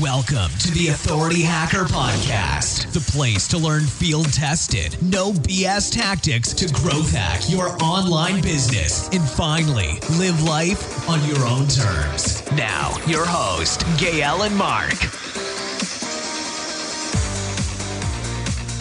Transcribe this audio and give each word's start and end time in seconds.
Welcome 0.00 0.50
to 0.60 0.70
the 0.70 0.88
Authority 0.88 1.42
Hacker 1.42 1.84
Podcast, 1.84 2.90
the 2.92 3.00
place 3.12 3.46
to 3.48 3.58
learn 3.58 3.82
field 3.84 4.32
tested, 4.32 4.96
no 5.02 5.32
BS 5.32 5.92
tactics 5.92 6.54
to 6.54 6.72
growth 6.72 7.12
hack 7.12 7.42
your 7.50 7.76
online 7.82 8.40
business 8.40 9.10
and 9.10 9.20
finally 9.20 9.98
live 10.16 10.42
life 10.42 11.06
on 11.06 11.22
your 11.26 11.44
own 11.44 11.66
terms. 11.66 12.50
Now, 12.52 12.96
your 13.06 13.26
host, 13.26 13.84
Gael 13.98 14.44
and 14.44 14.56
Mark. 14.56 14.94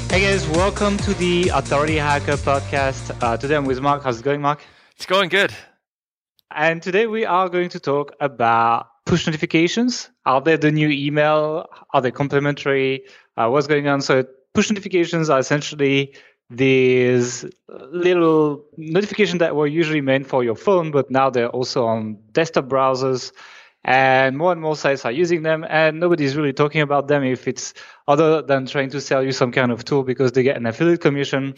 Hey 0.09 0.21
guys, 0.21 0.47
welcome 0.47 0.95
to 0.99 1.13
the 1.15 1.49
Authority 1.49 1.97
Hacker 1.97 2.37
Podcast. 2.37 3.11
Uh, 3.21 3.35
today 3.35 3.57
I'm 3.57 3.65
with 3.65 3.81
Mark. 3.81 4.03
How's 4.03 4.21
it 4.21 4.23
going, 4.23 4.41
Mark? 4.41 4.63
It's 4.95 5.05
going 5.05 5.27
good. 5.27 5.53
And 6.49 6.81
today 6.81 7.07
we 7.07 7.25
are 7.25 7.49
going 7.49 7.69
to 7.69 7.79
talk 7.81 8.13
about 8.21 8.88
push 9.09 9.25
notifications. 9.25 10.11
Are 10.27 10.39
they 10.39 10.55
the 10.55 10.71
new 10.71 10.87
email? 10.87 11.65
Are 11.93 12.01
they 12.01 12.11
complementary? 12.11 13.05
Uh, 13.35 13.49
what's 13.49 13.65
going 13.65 13.87
on? 13.87 14.01
So 14.01 14.23
push 14.53 14.69
notifications 14.69 15.31
are 15.31 15.39
essentially 15.39 16.13
these 16.51 17.43
little 17.67 18.65
notifications 18.77 19.39
that 19.39 19.55
were 19.55 19.65
usually 19.65 20.01
meant 20.01 20.27
for 20.27 20.43
your 20.43 20.55
phone, 20.55 20.91
but 20.91 21.09
now 21.09 21.31
they're 21.31 21.49
also 21.49 21.87
on 21.87 22.19
desktop 22.33 22.65
browsers. 22.67 23.31
And 23.83 24.37
more 24.37 24.51
and 24.51 24.61
more 24.61 24.75
sites 24.75 25.05
are 25.05 25.11
using 25.11 25.41
them, 25.41 25.65
and 25.67 25.99
nobody's 25.99 26.35
really 26.35 26.53
talking 26.53 26.81
about 26.81 27.07
them 27.07 27.23
if 27.23 27.47
it's 27.47 27.73
other 28.07 28.43
than 28.43 28.67
trying 28.67 28.89
to 28.91 29.01
sell 29.01 29.23
you 29.23 29.31
some 29.31 29.51
kind 29.51 29.71
of 29.71 29.85
tool 29.85 30.03
because 30.03 30.33
they 30.33 30.43
get 30.43 30.57
an 30.57 30.65
affiliate 30.67 31.01
commission. 31.01 31.55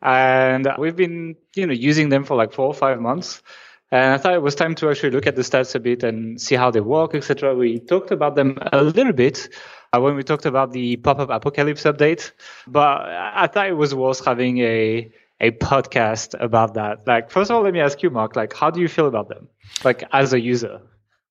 And 0.00 0.68
we've 0.78 0.96
been, 0.96 1.34
you 1.56 1.66
know, 1.66 1.72
using 1.74 2.08
them 2.08 2.24
for 2.24 2.36
like 2.36 2.52
four 2.52 2.66
or 2.66 2.74
five 2.74 3.00
months. 3.00 3.42
And 3.90 4.14
I 4.14 4.18
thought 4.18 4.34
it 4.34 4.42
was 4.42 4.54
time 4.54 4.74
to 4.76 4.90
actually 4.90 5.10
look 5.10 5.26
at 5.26 5.36
the 5.36 5.42
stats 5.42 5.74
a 5.74 5.80
bit 5.80 6.02
and 6.02 6.40
see 6.40 6.54
how 6.54 6.70
they 6.70 6.80
work, 6.80 7.14
etc. 7.14 7.54
We 7.54 7.78
talked 7.78 8.10
about 8.10 8.34
them 8.34 8.58
a 8.72 8.82
little 8.82 9.12
bit 9.12 9.48
uh, 9.92 10.00
when 10.00 10.16
we 10.16 10.22
talked 10.22 10.46
about 10.46 10.72
the 10.72 10.96
pop-up 10.96 11.30
apocalypse 11.30 11.84
update, 11.84 12.32
but 12.66 13.02
I 13.08 13.46
thought 13.46 13.68
it 13.68 13.76
was 13.76 13.94
worth 13.94 14.24
having 14.24 14.58
a 14.58 15.12
a 15.40 15.50
podcast 15.50 16.40
about 16.40 16.74
that. 16.74 17.06
Like, 17.06 17.30
first 17.30 17.50
of 17.50 17.56
all, 17.56 17.62
let 17.62 17.74
me 17.74 17.80
ask 17.80 18.02
you, 18.02 18.10
Mark. 18.10 18.36
Like, 18.36 18.54
how 18.54 18.70
do 18.70 18.80
you 18.80 18.88
feel 18.88 19.06
about 19.06 19.28
them? 19.28 19.48
Like, 19.84 20.04
as 20.12 20.32
a 20.32 20.40
user. 20.40 20.80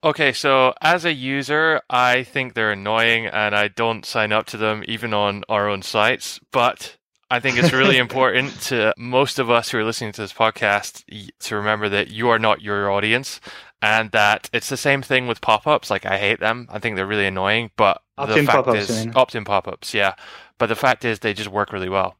Okay, 0.03 0.33
so 0.33 0.73
as 0.81 1.05
a 1.05 1.13
user, 1.13 1.81
I 1.89 2.23
think 2.23 2.53
they're 2.53 2.73
annoying 2.73 3.25
and 3.25 3.55
I 3.55 3.69
don't 3.69 4.05
sign 4.05 4.33
up 4.33 4.45
to 4.47 4.57
them 4.57 4.83
even 4.85 5.13
on 5.13 5.45
our 5.47 5.69
own 5.69 5.81
sites. 5.81 6.41
But 6.51 6.97
I 7.33 7.39
think 7.39 7.57
it's 7.57 7.73
really 7.73 7.97
important 7.97 8.61
to 8.65 8.93
most 8.95 9.39
of 9.39 9.49
us 9.49 9.71
who 9.71 9.79
are 9.79 9.83
listening 9.83 10.11
to 10.11 10.21
this 10.21 10.31
podcast 10.31 11.03
to 11.39 11.55
remember 11.55 11.89
that 11.89 12.09
you 12.09 12.29
are 12.29 12.37
not 12.37 12.61
your 12.61 12.91
audience 12.91 13.41
and 13.81 14.11
that 14.11 14.51
it's 14.53 14.69
the 14.69 14.77
same 14.77 15.01
thing 15.01 15.25
with 15.25 15.41
pop-ups. 15.41 15.89
Like 15.89 16.05
I 16.05 16.19
hate 16.19 16.39
them. 16.39 16.67
I 16.69 16.77
think 16.77 16.95
they're 16.95 17.07
really 17.07 17.25
annoying, 17.25 17.71
but 17.75 18.03
opt-in 18.19 18.45
the 18.45 18.51
fact 18.51 18.65
pop-ups, 18.65 18.89
is 18.91 19.07
opt-in 19.15 19.45
pop-ups, 19.45 19.95
yeah. 19.95 20.13
But 20.59 20.67
the 20.67 20.75
fact 20.75 21.05
is 21.05 21.19
they 21.19 21.33
just 21.33 21.49
work 21.49 21.73
really 21.73 21.89
well. 21.89 22.17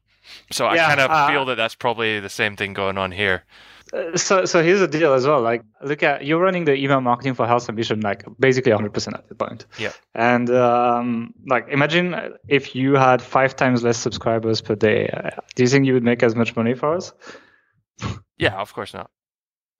So 0.50 0.66
I 0.66 0.76
kind 0.78 0.98
of 0.98 1.12
uh, 1.12 1.28
feel 1.28 1.44
that 1.44 1.54
that's 1.54 1.76
probably 1.76 2.18
the 2.18 2.28
same 2.28 2.56
thing 2.56 2.72
going 2.72 2.98
on 2.98 3.12
here. 3.12 3.44
So, 4.16 4.44
so 4.44 4.62
here's 4.62 4.80
the 4.80 4.88
deal 4.88 5.12
as 5.12 5.26
well. 5.26 5.40
Like, 5.40 5.62
look 5.82 6.02
at 6.02 6.24
you're 6.24 6.40
running 6.40 6.64
the 6.64 6.74
email 6.74 7.00
marketing 7.00 7.34
for 7.34 7.46
health 7.46 7.68
ambition, 7.68 8.00
like 8.00 8.24
basically 8.40 8.72
100% 8.72 9.14
at 9.14 9.28
the 9.28 9.34
point. 9.34 9.66
Yeah. 9.78 9.92
And 10.14 10.50
um, 10.50 11.34
like, 11.46 11.68
imagine 11.68 12.34
if 12.48 12.74
you 12.74 12.94
had 12.94 13.22
five 13.22 13.54
times 13.54 13.84
less 13.84 13.98
subscribers 13.98 14.60
per 14.60 14.74
day. 14.74 15.08
Do 15.54 15.62
you 15.62 15.68
think 15.68 15.86
you 15.86 15.94
would 15.94 16.02
make 16.02 16.22
as 16.22 16.34
much 16.34 16.56
money 16.56 16.74
for 16.74 16.96
us? 16.96 17.12
Yeah, 18.36 18.54
of 18.54 18.74
course 18.74 18.94
not. 18.94 19.10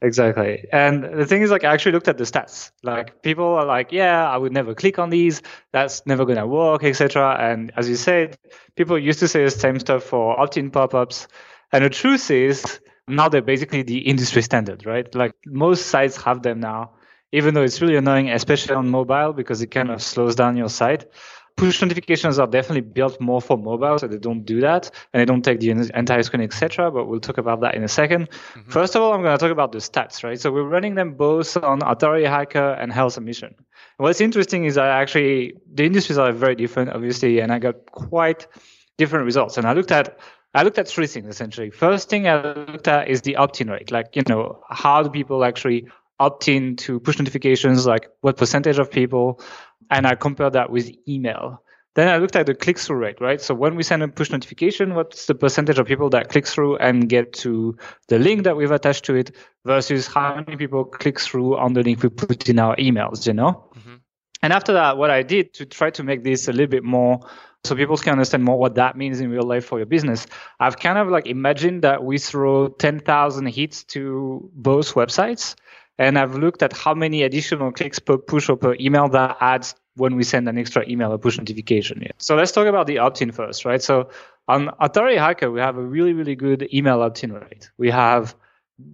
Exactly. 0.01 0.69
And 0.71 1.03
the 1.03 1.25
thing 1.25 1.43
is, 1.43 1.51
like, 1.51 1.65
I 1.65 1.73
actually 1.73 1.93
looked 1.93 2.09
at 2.09 2.19
the 2.19 2.25
stats. 2.25 2.73
Like, 2.83 3.23
people 3.23 3.47
are 3.55 3.65
like, 3.65 3.91
yeah, 3.91 4.29
I 4.29 4.37
would 4.37 4.53
never 4.53 4.75
click 4.75 4.99
on 4.99 5.09
these. 5.09 5.41
That's 5.73 6.05
never 6.07 6.25
going 6.25 6.37
to 6.37 6.47
work, 6.47 6.85
etc. 6.85 7.37
And 7.41 7.73
as 7.77 7.89
you 7.89 7.97
said, 7.97 8.39
people 8.77 8.99
used 8.99 9.21
to 9.21 9.29
say 9.29 9.45
the 9.45 9.51
same 9.51 9.81
stuff 9.81 10.05
for 10.05 10.39
opt-in 10.39 10.71
pop-ups. 10.71 11.27
And 11.73 11.85
the 11.85 11.91
truth 11.91 12.31
is, 12.31 12.81
now 13.09 13.29
they're 13.29 13.43
basically 13.43 13.83
the 13.83 13.99
industry 13.99 14.43
standard, 14.43 14.87
right? 14.87 15.13
Like, 15.15 15.35
most 15.47 15.87
sites 15.87 16.17
have 16.23 16.43
them 16.43 16.61
now, 16.61 16.93
even 17.33 17.55
though 17.55 17.63
it's 17.63 17.81
really 17.81 17.97
annoying, 17.97 18.31
especially 18.31 18.75
on 18.75 18.89
mobile, 18.91 19.33
because 19.33 19.61
it 19.61 19.69
kind 19.69 19.91
of 19.91 20.03
slows 20.03 20.35
down 20.35 20.57
your 20.57 20.69
site. 20.69 21.07
Push 21.57 21.83
notifications 21.83 22.41
are 22.41 22.49
definitely 22.49 22.81
built 22.81 23.21
more 23.21 23.41
for 23.41 23.57
mobile, 23.57 23.97
so 23.99 24.09
they 24.09 24.19
don't 24.19 24.45
do 24.45 24.61
that, 24.61 24.91
and 25.13 25.21
they 25.21 25.25
don't 25.25 25.43
take 25.43 25.61
the 25.61 25.71
entire 25.71 26.23
screen, 26.25 26.43
etc. 26.43 26.91
But 26.91 27.07
we'll 27.07 27.21
talk 27.21 27.39
about 27.39 27.61
that 27.61 27.77
in 27.77 27.85
a 27.85 27.87
2nd 27.87 28.29
mm-hmm. 28.29 28.71
First 28.71 28.97
of 28.97 29.03
all, 29.03 29.13
I'm 29.13 29.23
going 29.23 29.39
to 29.39 29.41
talk 29.41 29.53
about 29.53 29.71
the 29.71 29.79
stats, 29.79 30.25
right? 30.25 30.41
So 30.41 30.51
we're 30.51 30.65
running 30.65 30.97
them 30.97 31.15
both 31.15 31.57
on 31.57 31.81
Authority 31.83 32.25
Hacker 32.25 32.73
and 32.73 32.93
Health 32.93 33.17
Ambition. 33.19 33.55
What's 33.99 34.21
interesting 34.21 34.65
is 34.65 34.75
that 34.75 34.89
actually 34.89 35.55
the 35.73 35.85
industries 35.85 36.19
are 36.19 36.33
very 36.33 36.57
different, 36.57 36.91
obviously, 36.91 37.39
and 37.39 37.53
I 37.53 37.61
got 37.61 37.87
quite 37.93 38.49
different 38.97 39.25
results. 39.25 39.57
And 39.57 39.67
I 39.67 39.75
looked 39.75 39.93
at 39.93 40.19
I 40.55 40.63
looked 40.63 40.79
at 40.79 40.89
three 40.89 41.07
things 41.07 41.29
essentially. 41.29 41.71
First 41.71 42.09
thing 42.09 42.29
I 42.29 42.41
looked 42.43 42.89
at 42.89 43.09
is 43.09 43.23
the 43.23 43.37
opt-in 43.37 43.69
rate, 43.69 43.91
like 43.91 44.15
you 44.15 44.23
know 44.29 44.61
how 44.71 45.03
do 45.03 45.11
people 45.11 45.45
actually 45.45 45.89
opt 46.21 46.49
in 46.49 46.77
to 46.77 47.01
push 47.01 47.19
notifications, 47.19 47.87
like 47.87 48.09
what 48.21 48.37
percentage 48.37 48.79
of 48.79 48.91
people, 48.91 49.41
and 49.91 50.07
I 50.07 50.15
compared 50.15 50.53
that 50.53 50.71
with 50.71 50.91
email. 51.09 51.61
Then 51.95 52.09
I 52.09 52.17
looked 52.17 52.35
at 52.35 52.47
the 52.47 52.55
click-through 52.55 52.97
rate, 52.97 53.21
right? 53.21 53.41
So 53.41 53.55
when 53.55 53.77
we 53.77 53.85
send 53.85 54.03
a 54.03 54.09
push 54.09 54.31
notification, 54.31 54.95
what's 54.95 55.27
the 55.27 55.35
percentage 55.35 55.79
of 55.79 55.87
people 55.87 56.11
that 56.11 56.29
click 56.29 56.45
through 56.45 56.77
and 56.79 57.09
get 57.09 57.33
to 57.35 57.77
the 58.09 58.19
link 58.19 58.45
that 58.45 58.57
we've 58.57 58.73
attached 58.73 59.05
to 59.05 59.15
it 59.15 59.31
versus 59.65 60.09
how 60.09 60.35
many 60.35 60.57
people 60.57 60.85
click 60.85 61.21
through 61.21 61.57
on 61.57 61.73
the 61.73 61.85
link 61.85 62.03
we 62.03 62.09
put 62.09 62.49
in 62.49 62.59
our 62.59 62.75
emails, 62.77 63.29
you 63.29 63.33
know? 63.33 63.71
Mm-hmm. 63.77 63.95
And 64.43 64.53
after 64.53 64.73
that, 64.73 64.99
what 64.99 65.11
I 65.11 65.23
did 65.23 65.55
to 65.55 65.67
try 65.67 65.91
to 65.91 66.03
make 66.03 66.25
this 66.25 66.49
a 66.49 66.53
little 66.53 66.67
bit 66.67 66.83
more 66.83 67.21
so 67.65 67.75
people 67.75 67.97
can 67.97 68.13
understand 68.13 68.45
more 68.45 68.59
what 68.59 68.75
that 68.75 68.97
means 68.97 69.21
in 69.21 69.31
real 69.31 69.47
life 69.47 69.65
for 69.65 69.79
your 69.79 69.87
business, 69.87 70.27
I've 70.61 70.79
kind 70.79 70.99
of 70.99 71.09
like 71.09 71.27
imagined 71.27 71.83
that 71.83 72.05
we 72.05 72.19
throw 72.19 72.69
10,000 72.69 73.47
hits 73.47 73.85
to 73.85 74.51
both 74.55 74.95
websites. 74.95 75.55
And 75.97 76.19
I've 76.19 76.35
looked 76.35 76.63
at 76.63 76.73
how 76.73 76.93
many 76.93 77.23
additional 77.23 77.71
clicks 77.71 78.01
per 78.01 78.19
push 78.19 78.49
or 78.49 78.57
per 78.57 78.75
email 78.81 79.09
that 79.11 79.37
adds 79.41 79.75
when 79.97 80.17
we 80.17 80.25
send 80.25 80.49
an 80.49 80.59
extra 80.59 80.87
email 80.89 81.13
or 81.13 81.19
push 81.19 81.39
notification. 81.39 82.01
Yeah. 82.03 82.11
So 82.19 82.35
let's 82.35 82.51
talk 82.53 82.67
about 82.67 82.87
the 82.87 82.99
opt-in 82.99 83.31
first, 83.31 83.65
right? 83.65 83.81
So 83.81 84.11
on 84.49 84.71
Authority 84.81 85.17
Hacker, 85.17 85.51
we 85.51 85.61
have 85.61 85.77
a 85.79 85.83
really, 85.83 86.13
really 86.13 86.35
good 86.35 86.69
email 86.75 87.01
opt-in 87.01 87.33
rate. 87.33 87.71
We 87.79 87.91
have 87.91 88.35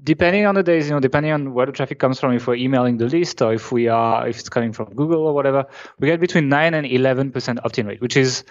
depending 0.02 0.46
on 0.46 0.54
the 0.54 0.62
days, 0.62 0.88
you 0.88 0.94
know, 0.94 1.00
depending 1.00 1.32
on 1.32 1.54
where 1.54 1.66
the 1.66 1.72
traffic 1.72 1.98
comes 1.98 2.20
from, 2.20 2.32
if 2.34 2.46
we're 2.46 2.56
emailing 2.56 2.98
the 2.98 3.06
list 3.06 3.40
or 3.40 3.52
if 3.52 3.72
we 3.72 3.88
are, 3.88 4.28
if 4.28 4.38
it's 4.38 4.48
coming 4.48 4.72
from 4.72 4.94
Google 4.94 5.26
or 5.26 5.34
whatever, 5.34 5.66
we 5.98 6.08
get 6.08 6.20
between 6.20 6.48
nine 6.48 6.74
and 6.74 6.86
eleven 6.86 7.30
percent 7.32 7.60
opt-in 7.64 7.86
rate, 7.86 8.00
which 8.00 8.16
is 8.16 8.44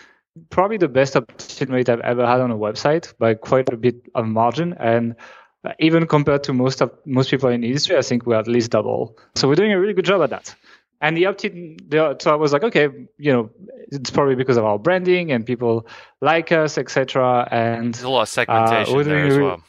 probably 0.50 0.78
the 0.78 0.88
best 0.88 1.16
opt-in 1.16 1.72
rate 1.72 1.90
I've 1.90 2.00
ever 2.02 2.26
had 2.26 2.42
on 2.42 2.52
a 2.52 2.58
website 2.58 3.14
by 3.18 3.34
quite 3.34 3.72
a 3.72 3.78
bit 3.78 3.96
of 4.16 4.26
margin. 4.26 4.74
And 4.80 5.16
uh, 5.64 5.74
even 5.80 6.08
compared 6.08 6.44
to 6.46 6.54
most 6.54 6.82
of 6.82 6.92
most 7.06 7.30
people 7.30 7.50
in 7.50 7.62
the 7.62 7.68
industry, 7.68 7.98
I 7.98 8.02
think 8.02 8.26
we're 8.26 8.40
at 8.40 8.48
least 8.48 8.72
double. 8.72 9.18
So 9.36 9.48
we're 9.48 9.56
doing 9.56 9.74
a 9.74 9.80
really 9.80 9.94
good 9.94 10.06
job 10.06 10.22
at 10.22 10.30
that. 10.32 10.56
And 11.02 11.16
the 11.16 11.28
opt-in, 11.28 11.78
the, 11.88 12.18
so 12.20 12.32
I 12.32 12.36
was 12.36 12.52
like, 12.52 12.64
okay, 12.64 12.90
you 13.18 13.32
know, 13.32 13.50
it's 13.90 14.10
probably 14.10 14.36
because 14.36 14.58
of 14.58 14.66
our 14.66 14.78
branding 14.78 15.32
and 15.32 15.46
people 15.46 15.88
like 16.22 16.52
us, 16.52 16.78
etc. 16.78 17.48
And 17.52 17.94
There's 17.94 18.04
a 18.04 18.10
lot 18.10 18.22
of 18.22 18.24
uh, 18.24 18.26
segmentation 18.26 18.96
we're 18.96 19.04
there 19.06 19.26
as 19.26 19.38
well. 19.38 19.64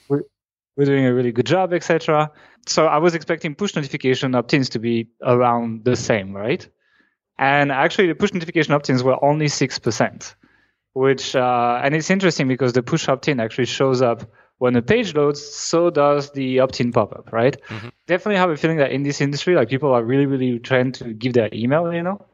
We're 0.80 0.86
doing 0.86 1.04
a 1.04 1.12
really 1.12 1.30
good 1.30 1.44
job, 1.44 1.74
etc. 1.74 2.30
So 2.66 2.86
I 2.86 2.96
was 2.96 3.14
expecting 3.14 3.54
push 3.54 3.76
notification 3.76 4.34
opt-ins 4.34 4.70
to 4.70 4.78
be 4.78 5.10
around 5.22 5.84
the 5.84 5.94
same, 5.94 6.32
right? 6.34 6.66
And 7.38 7.70
actually, 7.70 8.06
the 8.06 8.14
push 8.14 8.32
notification 8.32 8.72
opt-ins 8.72 9.02
were 9.02 9.22
only 9.22 9.48
six 9.48 9.78
percent, 9.78 10.34
which 10.94 11.36
uh, 11.36 11.82
and 11.84 11.94
it's 11.94 12.08
interesting 12.08 12.48
because 12.48 12.72
the 12.72 12.82
push 12.82 13.08
opt-in 13.08 13.40
actually 13.40 13.66
shows 13.66 14.00
up 14.00 14.22
when 14.56 14.74
a 14.74 14.80
page 14.80 15.14
loads. 15.14 15.44
So 15.44 15.90
does 15.90 16.30
the 16.32 16.60
opt-in 16.60 16.92
pop-up, 16.92 17.30
right? 17.30 17.54
Definitely 18.06 18.36
have 18.36 18.48
a 18.48 18.56
feeling 18.56 18.78
that 18.78 18.90
in 18.90 19.02
this 19.02 19.20
industry, 19.20 19.56
like 19.56 19.68
people 19.68 19.92
are 19.92 20.02
really, 20.02 20.24
really 20.24 20.60
trying 20.60 20.92
to 20.92 21.12
give 21.12 21.34
their 21.34 21.50
email, 21.52 21.92
you 21.92 22.02
know. 22.02 22.24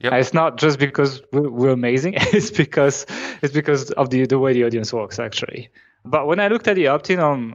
Yep. 0.00 0.12
It's 0.12 0.34
not 0.34 0.58
just 0.58 0.78
because 0.78 1.22
we're, 1.32 1.48
we're 1.48 1.70
amazing. 1.70 2.16
It's 2.34 2.50
because 2.50 3.06
it's 3.40 3.54
because 3.54 3.92
of 3.92 4.10
the 4.10 4.26
the 4.26 4.38
way 4.38 4.52
the 4.52 4.64
audience 4.64 4.92
works 4.92 5.18
actually. 5.18 5.70
But 6.04 6.26
when 6.26 6.38
I 6.38 6.48
looked 6.48 6.68
at 6.68 6.76
the 6.76 6.88
opt-in 6.88 7.18
on 7.18 7.54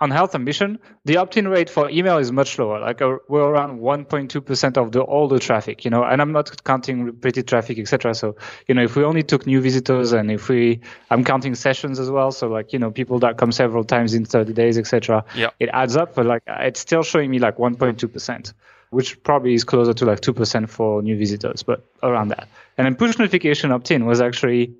on 0.00 0.10
Health 0.10 0.34
Ambition, 0.34 0.78
the 1.04 1.18
opt-in 1.18 1.48
rate 1.48 1.70
for 1.70 1.88
email 1.88 2.18
is 2.18 2.32
much 2.32 2.58
lower. 2.58 2.80
Like 2.80 3.00
uh, 3.00 3.18
we're 3.28 3.48
around 3.48 3.80
1.2 3.80 4.44
percent 4.44 4.76
of 4.76 4.92
the 4.92 5.00
all 5.00 5.28
the 5.28 5.38
traffic, 5.38 5.84
you 5.84 5.90
know. 5.90 6.02
And 6.02 6.20
I'm 6.20 6.32
not 6.32 6.64
counting 6.64 7.04
repeated 7.04 7.46
traffic, 7.46 7.78
etc. 7.78 8.14
So 8.14 8.36
you 8.66 8.74
know, 8.74 8.82
if 8.82 8.96
we 8.96 9.04
only 9.04 9.22
took 9.22 9.46
new 9.46 9.60
visitors 9.60 10.12
and 10.12 10.30
if 10.30 10.48
we, 10.48 10.80
I'm 11.10 11.24
counting 11.24 11.54
sessions 11.54 11.98
as 11.98 12.10
well. 12.10 12.32
So 12.32 12.48
like 12.48 12.72
you 12.72 12.78
know, 12.78 12.90
people 12.90 13.18
that 13.20 13.38
come 13.38 13.52
several 13.52 13.84
times 13.84 14.14
in 14.14 14.24
30 14.24 14.52
days, 14.52 14.78
etc. 14.78 15.24
Yeah. 15.34 15.50
It 15.60 15.70
adds 15.72 15.96
up, 15.96 16.14
but 16.14 16.26
like 16.26 16.42
it's 16.46 16.80
still 16.80 17.02
showing 17.02 17.30
me 17.30 17.38
like 17.38 17.56
1.2 17.56 18.12
percent 18.12 18.52
which 18.90 19.20
probably 19.24 19.54
is 19.54 19.64
closer 19.64 19.92
to 19.92 20.04
like 20.04 20.20
2% 20.20 20.68
for 20.68 21.02
new 21.02 21.18
visitors, 21.18 21.64
but 21.64 21.84
around 22.04 22.28
that. 22.28 22.46
And 22.78 22.84
then 22.84 22.94
push 22.94 23.18
notification 23.18 23.72
opt 23.72 23.90
in 23.90 24.06
was 24.06 24.20
actually 24.20 24.72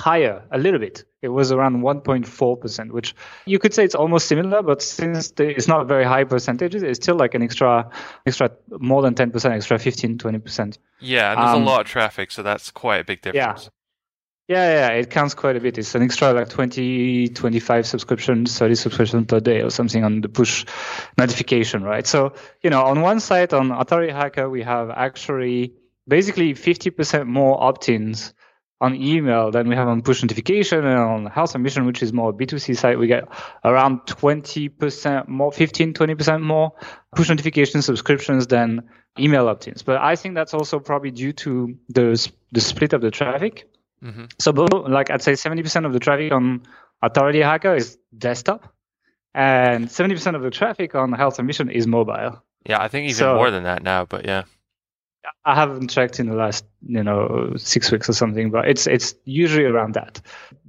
higher 0.00 0.42
a 0.50 0.58
little 0.58 0.78
bit. 0.78 1.04
It 1.20 1.28
was 1.28 1.50
around 1.50 1.82
1.4%, 1.82 2.92
which 2.92 3.14
you 3.44 3.58
could 3.58 3.74
say 3.74 3.84
it's 3.84 3.94
almost 3.94 4.28
similar, 4.28 4.62
but 4.62 4.80
since 4.82 5.32
the, 5.32 5.48
it's 5.48 5.66
not 5.66 5.88
very 5.88 6.04
high 6.04 6.24
percentages, 6.24 6.82
it's 6.82 6.98
still 6.98 7.16
like 7.16 7.34
an 7.34 7.42
extra, 7.42 7.90
extra 8.24 8.52
more 8.70 9.02
than 9.02 9.14
10%, 9.14 9.50
extra 9.50 9.78
15, 9.78 10.18
20%. 10.18 10.78
Yeah, 11.00 11.32
and 11.32 11.40
there's 11.40 11.56
Um, 11.56 11.62
a 11.62 11.66
lot 11.66 11.80
of 11.80 11.86
traffic, 11.88 12.30
so 12.30 12.42
that's 12.42 12.70
quite 12.70 12.98
a 13.00 13.04
big 13.04 13.22
difference. 13.22 13.64
Yeah, 13.64 13.70
yeah, 14.48 14.88
yeah, 14.88 14.94
it 15.00 15.10
counts 15.10 15.34
quite 15.34 15.56
a 15.56 15.60
bit. 15.60 15.76
It's 15.76 15.94
an 15.94 16.02
extra 16.02 16.32
like 16.32 16.48
20, 16.48 17.28
25 17.30 17.86
subscriptions, 17.86 18.56
30 18.56 18.76
subscriptions 18.76 19.26
per 19.26 19.40
day 19.40 19.62
or 19.62 19.70
something 19.70 20.04
on 20.04 20.20
the 20.20 20.28
push 20.28 20.64
notification, 21.18 21.82
right? 21.82 22.06
So, 22.06 22.32
you 22.62 22.70
know, 22.70 22.82
on 22.84 23.02
one 23.02 23.20
side, 23.20 23.52
on 23.52 23.72
Authority 23.72 24.12
Hacker, 24.12 24.48
we 24.48 24.62
have 24.62 24.88
actually 24.90 25.74
basically 26.06 26.54
50% 26.54 27.26
more 27.26 27.62
opt-ins 27.62 28.32
on 28.80 28.94
email 28.94 29.50
then 29.50 29.68
we 29.68 29.74
have 29.74 29.88
on 29.88 30.02
push 30.02 30.22
notification 30.22 30.84
and 30.84 30.98
on 30.98 31.26
Health 31.26 31.54
Ambition 31.56 31.84
which 31.86 32.02
is 32.02 32.12
more 32.12 32.32
B2C 32.32 32.76
site, 32.76 32.98
we 32.98 33.06
get 33.08 33.28
around 33.64 34.00
20% 34.02 35.28
more, 35.28 35.50
15, 35.52 35.94
20% 35.94 36.42
more 36.42 36.72
push 37.14 37.28
notification 37.28 37.82
subscriptions 37.82 38.46
than 38.46 38.88
email 39.18 39.48
opt-ins. 39.48 39.82
But 39.82 39.96
I 40.00 40.14
think 40.16 40.34
that's 40.36 40.54
also 40.54 40.78
probably 40.78 41.10
due 41.10 41.32
to 41.32 41.76
the, 41.88 42.30
the 42.52 42.60
split 42.60 42.92
of 42.92 43.00
the 43.00 43.10
traffic. 43.10 43.68
hmm 44.00 44.24
So, 44.38 44.52
both, 44.52 44.72
like 44.88 45.10
I'd 45.10 45.22
say, 45.22 45.34
seventy 45.34 45.62
percent 45.62 45.84
of 45.86 45.92
the 45.92 45.98
traffic 45.98 46.30
on 46.32 46.62
Authority 47.02 47.40
Hacker 47.40 47.74
is 47.74 47.98
desktop, 48.16 48.72
and 49.34 49.90
seventy 49.90 50.14
percent 50.14 50.36
of 50.36 50.42
the 50.42 50.50
traffic 50.50 50.94
on 50.94 51.12
Health 51.12 51.40
Ambition 51.40 51.68
is 51.68 51.86
mobile. 51.88 52.42
Yeah, 52.64 52.80
I 52.80 52.86
think 52.88 53.04
even 53.06 53.16
So- 53.16 53.34
more 53.34 53.50
than 53.50 53.64
that 53.64 53.82
now, 53.82 54.04
but 54.04 54.24
yeah. 54.24 54.44
I 55.44 55.54
haven't 55.54 55.88
checked 55.88 56.20
in 56.20 56.28
the 56.28 56.34
last, 56.34 56.64
you 56.86 57.02
know, 57.02 57.54
six 57.56 57.90
weeks 57.90 58.08
or 58.08 58.12
something, 58.12 58.50
but 58.50 58.68
it's 58.68 58.86
it's 58.86 59.14
usually 59.24 59.64
around 59.64 59.94
that. 59.94 60.20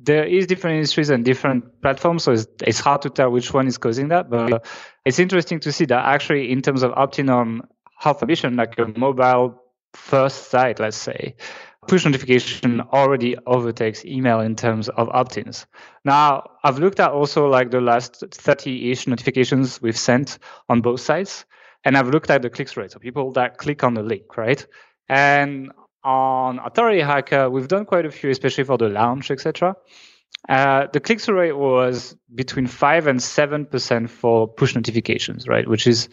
There 0.01 0.25
is 0.25 0.48
different 0.48 0.78
industries 0.78 1.10
and 1.10 1.24
different 1.24 1.81
platforms, 1.81 2.24
so 2.24 2.31
it's, 2.34 2.48
it's 2.66 2.80
hard 2.80 3.01
to 3.04 3.10
tell 3.10 3.30
which 3.31 3.54
one 3.54 3.68
is 3.68 3.78
causing 3.78 4.07
that. 4.10 4.30
But 4.30 4.66
it's 5.06 5.19
interesting 5.19 5.60
to 5.62 5.72
see 5.72 5.86
that 5.86 6.06
actually, 6.06 6.51
in 6.51 6.62
terms 6.62 6.84
of 6.84 6.94
opt-in 6.94 7.30
on 7.30 7.68
Health 7.98 8.24
Ambition, 8.24 8.56
like 8.56 8.78
a 8.80 8.88
mobile 8.98 9.62
first 9.94 10.50
site, 10.50 10.80
let's 10.80 10.98
say, 10.98 11.36
push 11.88 12.06
notification 12.06 12.81
already 12.81 13.36
overtakes 13.45 14.06
email 14.06 14.40
in 14.40 14.56
terms 14.56 14.90
of 14.90 15.10
opt-ins. 15.10 15.66
Now, 16.06 16.50
I've 16.63 16.80
looked 16.80 17.00
at 17.00 17.12
also 17.12 17.48
like 17.48 17.72
the 17.72 17.81
last 17.81 18.22
30-ish 18.22 19.07
notifications 19.07 19.81
we've 19.81 19.98
sent 19.98 20.40
on 20.69 20.81
both 20.81 21.02
sides, 21.02 21.45
and 21.84 21.98
I've 21.98 22.10
looked 22.10 22.30
at 22.30 22.42
the 22.42 22.50
click-through 22.50 22.84
rate, 22.84 22.92
so 22.92 23.00
people 23.00 23.31
that 23.34 23.58
click 23.58 23.84
on 23.84 23.94
the 23.94 24.04
link, 24.04 24.38
right? 24.38 24.66
And 25.08 25.72
on 26.04 26.60
Authority 26.60 27.02
Hacker, 27.02 27.50
we've 27.50 27.68
done 27.68 27.86
quite 27.86 28.06
a 28.06 28.12
few, 28.12 28.30
especially 28.30 28.64
for 28.64 28.78
the 28.78 28.90
launch, 28.90 29.31
etc. 29.31 29.76
Uh, 30.48 30.88
the 30.94 31.00
click-through 31.00 31.38
rate 31.38 31.58
was 31.58 32.16
between 32.34 32.68
five 32.68 33.08
and 33.08 33.22
seven 33.22 33.66
percent 33.66 34.10
for 34.10 34.48
push 34.48 34.76
notifications, 34.76 35.48
right? 35.48 35.68
Which 35.68 35.88
is 35.88 36.10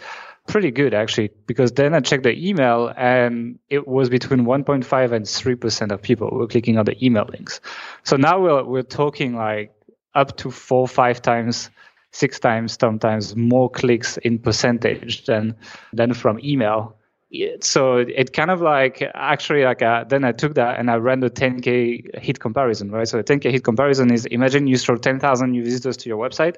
pretty 0.47 0.71
good 0.71 0.95
actually, 0.95 1.31
because 1.47 1.73
then 1.73 1.95
I 1.95 2.01
checked 2.01 2.23
the 2.23 2.49
email 2.49 2.93
and 2.97 3.59
it 3.69 3.87
was 3.87 4.09
between 4.09 4.45
1.5 4.45 5.13
and 5.13 5.29
3 5.29 5.55
percent 5.57 5.93
of 5.93 6.03
people 6.03 6.31
were 6.31 6.47
clicking 6.47 6.79
on 6.79 6.85
the 6.85 7.05
email 7.05 7.27
links. 7.31 7.61
So 8.05 8.17
now 8.17 8.41
we're 8.41 8.65
we're 8.65 8.83
talking 8.83 9.35
like 9.35 9.73
up 10.15 10.37
to 10.39 10.51
four, 10.51 10.89
five 10.89 11.21
times, 11.21 11.71
six 12.17 12.41
times, 12.41 12.77
sometimes 12.81 13.37
more 13.37 13.71
clicks 13.71 14.17
in 14.19 14.39
percentage 14.39 15.25
than 15.27 15.55
than 15.93 16.15
from 16.15 16.41
email. 16.43 16.97
So 17.61 17.97
it 17.97 18.33
kind 18.33 18.51
of 18.51 18.63
like 18.63 19.03
actually 19.15 19.65
like 19.65 19.83
uh, 19.83 20.05
then 20.05 20.25
I 20.25 20.33
took 20.33 20.55
that 20.55 20.79
and 20.79 20.91
I 20.91 20.97
ran 20.97 21.21
the 21.21 21.31
10k 21.31 22.19
hit 22.19 22.41
comparison, 22.41 22.91
right? 22.91 23.07
So 23.07 23.19
the 23.19 23.25
10k 23.25 23.51
hit 23.51 23.65
comparison 23.65 24.13
is 24.13 24.27
imagine 24.27 24.67
you 24.67 24.79
throw 24.79 24.97
10,000 24.97 25.51
new 25.51 25.63
visitors 25.63 25.97
to 25.99 26.09
your 26.09 26.19
website. 26.19 26.57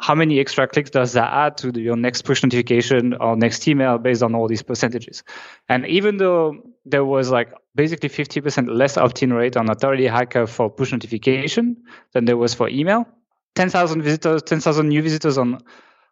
How 0.00 0.14
many 0.14 0.38
extra 0.38 0.66
clicks 0.68 0.90
does 0.90 1.12
that 1.14 1.32
add 1.32 1.56
to 1.58 1.72
the, 1.72 1.80
your 1.80 1.96
next 1.96 2.22
push 2.22 2.42
notification 2.42 3.14
or 3.14 3.36
next 3.36 3.66
email 3.66 3.98
based 3.98 4.22
on 4.22 4.34
all 4.34 4.46
these 4.46 4.62
percentages? 4.62 5.22
And 5.68 5.86
even 5.86 6.18
though 6.18 6.56
there 6.84 7.04
was 7.04 7.30
like 7.30 7.52
basically 7.74 8.08
50% 8.08 8.68
less 8.68 8.96
opt-in 8.96 9.32
rate 9.32 9.56
on 9.56 9.70
Authority 9.70 10.06
Hacker 10.06 10.46
for 10.46 10.68
push 10.70 10.92
notification 10.92 11.76
than 12.12 12.26
there 12.26 12.36
was 12.36 12.54
for 12.54 12.68
email, 12.68 13.06
10,000 13.54 14.02
visitors, 14.02 14.42
10,000 14.42 14.88
new 14.88 15.02
visitors 15.02 15.38
on 15.38 15.60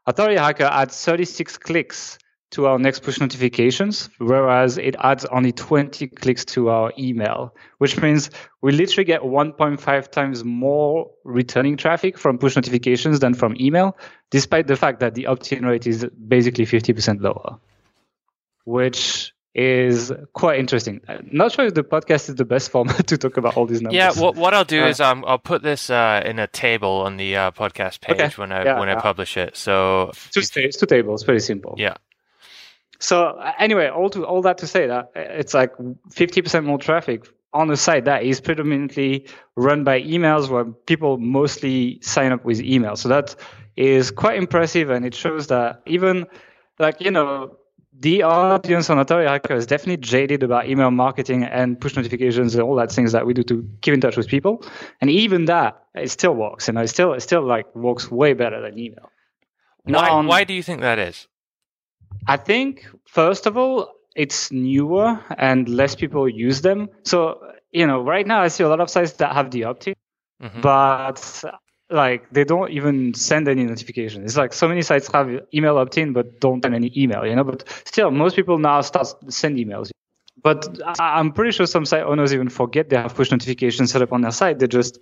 Authority 0.07 0.37
Hacker 0.37 0.65
adds 0.65 1.05
36 1.05 1.59
clicks 1.59 2.19
to 2.53 2.67
our 2.67 2.79
next 2.79 3.01
push 3.03 3.21
notifications, 3.21 4.09
whereas 4.19 4.79
it 4.79 4.95
adds 5.01 5.25
only 5.27 5.53
20 5.53 6.07
clicks 6.09 6.45
to 6.45 6.69
our 6.69 6.93
email, 6.99 7.55
which 7.79 8.01
means 8.01 8.31
we 8.63 8.73
literally 8.73 9.05
get 9.05 9.21
1.5 9.21 10.11
times 10.11 10.45
more 10.45 11.11
returning 11.25 11.77
traffic 11.77 12.17
from 12.17 12.39
push 12.39 12.55
notifications 12.55 13.19
than 13.19 13.35
from 13.35 13.57
email, 13.61 13.97
despite 14.31 14.69
the 14.69 14.77
fact 14.77 15.01
that 15.01 15.15
the 15.15 15.27
opt-in 15.27 15.67
rate 15.67 15.87
is 15.87 16.07
basically 16.29 16.65
50% 16.65 17.21
lower, 17.21 17.59
which 18.65 19.33
is 19.59 20.13
quite 20.35 20.59
interesting. 20.61 21.01
I'm 21.09 21.29
not 21.33 21.51
sure 21.51 21.65
if 21.65 21.73
the 21.75 21.83
podcast 21.83 22.29
is 22.29 22.35
the 22.35 22.45
best 22.45 22.71
format 22.75 23.07
to 23.07 23.17
talk 23.17 23.37
about 23.39 23.57
all 23.57 23.65
these 23.67 23.81
numbers. 23.81 23.97
Yeah, 23.97 24.13
what 24.23 24.37
what 24.37 24.53
I'll 24.55 24.65
do 24.65 24.83
Uh, 24.85 24.89
is 24.89 25.01
um 25.01 25.25
I'll 25.27 25.39
put 25.39 25.63
this 25.63 25.89
uh 25.91 26.23
in 26.25 26.39
a 26.39 26.47
table 26.47 27.01
on 27.07 27.17
the 27.17 27.35
uh, 27.37 27.51
podcast 27.53 28.01
page 28.03 28.21
Okay. 28.21 28.31
when 28.37 28.53
I 28.53 28.65
Yeah, 28.65 28.79
when 28.79 28.89
I 28.91 29.01
publish 29.01 29.37
it. 29.39 29.57
So 29.57 30.13
two, 30.31 30.43
sta- 30.43 30.71
two 30.71 30.87
tables, 30.87 31.25
pretty 31.25 31.41
simple. 31.41 31.75
yeah, 31.79 31.95
So 32.99 33.17
uh, 33.29 33.53
anyway, 33.59 33.89
all 33.89 34.11
to 34.11 34.25
all 34.27 34.43
that 34.43 34.59
to 34.59 34.67
say 34.67 34.87
that 34.87 35.05
uh, 35.17 35.21
it's 35.41 35.55
like 35.55 35.73
50% 36.11 36.65
more 36.65 36.79
traffic 36.79 37.27
on 37.53 37.71
a 37.71 37.77
site 37.77 38.05
that 38.05 38.23
is 38.25 38.41
predominantly 38.41 39.27
run 39.57 39.85
by 39.85 40.03
emails 40.03 40.51
where 40.51 40.65
people 40.65 41.17
mostly 41.19 41.99
sign 42.03 42.33
up 42.33 42.45
with 42.45 42.61
email. 42.61 42.97
So 42.97 43.09
that 43.09 43.35
is 43.77 44.11
quite 44.11 44.37
impressive 44.37 44.91
and 44.91 45.05
it 45.07 45.15
shows 45.15 45.47
that 45.47 45.81
even 45.87 46.27
like, 46.79 47.01
you 47.01 47.11
know, 47.11 47.57
the 47.99 48.23
audience 48.23 48.91
on 48.91 48.99
Authority 48.99 49.29
Hacker 49.29 49.55
is 49.55 49.67
definitely 49.67 49.97
jaded 49.99 50.43
about 50.43 50.69
email 50.69 50.91
marketing 50.91 51.45
and 51.45 51.81
push 51.81 51.97
notifications 51.97 52.55
and 52.55 52.63
all 52.63 52.75
that 52.77 52.93
things 52.93 53.13
that 53.13 53.27
we 53.27 53.33
do 53.33 53.43
to 53.45 53.69
keep 53.81 53.95
in 53.95 54.01
touch 54.01 54.17
with 54.17 54.29
people. 54.29 54.65
And 55.01 55.09
even 55.11 55.47
that, 55.47 55.83
it 55.95 56.11
still 56.11 56.35
works. 56.35 56.69
You 56.69 56.75
know, 56.75 56.83
it 56.83 56.89
still 56.89 57.13
it 57.15 57.21
still 57.21 57.43
like 57.43 57.75
works 57.75 58.11
way 58.11 58.35
better 58.35 58.61
than 58.61 58.79
email. 58.79 59.11
Why 59.85 60.09
on- 60.09 60.27
why 60.27 60.45
do 60.45 60.53
you 60.53 60.63
think 60.63 60.81
that 60.83 60.99
is? 60.99 61.29
I 62.27 62.37
think 62.37 62.87
first 63.07 63.47
of 63.47 63.57
all, 63.57 63.93
it's 64.15 64.51
newer 64.51 65.21
and 65.39 65.69
less 65.69 65.95
people 65.95 66.29
use 66.29 66.61
them. 66.63 66.89
So 67.05 67.41
you 67.73 67.87
know, 67.87 68.01
right 68.03 68.27
now 68.27 68.43
I 68.43 68.49
see 68.49 68.65
a 68.65 68.69
lot 68.69 68.81
of 68.81 68.91
sites 68.91 69.13
that 69.15 69.33
have 69.35 69.51
the 69.51 69.65
opt-in, 69.65 69.95
Mhm. 70.43 70.63
but 70.63 71.45
like 71.91 72.31
they 72.31 72.45
don't 72.45 72.71
even 72.71 73.15
send 73.15 73.49
any 73.49 73.65
notification. 73.65 74.25
It's 74.25 74.37
like 74.37 74.53
so 74.53 74.69
many 74.69 74.83
sites 74.83 75.11
have 75.13 75.31
email 75.55 75.79
opt-in 75.79 76.13
but 76.13 76.41
don't 76.41 76.63
send 76.63 76.75
any 76.75 76.93
email. 76.97 77.27
You 77.27 77.37
know, 77.37 77.45
but 77.45 77.69
still, 77.85 78.11
most 78.11 78.37
people 78.37 78.59
now 78.59 78.81
start 78.81 79.09
send 79.33 79.57
emails. 79.57 79.91
But 80.43 80.79
I'm 81.01 81.33
pretty 81.33 81.53
sure 81.53 81.67
some 81.67 81.85
site 81.85 82.03
owners 82.03 82.33
even 82.35 82.49
forget 82.49 82.91
they 82.91 82.97
have 82.97 83.15
push 83.15 83.31
notifications 83.31 83.91
set 83.91 84.03
up 84.03 84.13
on 84.13 84.21
their 84.21 84.31
site. 84.31 84.59
They 84.59 84.69
just 84.69 84.99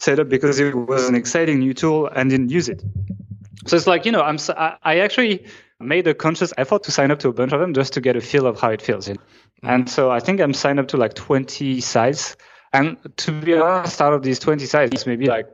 set 0.00 0.18
up 0.18 0.28
because 0.28 0.58
it 0.58 0.74
was 0.74 1.08
an 1.08 1.14
exciting 1.14 1.58
new 1.58 1.74
tool 1.74 2.06
and 2.06 2.30
didn't 2.30 2.50
use 2.50 2.68
it. 2.68 2.82
So 3.66 3.76
it's 3.76 3.86
like 3.86 4.06
you 4.06 4.12
know, 4.12 4.22
I'm 4.22 4.38
I 4.82 5.00
actually 5.00 5.46
made 5.80 6.06
a 6.06 6.14
conscious 6.14 6.52
effort 6.56 6.84
to 6.84 6.90
sign 6.90 7.10
up 7.10 7.20
to 7.20 7.28
a 7.28 7.32
bunch 7.32 7.52
of 7.52 7.60
them 7.60 7.74
just 7.74 7.92
to 7.92 8.00
get 8.00 8.16
a 8.16 8.20
feel 8.20 8.46
of 8.46 8.60
how 8.60 8.70
it 8.70 8.82
feels. 8.82 9.08
You 9.08 9.14
know? 9.14 9.20
Mm-hmm. 9.20 9.68
And 9.68 9.90
so 9.90 10.10
I 10.10 10.20
think 10.20 10.40
I'm 10.40 10.54
signed 10.54 10.80
up 10.80 10.88
to 10.88 10.96
like 10.96 11.14
20 11.14 11.80
sites. 11.80 12.36
And 12.72 12.96
to 13.18 13.32
be 13.32 13.54
honest, 13.54 14.00
out 14.02 14.12
of 14.12 14.22
these 14.22 14.38
20 14.38 14.66
sites, 14.66 15.06
maybe 15.06 15.26
like 15.26 15.48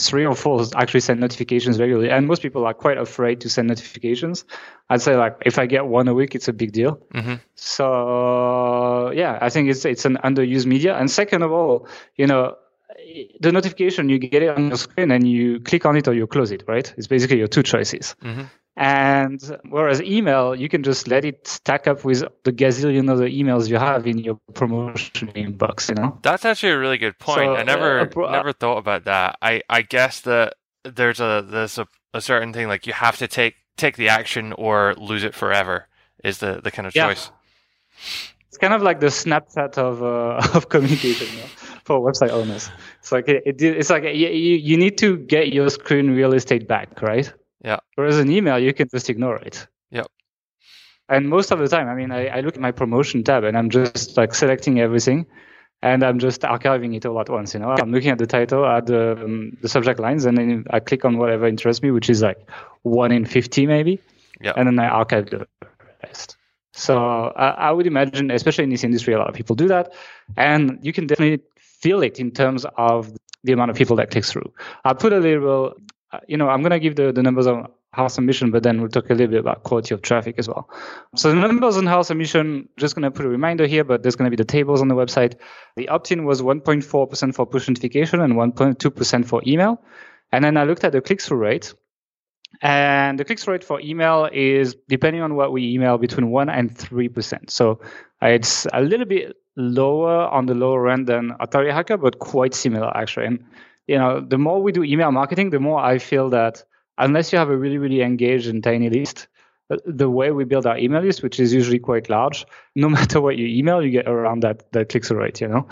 three 0.00 0.26
or 0.26 0.34
four 0.34 0.64
actually 0.74 1.00
send 1.00 1.20
notifications 1.20 1.78
regularly. 1.78 2.10
And 2.10 2.26
most 2.26 2.42
people 2.42 2.66
are 2.66 2.74
quite 2.74 2.98
afraid 2.98 3.42
to 3.42 3.48
send 3.48 3.68
notifications. 3.68 4.44
I'd 4.88 5.02
say 5.02 5.16
like 5.16 5.36
if 5.46 5.58
I 5.58 5.66
get 5.66 5.86
one 5.86 6.08
a 6.08 6.14
week, 6.14 6.34
it's 6.34 6.48
a 6.48 6.52
big 6.52 6.72
deal. 6.72 7.00
Mhm. 7.14 7.40
So 7.54 9.12
yeah, 9.12 9.38
I 9.40 9.50
think 9.50 9.70
it's 9.70 9.84
it's 9.84 10.04
an 10.04 10.18
underused 10.24 10.66
media. 10.66 10.96
And 10.96 11.10
second 11.10 11.42
of 11.42 11.52
all, 11.52 11.88
you 12.16 12.26
know, 12.26 12.56
the 13.40 13.52
notification 13.52 14.08
you 14.08 14.18
get 14.18 14.42
it 14.42 14.48
on 14.48 14.68
your 14.68 14.76
screen 14.76 15.10
and 15.10 15.26
you 15.28 15.60
click 15.60 15.84
on 15.86 15.96
it 15.96 16.06
or 16.08 16.14
you 16.14 16.26
close 16.26 16.50
it, 16.50 16.62
right? 16.68 16.92
It's 16.96 17.06
basically 17.06 17.38
your 17.38 17.48
two 17.48 17.62
choices. 17.62 18.14
Mhm. 18.22 18.48
And 18.76 19.58
whereas 19.68 20.00
email, 20.00 20.54
you 20.54 20.68
can 20.68 20.82
just 20.82 21.06
let 21.08 21.24
it 21.24 21.46
stack 21.46 21.86
up 21.86 22.04
with 22.04 22.22
the 22.44 22.52
gazillion 22.52 23.10
other 23.10 23.28
emails 23.28 23.68
you 23.68 23.76
have 23.76 24.06
in 24.06 24.18
your 24.18 24.38
promotion 24.54 25.28
inbox, 25.34 25.88
you 25.88 25.96
know? 25.96 26.18
That's 26.22 26.44
actually 26.44 26.72
a 26.72 26.78
really 26.78 26.96
good 26.96 27.18
point. 27.18 27.50
So, 27.50 27.56
I 27.56 27.62
never 27.64 28.00
uh, 28.00 28.04
bro- 28.06 28.30
never 28.30 28.52
thought 28.52 28.78
about 28.78 29.04
that. 29.04 29.36
I, 29.42 29.62
I 29.68 29.82
guess 29.82 30.20
that 30.22 30.54
there's 30.84 31.20
a 31.20 31.44
there's 31.46 31.76
a, 31.78 31.86
a 32.14 32.20
certain 32.22 32.52
thing 32.54 32.68
like 32.68 32.86
you 32.86 32.94
have 32.94 33.18
to 33.18 33.28
take 33.28 33.56
take 33.76 33.96
the 33.96 34.08
action 34.08 34.52
or 34.54 34.94
lose 34.96 35.24
it 35.24 35.34
forever 35.34 35.86
is 36.24 36.38
the, 36.38 36.60
the 36.62 36.70
kind 36.70 36.86
of 36.86 36.94
Yeah. 36.94 37.08
choice. 37.08 37.30
It's 38.48 38.56
kind 38.58 38.72
of 38.72 38.82
like 38.82 39.00
the 39.00 39.06
Snapchat 39.08 39.76
of 39.78 40.02
uh, 40.02 40.40
of 40.56 40.68
communication 40.70 41.26
you 41.34 41.42
know, 41.42 41.48
for 41.90 42.00
website 42.00 42.30
owners. 42.30 42.70
It's 43.00 43.10
like 43.10 43.26
it, 43.28 43.42
it, 43.44 43.60
it's 43.60 43.90
like 43.90 44.04
you, 44.04 44.28
you 44.68 44.76
need 44.76 44.96
to 44.98 45.16
get 45.16 45.52
your 45.52 45.68
screen 45.70 46.12
real 46.14 46.34
estate 46.34 46.68
back, 46.68 47.02
right? 47.02 47.32
Yeah. 47.64 47.80
Whereas 47.96 48.18
an 48.18 48.30
email, 48.30 48.60
you 48.60 48.72
can 48.72 48.88
just 48.88 49.10
ignore 49.10 49.38
it. 49.38 49.66
Yep. 49.90 50.06
And 51.08 51.28
most 51.28 51.50
of 51.50 51.58
the 51.58 51.66
time, 51.66 51.88
I 51.88 51.96
mean, 51.96 52.12
I, 52.12 52.28
I 52.28 52.40
look 52.42 52.54
at 52.54 52.60
my 52.60 52.70
promotion 52.70 53.24
tab 53.24 53.42
and 53.42 53.58
I'm 53.58 53.70
just 53.70 54.16
like 54.16 54.36
selecting 54.36 54.78
everything, 54.78 55.26
and 55.82 56.04
I'm 56.04 56.20
just 56.20 56.42
archiving 56.42 56.94
it 56.94 57.04
all 57.06 57.18
at 57.18 57.28
once. 57.28 57.54
You 57.54 57.60
know, 57.60 57.70
I'm 57.70 57.90
looking 57.90 58.10
at 58.10 58.18
the 58.18 58.26
title, 58.28 58.64
at 58.64 58.86
the 58.86 59.20
um, 59.24 59.56
the 59.60 59.68
subject 59.68 59.98
lines, 59.98 60.26
and 60.26 60.38
then 60.38 60.64
I 60.70 60.78
click 60.78 61.04
on 61.04 61.18
whatever 61.18 61.48
interests 61.48 61.82
me, 61.82 61.90
which 61.90 62.08
is 62.08 62.22
like 62.22 62.38
one 62.82 63.10
in 63.10 63.24
fifty 63.24 63.66
maybe. 63.66 63.98
Yeah. 64.40 64.52
And 64.56 64.68
then 64.68 64.78
I 64.78 64.86
archive 64.86 65.30
the 65.30 65.48
rest. 66.04 66.36
So 66.72 66.96
I 67.34 67.72
would 67.72 67.86
imagine, 67.86 68.30
especially 68.30 68.64
in 68.64 68.70
this 68.70 68.84
industry, 68.84 69.12
a 69.12 69.18
lot 69.18 69.28
of 69.28 69.34
people 69.34 69.56
do 69.56 69.66
that, 69.68 69.92
and 70.36 70.78
you 70.82 70.92
can 70.92 71.08
definitely 71.08 71.44
feel 71.80 72.02
it 72.02 72.18
in 72.18 72.30
terms 72.30 72.66
of 72.76 73.12
the 73.44 73.52
amount 73.52 73.70
of 73.70 73.76
people 73.76 73.96
that 73.96 74.10
click 74.10 74.24
through. 74.24 74.52
I'll 74.84 74.94
put 74.94 75.12
a 75.12 75.18
little, 75.18 75.74
uh, 76.12 76.20
you 76.28 76.36
know, 76.36 76.48
I'm 76.48 76.60
going 76.60 76.72
to 76.72 76.80
give 76.80 76.96
the, 76.96 77.12
the 77.12 77.22
numbers 77.22 77.46
on 77.46 77.68
Health 77.92 78.18
Ambition, 78.18 78.50
but 78.50 78.62
then 78.62 78.80
we'll 78.80 78.90
talk 78.90 79.10
a 79.10 79.14
little 79.14 79.32
bit 79.32 79.40
about 79.40 79.64
quality 79.64 79.94
of 79.94 80.02
traffic 80.02 80.36
as 80.38 80.46
well. 80.46 80.68
So 81.16 81.30
the 81.30 81.36
numbers 81.36 81.76
on 81.76 81.86
Health 81.86 82.10
Ambition, 82.10 82.68
just 82.76 82.94
going 82.94 83.02
to 83.02 83.10
put 83.10 83.26
a 83.26 83.28
reminder 83.28 83.66
here, 83.66 83.82
but 83.82 84.02
there's 84.02 84.14
going 84.14 84.30
to 84.30 84.36
be 84.36 84.40
the 84.40 84.46
tables 84.46 84.80
on 84.80 84.88
the 84.88 84.94
website. 84.94 85.34
The 85.76 85.88
opt-in 85.88 86.24
was 86.24 86.40
1.4% 86.40 87.34
for 87.34 87.46
push 87.46 87.68
notification 87.68 88.20
and 88.20 88.34
1.2% 88.34 89.26
for 89.26 89.42
email. 89.46 89.82
And 90.30 90.44
then 90.44 90.56
I 90.56 90.64
looked 90.64 90.84
at 90.84 90.92
the 90.92 91.00
click-through 91.00 91.38
rate. 91.38 91.74
And 92.62 93.18
the 93.18 93.24
click-through 93.24 93.52
rate 93.52 93.64
for 93.64 93.80
email 93.80 94.28
is, 94.32 94.76
depending 94.88 95.22
on 95.22 95.34
what 95.34 95.50
we 95.50 95.72
email, 95.72 95.98
between 95.98 96.30
1 96.30 96.48
and 96.48 96.72
3%. 96.72 97.50
So 97.50 97.80
it's 98.22 98.66
a 98.72 98.82
little 98.82 99.06
bit 99.06 99.36
lower 99.60 100.26
on 100.28 100.46
the 100.46 100.54
lower 100.54 100.88
end 100.88 101.06
than 101.06 101.34
Authority 101.40 101.70
Hacker, 101.70 101.96
but 101.96 102.18
quite 102.18 102.54
similar 102.54 102.96
actually. 102.96 103.26
And 103.26 103.44
you 103.86 103.98
know, 103.98 104.20
the 104.20 104.38
more 104.38 104.62
we 104.62 104.72
do 104.72 104.84
email 104.84 105.10
marketing, 105.10 105.50
the 105.50 105.60
more 105.60 105.80
I 105.80 105.98
feel 105.98 106.30
that 106.30 106.64
unless 106.98 107.32
you 107.32 107.38
have 107.38 107.50
a 107.50 107.56
really, 107.56 107.78
really 107.78 108.02
engaged 108.02 108.48
and 108.48 108.62
tiny 108.62 108.88
list, 108.90 109.26
uh, 109.70 109.76
the 109.86 110.08
way 110.08 110.30
we 110.30 110.44
build 110.44 110.66
our 110.66 110.78
email 110.78 111.02
list, 111.02 111.22
which 111.22 111.40
is 111.40 111.52
usually 111.52 111.78
quite 111.78 112.08
large, 112.08 112.46
no 112.76 112.88
matter 112.98 113.20
what 113.20 113.36
you 113.36 113.46
email, 113.46 113.82
you 113.82 113.90
get 113.90 114.08
around 114.08 114.42
that 114.42 114.70
that 114.72 114.88
click 114.88 115.04
through 115.04 115.18
rate, 115.18 115.40
you 115.40 115.48
know. 115.48 115.66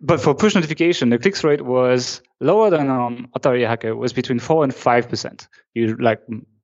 But 0.00 0.20
for 0.20 0.34
push 0.34 0.54
notification, 0.54 1.08
the 1.08 1.18
click 1.18 1.36
through 1.36 1.50
rate 1.50 1.62
was 1.62 2.22
lower 2.40 2.70
than 2.70 2.88
on 2.88 3.28
Authority 3.34 3.64
Hacker. 3.64 3.88
It 3.88 3.96
was 3.96 4.12
between 4.12 4.38
four 4.38 4.62
and 4.62 4.74
five 4.74 5.08
percent. 5.08 5.48
You 5.74 5.96
like 5.96 6.20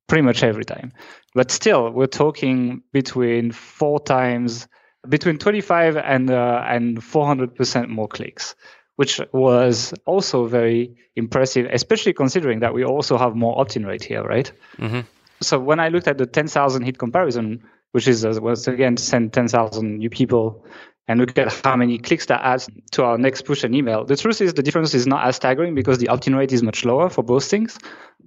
pretty 0.07 0.23
much 0.23 0.43
every 0.43 0.65
time. 0.65 0.93
But 1.35 1.51
still, 1.51 1.91
we're 1.91 2.07
talking 2.07 2.83
between 2.93 3.51
four 3.53 4.01
times, 4.01 4.69
between 5.09 5.39
25 5.39 5.97
and 5.97 6.31
uh, 6.31 6.65
and 6.67 7.03
400 7.03 7.55
percent 7.55 7.89
more 7.89 8.09
clicks 8.09 8.55
which 8.97 9.21
was 9.33 9.93
also 10.07 10.47
very 10.47 10.95
impressive, 11.17 11.69
especially 11.73 12.13
considering 12.13 12.61
that 12.61 12.75
we 12.75 12.85
also 12.85 13.19
have 13.19 13.35
more 13.35 13.59
opt-in 13.59 13.85
rate 13.85 14.05
here, 14.05 14.23
right? 14.23 14.53
Mm-hmm. 14.79 15.01
So 15.41 15.59
when 15.59 15.81
I 15.81 15.89
looked 15.89 16.09
at 16.09 16.19
the 16.19 16.27
10,000 16.27 16.83
hit 16.83 16.99
comparison, 16.99 17.63
which 17.93 18.09
is 18.09 18.25
uh, 18.25 18.39
once 18.41 18.67
again 18.67 18.97
send 18.97 19.33
10,000 19.33 19.99
new 19.99 20.11
people 20.11 20.65
and 21.07 21.21
look 21.21 21.37
at 21.37 21.53
how 21.65 21.77
many 21.77 21.99
clicks 21.99 22.27
that 22.27 22.41
adds 22.43 22.69
to 22.93 23.05
our 23.05 23.19
next 23.19 23.43
push 23.43 23.63
and 23.63 23.75
email. 23.75 24.05
The 24.05 24.17
truth 24.17 24.41
is 24.41 24.55
the 24.55 24.63
difference 24.63 24.95
is 24.95 25.07
not 25.07 25.27
as 25.27 25.37
staggering 25.37 25.75
because 25.75 25.99
the 25.99 26.09
opt-in 26.09 26.35
rate 26.35 26.53
is 26.53 26.63
much 26.63 26.85
lower 26.85 27.11
for 27.11 27.23
both 27.23 27.45
things, 27.45 27.79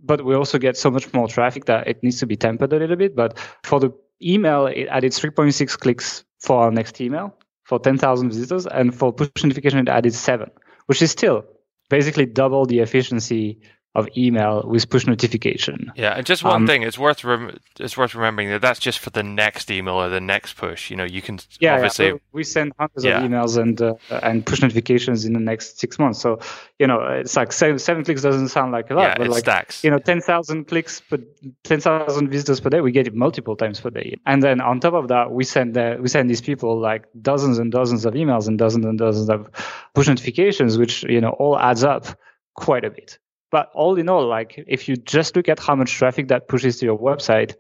but 0.03 0.23
we 0.23 0.35
also 0.35 0.57
get 0.57 0.77
so 0.77 0.91
much 0.91 1.11
more 1.13 1.27
traffic 1.27 1.65
that 1.65 1.87
it 1.87 2.03
needs 2.03 2.19
to 2.19 2.27
be 2.27 2.35
tempered 2.35 2.73
a 2.73 2.77
little 2.77 2.95
bit. 2.95 3.15
But 3.15 3.39
for 3.63 3.79
the 3.79 3.93
email, 4.21 4.67
it 4.67 4.87
added 4.87 5.11
3.6 5.11 5.79
clicks 5.79 6.23
for 6.39 6.63
our 6.63 6.71
next 6.71 6.99
email 7.01 7.35
for 7.63 7.79
10,000 7.79 8.29
visitors, 8.29 8.65
and 8.65 8.95
for 8.95 9.11
push 9.11 9.29
notification, 9.43 9.79
it 9.79 9.89
added 9.89 10.13
seven, 10.13 10.49
which 10.85 11.01
is 11.01 11.11
still 11.11 11.43
basically 11.89 12.25
double 12.25 12.65
the 12.65 12.79
efficiency 12.79 13.59
of 13.95 14.07
email 14.15 14.63
with 14.63 14.89
push 14.89 15.07
notification. 15.07 15.91
Yeah, 15.95 16.11
and 16.11 16.25
just 16.25 16.43
one 16.43 16.53
um, 16.53 16.67
thing, 16.67 16.83
it's 16.83 16.99
worth 16.99 17.23
rem- 17.23 17.57
it's 17.79 17.97
worth 17.97 18.13
remembering 18.13 18.49
that 18.49 18.61
that's 18.61 18.79
just 18.79 18.99
for 18.99 19.09
the 19.09 19.23
next 19.23 19.71
email 19.71 19.95
or 19.95 20.07
the 20.07 20.21
next 20.21 20.53
push. 20.53 20.91
You 20.91 20.97
know, 20.97 21.03
you 21.03 21.21
can 21.21 21.39
yeah, 21.59 21.73
obviously 21.73 22.07
yeah. 22.09 22.17
we 22.31 22.43
send 22.43 22.73
hundreds 22.77 23.03
yeah. 23.03 23.17
of 23.17 23.29
emails 23.29 23.57
and 23.57 23.81
uh, 23.81 23.95
and 24.21 24.45
push 24.45 24.61
notifications 24.61 25.25
in 25.25 25.33
the 25.33 25.39
next 25.39 25.79
six 25.79 25.97
months. 25.97 26.19
So 26.19 26.39
you 26.77 26.85
know, 26.85 27.01
it's 27.01 27.35
like 27.35 27.51
seven, 27.51 27.79
seven 27.79 28.03
clicks 28.03 28.21
doesn't 28.21 28.49
sound 28.49 28.71
like 28.71 28.91
a 28.91 28.93
lot, 28.93 29.01
yeah, 29.01 29.17
but 29.17 29.29
like 29.29 29.39
stacks. 29.39 29.83
you 29.83 29.89
know, 29.89 29.97
ten 29.97 30.21
thousand 30.21 30.65
clicks 30.67 31.01
per 31.01 31.17
ten 31.63 31.81
thousand 31.81 32.29
visitors 32.29 32.59
per 32.59 32.69
day, 32.69 32.81
we 32.81 32.91
get 32.91 33.07
it 33.07 33.15
multiple 33.15 33.55
times 33.55 33.79
per 33.79 33.89
day. 33.89 34.15
And 34.27 34.43
then 34.43 34.61
on 34.61 34.79
top 34.79 34.93
of 34.93 35.07
that, 35.07 35.31
we 35.31 35.43
send 35.43 35.75
uh, 35.75 35.97
we 35.99 36.07
send 36.07 36.29
these 36.29 36.41
people 36.41 36.79
like 36.79 37.05
dozens 37.19 37.57
and 37.57 37.71
dozens 37.71 38.05
of 38.05 38.13
emails 38.13 38.47
and 38.47 38.59
dozens 38.59 38.85
and 38.85 38.99
dozens 38.99 39.29
of 39.29 39.49
push 39.95 40.07
notifications, 40.07 40.77
which 40.77 41.01
you 41.03 41.19
know 41.19 41.31
all 41.31 41.57
adds 41.57 41.83
up 41.83 42.05
quite 42.53 42.85
a 42.85 42.91
bit. 42.91 43.17
But 43.49 43.71
all 43.73 43.97
in 43.97 44.09
all, 44.09 44.27
like 44.27 44.63
if 44.67 44.89
you 44.89 44.97
just 44.97 45.35
look 45.35 45.47
at 45.47 45.59
how 45.59 45.75
much 45.75 45.91
traffic 45.91 46.27
that 46.29 46.47
pushes 46.47 46.79
to 46.79 46.85
your 46.85 46.99
website, 46.99 47.55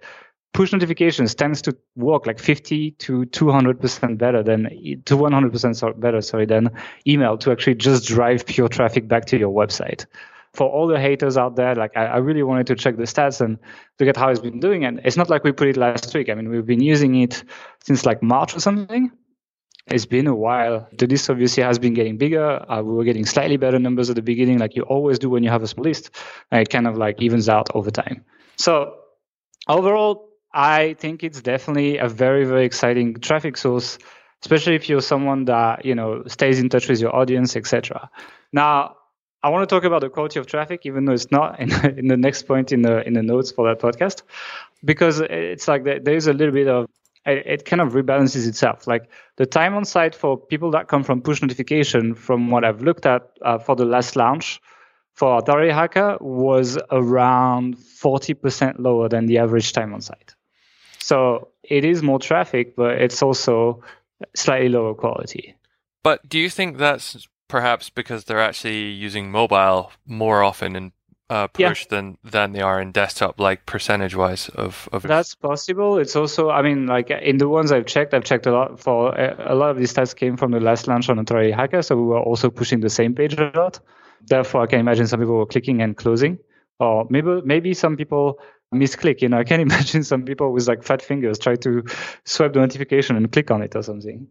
push 0.53 0.73
notifications 0.73 1.35
tends 1.35 1.61
to 1.61 1.77
work 1.95 2.25
like 2.25 2.39
50 2.39 2.91
to 2.91 3.25
200% 3.25 4.17
better 4.17 4.43
than 4.43 4.63
to 5.05 5.15
100% 5.15 5.99
better, 5.99 6.21
sorry, 6.21 6.45
than 6.45 6.71
email 7.05 7.37
to 7.37 7.51
actually 7.51 7.75
just 7.75 8.07
drive 8.07 8.45
pure 8.45 8.67
traffic 8.67 9.07
back 9.07 9.25
to 9.25 9.37
your 9.37 9.53
website. 9.53 10.05
For 10.53 10.67
all 10.67 10.87
the 10.87 10.99
haters 10.99 11.37
out 11.37 11.55
there, 11.55 11.75
like 11.75 11.95
I, 11.95 12.05
I 12.05 12.17
really 12.17 12.41
wanted 12.41 12.67
to 12.67 12.75
check 12.75 12.97
the 12.97 13.03
stats 13.03 13.41
and 13.41 13.59
look 13.99 14.09
at 14.09 14.17
how 14.17 14.29
it's 14.29 14.39
been 14.39 14.59
doing. 14.59 14.85
And 14.85 14.99
it's 15.03 15.17
not 15.17 15.29
like 15.29 15.43
we 15.43 15.51
put 15.51 15.67
it 15.67 15.77
last 15.77 16.13
week. 16.15 16.29
I 16.29 16.33
mean, 16.33 16.49
we've 16.49 16.65
been 16.65 16.81
using 16.81 17.15
it 17.15 17.43
since 17.83 18.05
like 18.05 18.23
March 18.23 18.55
or 18.55 18.59
something. 18.59 19.11
It's 19.89 20.05
been 20.05 20.27
a 20.27 20.35
while. 20.35 20.87
The 20.97 21.07
list 21.07 21.29
obviously 21.29 21.63
has 21.63 21.79
been 21.79 21.93
getting 21.93 22.17
bigger. 22.17 22.69
Uh, 22.69 22.81
we 22.81 22.93
were 22.93 23.03
getting 23.05 23.25
slightly 23.25 23.57
better 23.57 23.79
numbers 23.79 24.09
at 24.09 24.15
the 24.15 24.21
beginning, 24.21 24.59
like 24.59 24.75
you 24.75 24.83
always 24.83 25.17
do 25.17 25.29
when 25.29 25.43
you 25.43 25.49
have 25.49 25.63
a 25.63 25.67
small 25.67 25.85
list. 25.85 26.11
And 26.51 26.61
it 26.61 26.69
kind 26.69 26.87
of 26.87 26.97
like 26.97 27.21
evens 27.21 27.47
out 27.47 27.69
over 27.73 27.89
time. 27.89 28.25
So 28.57 28.95
overall, 29.67 30.29
I 30.53 30.95
think 30.99 31.23
it's 31.23 31.41
definitely 31.41 31.97
a 31.97 32.07
very, 32.07 32.43
very 32.45 32.65
exciting 32.65 33.19
traffic 33.19 33.57
source, 33.57 33.97
especially 34.41 34.75
if 34.75 34.89
you're 34.89 35.01
someone 35.01 35.45
that 35.45 35.85
you 35.85 35.95
know 35.95 36.23
stays 36.27 36.59
in 36.59 36.69
touch 36.69 36.89
with 36.89 36.99
your 36.99 37.15
audience, 37.15 37.55
etc. 37.55 38.09
Now, 38.51 38.95
I 39.43 39.49
want 39.49 39.69
to 39.69 39.73
talk 39.73 39.83
about 39.83 40.01
the 40.01 40.09
quality 40.09 40.39
of 40.39 40.47
traffic, 40.47 40.81
even 40.85 41.05
though 41.05 41.13
it's 41.13 41.31
not 41.31 41.59
in, 41.61 41.71
in 41.97 42.07
the 42.07 42.17
next 42.17 42.43
point 42.43 42.71
in 42.71 42.81
the 42.81 43.05
in 43.07 43.13
the 43.13 43.23
notes 43.23 43.51
for 43.51 43.67
that 43.67 43.79
podcast, 43.79 44.23
because 44.83 45.19
it's 45.19 45.67
like 45.67 45.83
there 45.83 46.15
is 46.15 46.27
a 46.27 46.33
little 46.33 46.53
bit 46.53 46.67
of 46.67 46.87
it, 47.27 47.45
it 47.45 47.65
kind 47.65 47.81
of 47.81 47.93
rebalances 47.93 48.47
itself. 48.47 48.87
Like 48.87 49.09
the 49.35 49.45
time 49.45 49.75
on 49.75 49.85
site 49.85 50.15
for 50.15 50.37
people 50.37 50.71
that 50.71 50.87
come 50.87 51.03
from 51.03 51.21
push 51.21 51.41
notification, 51.41 52.15
from 52.15 52.49
what 52.49 52.63
I've 52.63 52.81
looked 52.81 53.05
at 53.05 53.29
uh, 53.41 53.57
for 53.59 53.75
the 53.75 53.85
last 53.85 54.15
launch 54.15 54.61
for 55.13 55.37
Authority 55.37 55.71
Hacker, 55.71 56.17
was 56.21 56.77
around 56.91 57.77
40% 57.77 58.79
lower 58.79 59.09
than 59.09 59.25
the 59.25 59.39
average 59.39 59.73
time 59.73 59.93
on 59.93 60.01
site. 60.01 60.35
So 60.99 61.49
it 61.63 61.85
is 61.85 62.01
more 62.01 62.19
traffic, 62.19 62.75
but 62.75 63.01
it's 63.01 63.21
also 63.21 63.83
slightly 64.35 64.69
lower 64.69 64.93
quality. 64.93 65.55
But 66.03 66.27
do 66.27 66.39
you 66.39 66.49
think 66.49 66.77
that's 66.77 67.27
perhaps 67.47 67.89
because 67.89 68.25
they're 68.25 68.41
actually 68.41 68.89
using 68.89 69.31
mobile 69.31 69.91
more 70.05 70.43
often 70.43 70.75
and 70.75 70.91
uh, 71.29 71.47
push 71.47 71.81
yeah. 71.83 71.87
than 71.89 72.17
than 72.23 72.53
they 72.53 72.61
are 72.61 72.79
in 72.79 72.91
desktop, 72.91 73.39
like 73.39 73.65
percentage 73.65 74.15
wise 74.15 74.49
of 74.49 74.87
of. 74.91 75.03
That's 75.03 75.35
possible. 75.35 75.97
It's 75.97 76.15
also, 76.15 76.49
I 76.49 76.61
mean, 76.61 76.87
like 76.87 77.09
in 77.09 77.37
the 77.37 77.49
ones 77.49 77.71
I've 77.71 77.85
checked, 77.85 78.13
I've 78.13 78.23
checked 78.23 78.45
a 78.45 78.51
lot 78.51 78.79
for 78.79 79.13
a 79.17 79.55
lot 79.55 79.71
of 79.71 79.77
these 79.77 79.93
stats 79.93 80.15
came 80.15 80.37
from 80.37 80.51
the 80.51 80.59
last 80.59 80.87
launch 80.87 81.09
on 81.09 81.19
Authority 81.19 81.51
Hacker, 81.51 81.81
so 81.81 81.95
we 81.95 82.03
were 82.03 82.19
also 82.19 82.49
pushing 82.49 82.79
the 82.79 82.89
same 82.89 83.13
page 83.13 83.33
a 83.33 83.51
lot. 83.55 83.79
Therefore, 84.25 84.61
I 84.61 84.67
can 84.67 84.79
imagine 84.79 85.07
some 85.07 85.19
people 85.19 85.35
were 85.35 85.45
clicking 85.45 85.81
and 85.81 85.95
closing, 85.97 86.39
or 86.79 87.05
maybe 87.09 87.41
maybe 87.43 87.73
some 87.73 87.97
people 87.97 88.39
misclick. 88.73 89.21
You 89.21 89.29
know, 89.29 89.39
I 89.39 89.43
can 89.43 89.59
imagine 89.69 90.03
some 90.03 90.23
people 90.23 90.53
with 90.53 90.67
like 90.67 90.83
fat 90.83 91.01
fingers 91.01 91.39
try 91.39 91.55
to 91.57 91.83
swipe 92.23 92.53
the 92.53 92.59
notification 92.59 93.17
and 93.17 93.31
click 93.31 93.51
on 93.51 93.61
it 93.61 93.75
or 93.75 93.83
something. 93.83 94.27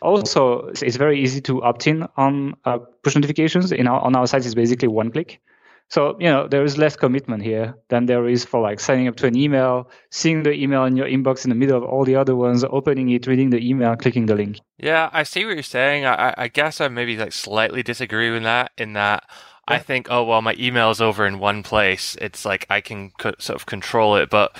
Also, 0.00 0.72
it's 0.82 0.96
very 0.96 1.22
easy 1.22 1.40
to 1.42 1.62
opt 1.62 1.86
in 1.86 2.08
on 2.16 2.56
uh, 2.64 2.78
push 3.04 3.14
notifications. 3.14 3.70
In 3.70 3.86
our, 3.86 4.00
on 4.00 4.16
our 4.16 4.26
site, 4.26 4.44
it's 4.44 4.56
basically 4.56 4.88
one 4.88 5.12
click. 5.12 5.40
So, 5.88 6.16
you 6.18 6.28
know, 6.28 6.48
there 6.48 6.64
is 6.64 6.78
less 6.78 6.96
commitment 6.96 7.42
here 7.42 7.74
than 7.90 8.06
there 8.06 8.26
is 8.26 8.44
for 8.44 8.60
like 8.60 8.80
signing 8.80 9.08
up 9.08 9.16
to 9.16 9.26
an 9.26 9.36
email, 9.36 9.90
seeing 10.10 10.42
the 10.42 10.52
email 10.52 10.84
in 10.84 10.96
your 10.96 11.06
inbox 11.06 11.44
in 11.44 11.50
the 11.50 11.54
middle 11.54 11.76
of 11.76 11.84
all 11.84 12.04
the 12.04 12.16
other 12.16 12.34
ones, 12.34 12.64
opening 12.64 13.10
it, 13.10 13.26
reading 13.26 13.50
the 13.50 13.66
email, 13.66 13.94
clicking 13.96 14.26
the 14.26 14.34
link. 14.34 14.58
Yeah, 14.78 15.10
I 15.12 15.22
see 15.22 15.44
what 15.44 15.54
you're 15.54 15.62
saying. 15.62 16.06
I, 16.06 16.34
I 16.38 16.48
guess 16.48 16.80
I 16.80 16.88
maybe 16.88 17.16
like 17.18 17.32
slightly 17.32 17.82
disagree 17.82 18.30
with 18.30 18.44
that 18.44 18.72
in 18.78 18.94
that 18.94 19.24
I 19.68 19.78
think, 19.78 20.08
oh, 20.10 20.24
well, 20.24 20.42
my 20.42 20.56
email 20.58 20.90
is 20.90 21.00
over 21.00 21.26
in 21.26 21.38
one 21.38 21.62
place. 21.62 22.16
It's 22.20 22.44
like 22.44 22.66
I 22.68 22.80
can 22.80 23.10
co- 23.18 23.34
sort 23.38 23.56
of 23.56 23.66
control 23.66 24.16
it. 24.16 24.28
But 24.28 24.56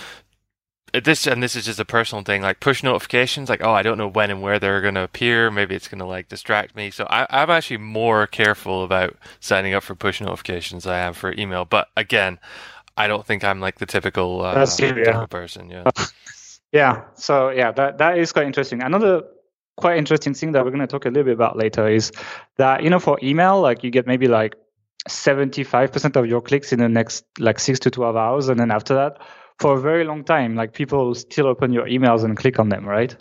this 0.93 1.27
and 1.27 1.43
this 1.43 1.57
is 1.57 1.65
just 1.65 1.81
a 1.81 1.85
personal 1.85 2.23
thing 2.23 2.43
like 2.43 2.61
push 2.61 2.83
notifications 2.83 3.49
like 3.49 3.63
oh 3.65 3.73
i 3.73 3.83
don't 3.83 3.97
know 3.97 4.09
when 4.09 4.31
and 4.31 4.43
where 4.43 4.59
they're 4.59 4.81
going 4.81 4.95
to 4.95 5.03
appear. 5.03 5.51
Maybe 5.51 5.75
it's 5.75 5.89
going 5.89 6.01
to 6.01 6.07
like 6.07 6.29
distract 6.29 6.77
me. 6.77 6.91
So 6.91 7.07
I, 7.09 7.27
i'm 7.31 7.51
actually 7.51 7.79
more 7.79 8.27
careful 8.27 8.85
about 8.85 9.17
signing 9.41 9.75
up 9.75 9.83
for 9.83 9.95
push 9.95 10.21
notifications 10.21 10.85
than 10.85 10.93
i 10.93 10.99
am 10.99 11.15
for 11.15 11.33
email. 11.39 11.65
But 11.65 11.89
again 11.97 12.39
i 12.97 13.07
don't 13.07 13.27
think 13.27 13.43
i'm 13.43 13.61
like 13.61 13.79
the 13.79 13.87
typical, 13.87 14.43
uh, 14.43 14.67
typical 14.67 15.27
person 15.27 15.71
yeah. 15.71 15.85
Yeah 16.73 17.05
so 17.15 17.51
yeah 17.51 17.73
that, 17.73 17.99
that 17.99 18.19
is 18.19 18.33
quite 18.33 18.47
interesting. 18.47 18.83
Another 18.83 19.23
quite 19.77 19.97
interesting 19.97 20.35
thing 20.35 20.53
that 20.53 20.65
we're 20.65 20.71
going 20.71 20.81
to 20.81 20.87
talk 20.87 21.07
a 21.07 21.09
little 21.09 21.25
bit 21.25 21.35
about 21.35 21.57
later 21.57 21.89
is 21.89 22.13
that 22.57 22.83
you 22.83 22.91
know 22.91 22.99
for 22.99 23.19
email 23.23 23.61
like 23.61 23.83
you 23.83 23.91
get 23.91 24.07
maybe 24.07 24.29
like 24.29 24.55
75% 25.09 26.15
of 26.15 26.27
your 26.27 26.41
clicks 26.41 26.73
in 26.73 26.79
the 26.79 26.89
next 26.89 27.25
like 27.39 27.59
6 27.59 27.81
to 27.81 27.91
12 27.91 28.17
hours 28.17 28.49
and 28.49 28.61
then 28.61 28.71
after 28.71 28.95
that 28.95 29.19
for 29.59 29.77
a 29.77 29.81
very 29.81 30.05
long 30.05 30.25
time, 30.25 30.55
like 30.55 30.73
people 30.73 31.15
still 31.15 31.47
open 31.47 31.73
your 31.73 31.87
emails 31.87 32.25
and 32.25 32.37
click 32.37 32.59
on 32.59 32.69
them, 32.69 32.85
right? 32.85 33.15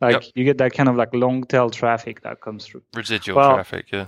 Like 0.00 0.12
yep. 0.14 0.24
you 0.34 0.44
get 0.44 0.58
that 0.58 0.72
kind 0.72 0.88
of 0.88 0.96
like 0.96 1.10
long 1.12 1.44
tail 1.44 1.70
traffic 1.70 2.22
that 2.22 2.40
comes 2.40 2.66
through. 2.66 2.82
Residual 2.94 3.36
well, 3.36 3.54
traffic, 3.54 3.86
yeah. 3.92 4.06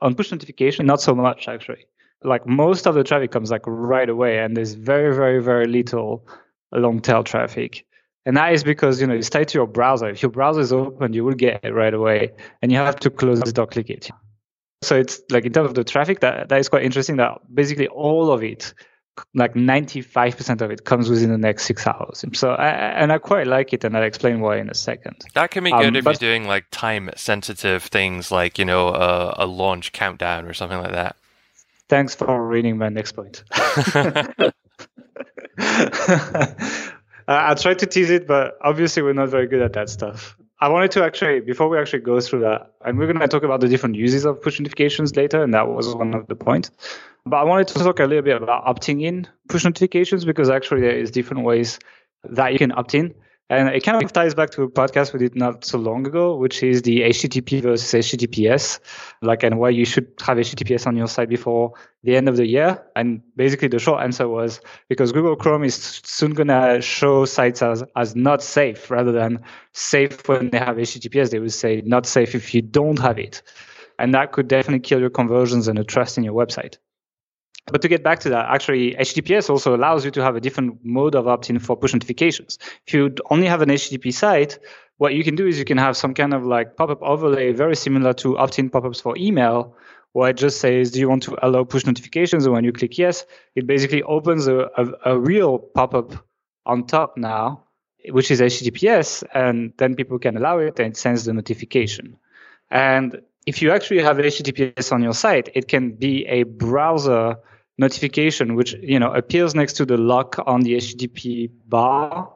On 0.00 0.14
push 0.14 0.32
notification, 0.32 0.86
not 0.86 1.00
so 1.00 1.14
much 1.14 1.48
actually. 1.48 1.86
Like 2.24 2.46
most 2.46 2.86
of 2.86 2.94
the 2.94 3.04
traffic 3.04 3.30
comes 3.30 3.50
like 3.50 3.62
right 3.66 4.08
away, 4.08 4.38
and 4.38 4.56
there's 4.56 4.74
very, 4.74 5.14
very, 5.14 5.42
very 5.42 5.66
little 5.66 6.26
long 6.72 7.00
tail 7.00 7.24
traffic. 7.24 7.84
And 8.24 8.36
that 8.36 8.52
is 8.52 8.64
because 8.64 9.00
you 9.00 9.06
know 9.06 9.14
it's 9.14 9.28
tied 9.28 9.48
to 9.48 9.58
your 9.58 9.66
browser. 9.66 10.08
If 10.08 10.22
your 10.22 10.30
browser 10.30 10.60
is 10.60 10.72
open, 10.72 11.12
you 11.12 11.24
will 11.24 11.34
get 11.34 11.64
it 11.64 11.74
right 11.74 11.92
away, 11.92 12.32
and 12.62 12.72
you 12.72 12.78
have 12.78 12.96
to 13.00 13.10
close 13.10 13.40
it 13.40 13.58
or 13.58 13.66
click 13.66 13.90
it. 13.90 14.10
So 14.82 14.96
it's 14.96 15.20
like 15.30 15.44
in 15.44 15.52
terms 15.52 15.68
of 15.68 15.74
the 15.74 15.84
traffic, 15.84 16.20
that 16.20 16.48
that 16.48 16.58
is 16.58 16.68
quite 16.68 16.84
interesting. 16.84 17.16
That 17.16 17.40
basically 17.52 17.88
all 17.88 18.32
of 18.32 18.42
it, 18.42 18.72
like 19.34 19.54
ninety 19.54 20.00
five 20.00 20.36
percent 20.36 20.62
of 20.62 20.70
it, 20.70 20.84
comes 20.84 21.08
within 21.08 21.30
the 21.30 21.38
next 21.38 21.64
six 21.64 21.86
hours. 21.86 22.24
So 22.34 22.50
I, 22.50 22.68
and 22.68 23.12
I 23.12 23.18
quite 23.18 23.46
like 23.46 23.72
it, 23.72 23.84
and 23.84 23.96
I'll 23.96 24.02
explain 24.02 24.40
why 24.40 24.58
in 24.58 24.70
a 24.70 24.74
second. 24.74 25.24
That 25.34 25.50
can 25.50 25.64
be 25.64 25.70
good 25.70 25.86
um, 25.86 25.96
if 25.96 26.04
you're 26.04 26.14
doing 26.14 26.46
like 26.46 26.66
time 26.70 27.10
sensitive 27.16 27.84
things, 27.84 28.30
like 28.30 28.58
you 28.58 28.64
know 28.64 28.88
a, 28.88 29.34
a 29.38 29.46
launch 29.46 29.92
countdown 29.92 30.46
or 30.46 30.54
something 30.54 30.78
like 30.78 30.92
that. 30.92 31.16
Thanks 31.88 32.14
for 32.14 32.46
reading 32.46 32.78
my 32.78 32.88
next 32.88 33.12
point. 33.12 33.44
I 37.28 37.54
tried 37.54 37.78
to 37.80 37.86
tease 37.86 38.10
it, 38.10 38.26
but 38.26 38.56
obviously 38.62 39.02
we're 39.02 39.12
not 39.12 39.28
very 39.28 39.46
good 39.46 39.62
at 39.62 39.74
that 39.74 39.88
stuff. 39.90 40.36
I 40.62 40.68
wanted 40.68 40.92
to 40.92 41.02
actually, 41.02 41.40
before 41.40 41.68
we 41.68 41.76
actually 41.76 42.02
go 42.02 42.20
through 42.20 42.42
that, 42.42 42.74
and 42.84 42.96
we're 42.96 43.08
going 43.08 43.18
to 43.18 43.26
talk 43.26 43.42
about 43.42 43.60
the 43.60 43.66
different 43.66 43.96
uses 43.96 44.24
of 44.24 44.40
push 44.40 44.60
notifications 44.60 45.16
later, 45.16 45.42
and 45.42 45.52
that 45.54 45.66
was 45.66 45.92
one 45.92 46.14
of 46.14 46.28
the 46.28 46.36
points. 46.36 46.70
But 47.26 47.38
I 47.38 47.42
wanted 47.42 47.66
to 47.66 47.74
talk 47.80 47.98
a 47.98 48.04
little 48.04 48.22
bit 48.22 48.40
about 48.40 48.64
opting 48.64 49.02
in 49.02 49.26
push 49.48 49.64
notifications 49.64 50.24
because 50.24 50.50
actually 50.50 50.82
there 50.82 50.96
is 50.96 51.10
different 51.10 51.42
ways 51.42 51.80
that 52.22 52.52
you 52.52 52.60
can 52.60 52.70
opt 52.70 52.94
in. 52.94 53.12
And 53.52 53.68
it 53.68 53.84
kind 53.84 54.02
of 54.02 54.10
ties 54.10 54.34
back 54.34 54.48
to 54.52 54.62
a 54.62 54.68
podcast 54.70 55.12
we 55.12 55.18
did 55.18 55.36
not 55.36 55.62
so 55.62 55.76
long 55.76 56.06
ago, 56.06 56.34
which 56.34 56.62
is 56.62 56.80
the 56.80 57.02
HTTP 57.02 57.60
versus 57.60 57.92
HTTPS, 57.92 58.80
like, 59.20 59.42
and 59.42 59.58
why 59.58 59.68
you 59.68 59.84
should 59.84 60.10
have 60.22 60.38
HTTPS 60.38 60.86
on 60.86 60.96
your 60.96 61.06
site 61.06 61.28
before 61.28 61.74
the 62.02 62.16
end 62.16 62.30
of 62.30 62.38
the 62.38 62.46
year. 62.46 62.82
And 62.96 63.20
basically, 63.36 63.68
the 63.68 63.78
short 63.78 64.02
answer 64.02 64.26
was 64.26 64.62
because 64.88 65.12
Google 65.12 65.36
Chrome 65.36 65.64
is 65.64 66.00
soon 66.02 66.32
going 66.32 66.48
to 66.48 66.80
show 66.80 67.26
sites 67.26 67.60
as, 67.60 67.84
as 67.94 68.16
not 68.16 68.42
safe 68.42 68.90
rather 68.90 69.12
than 69.12 69.42
safe 69.72 70.26
when 70.28 70.48
they 70.48 70.58
have 70.58 70.76
HTTPS. 70.76 71.28
They 71.28 71.38
would 71.38 71.52
say 71.52 71.82
not 71.84 72.06
safe 72.06 72.34
if 72.34 72.54
you 72.54 72.62
don't 72.62 73.00
have 73.00 73.18
it. 73.18 73.42
And 73.98 74.14
that 74.14 74.32
could 74.32 74.48
definitely 74.48 74.80
kill 74.80 75.00
your 75.00 75.10
conversions 75.10 75.68
and 75.68 75.76
the 75.76 75.84
trust 75.84 76.16
in 76.16 76.24
your 76.24 76.32
website. 76.32 76.78
But 77.66 77.80
to 77.82 77.88
get 77.88 78.02
back 78.02 78.18
to 78.20 78.28
that, 78.30 78.46
actually, 78.48 78.94
HTTPS 78.94 79.48
also 79.48 79.74
allows 79.74 80.04
you 80.04 80.10
to 80.12 80.22
have 80.22 80.34
a 80.34 80.40
different 80.40 80.84
mode 80.84 81.14
of 81.14 81.28
opt-in 81.28 81.58
for 81.58 81.76
push 81.76 81.92
notifications. 81.92 82.58
If 82.86 82.94
you 82.94 83.14
only 83.30 83.46
have 83.46 83.62
an 83.62 83.68
HTTP 83.68 84.12
site, 84.12 84.58
what 84.98 85.14
you 85.14 85.22
can 85.22 85.36
do 85.36 85.46
is 85.46 85.58
you 85.58 85.64
can 85.64 85.78
have 85.78 85.96
some 85.96 86.12
kind 86.12 86.34
of 86.34 86.44
like 86.44 86.76
pop-up 86.76 87.00
overlay, 87.02 87.52
very 87.52 87.76
similar 87.76 88.12
to 88.14 88.36
opt-in 88.36 88.68
pop-ups 88.68 89.00
for 89.00 89.16
email, 89.16 89.76
where 90.12 90.30
it 90.30 90.36
just 90.36 90.60
says, 90.60 90.90
"Do 90.90 91.00
you 91.00 91.08
want 91.08 91.22
to 91.24 91.36
allow 91.46 91.64
push 91.64 91.86
notifications?" 91.86 92.44
And 92.44 92.52
when 92.52 92.64
you 92.64 92.72
click 92.72 92.98
yes, 92.98 93.24
it 93.54 93.66
basically 93.66 94.02
opens 94.02 94.48
a, 94.48 94.68
a, 94.76 95.12
a 95.12 95.18
real 95.18 95.58
pop-up 95.58 96.12
on 96.66 96.86
top 96.86 97.16
now, 97.16 97.64
which 98.10 98.30
is 98.30 98.40
HTTPS, 98.40 99.24
and 99.34 99.72
then 99.78 99.94
people 99.94 100.18
can 100.18 100.36
allow 100.36 100.58
it 100.58 100.78
and 100.78 100.88
it 100.88 100.96
sends 100.96 101.24
the 101.24 101.32
notification. 101.32 102.16
And 102.70 103.22
if 103.46 103.62
you 103.62 103.70
actually 103.70 104.02
have 104.02 104.16
HTTPS 104.16 104.92
on 104.92 105.02
your 105.02 105.14
site, 105.14 105.48
it 105.54 105.68
can 105.68 105.92
be 105.92 106.26
a 106.26 106.42
browser 106.42 107.36
notification, 107.78 108.54
which 108.54 108.74
you 108.74 108.98
know 108.98 109.12
appears 109.12 109.54
next 109.54 109.74
to 109.74 109.86
the 109.86 109.96
lock 109.96 110.38
on 110.46 110.60
the 110.62 110.74
HTTP 110.74 111.50
bar, 111.68 112.32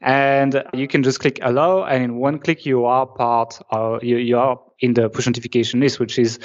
and 0.00 0.62
you 0.72 0.86
can 0.86 1.02
just 1.02 1.20
click 1.20 1.38
allow, 1.42 1.84
and 1.84 2.04
in 2.04 2.16
one 2.16 2.38
click 2.38 2.64
you 2.64 2.84
are 2.84 3.06
part, 3.06 3.60
or 3.72 3.98
you, 4.02 4.16
you 4.16 4.38
are 4.38 4.60
in 4.80 4.94
the 4.94 5.08
push 5.08 5.26
notification 5.26 5.80
list, 5.80 5.98
which 5.98 6.18
is 6.18 6.38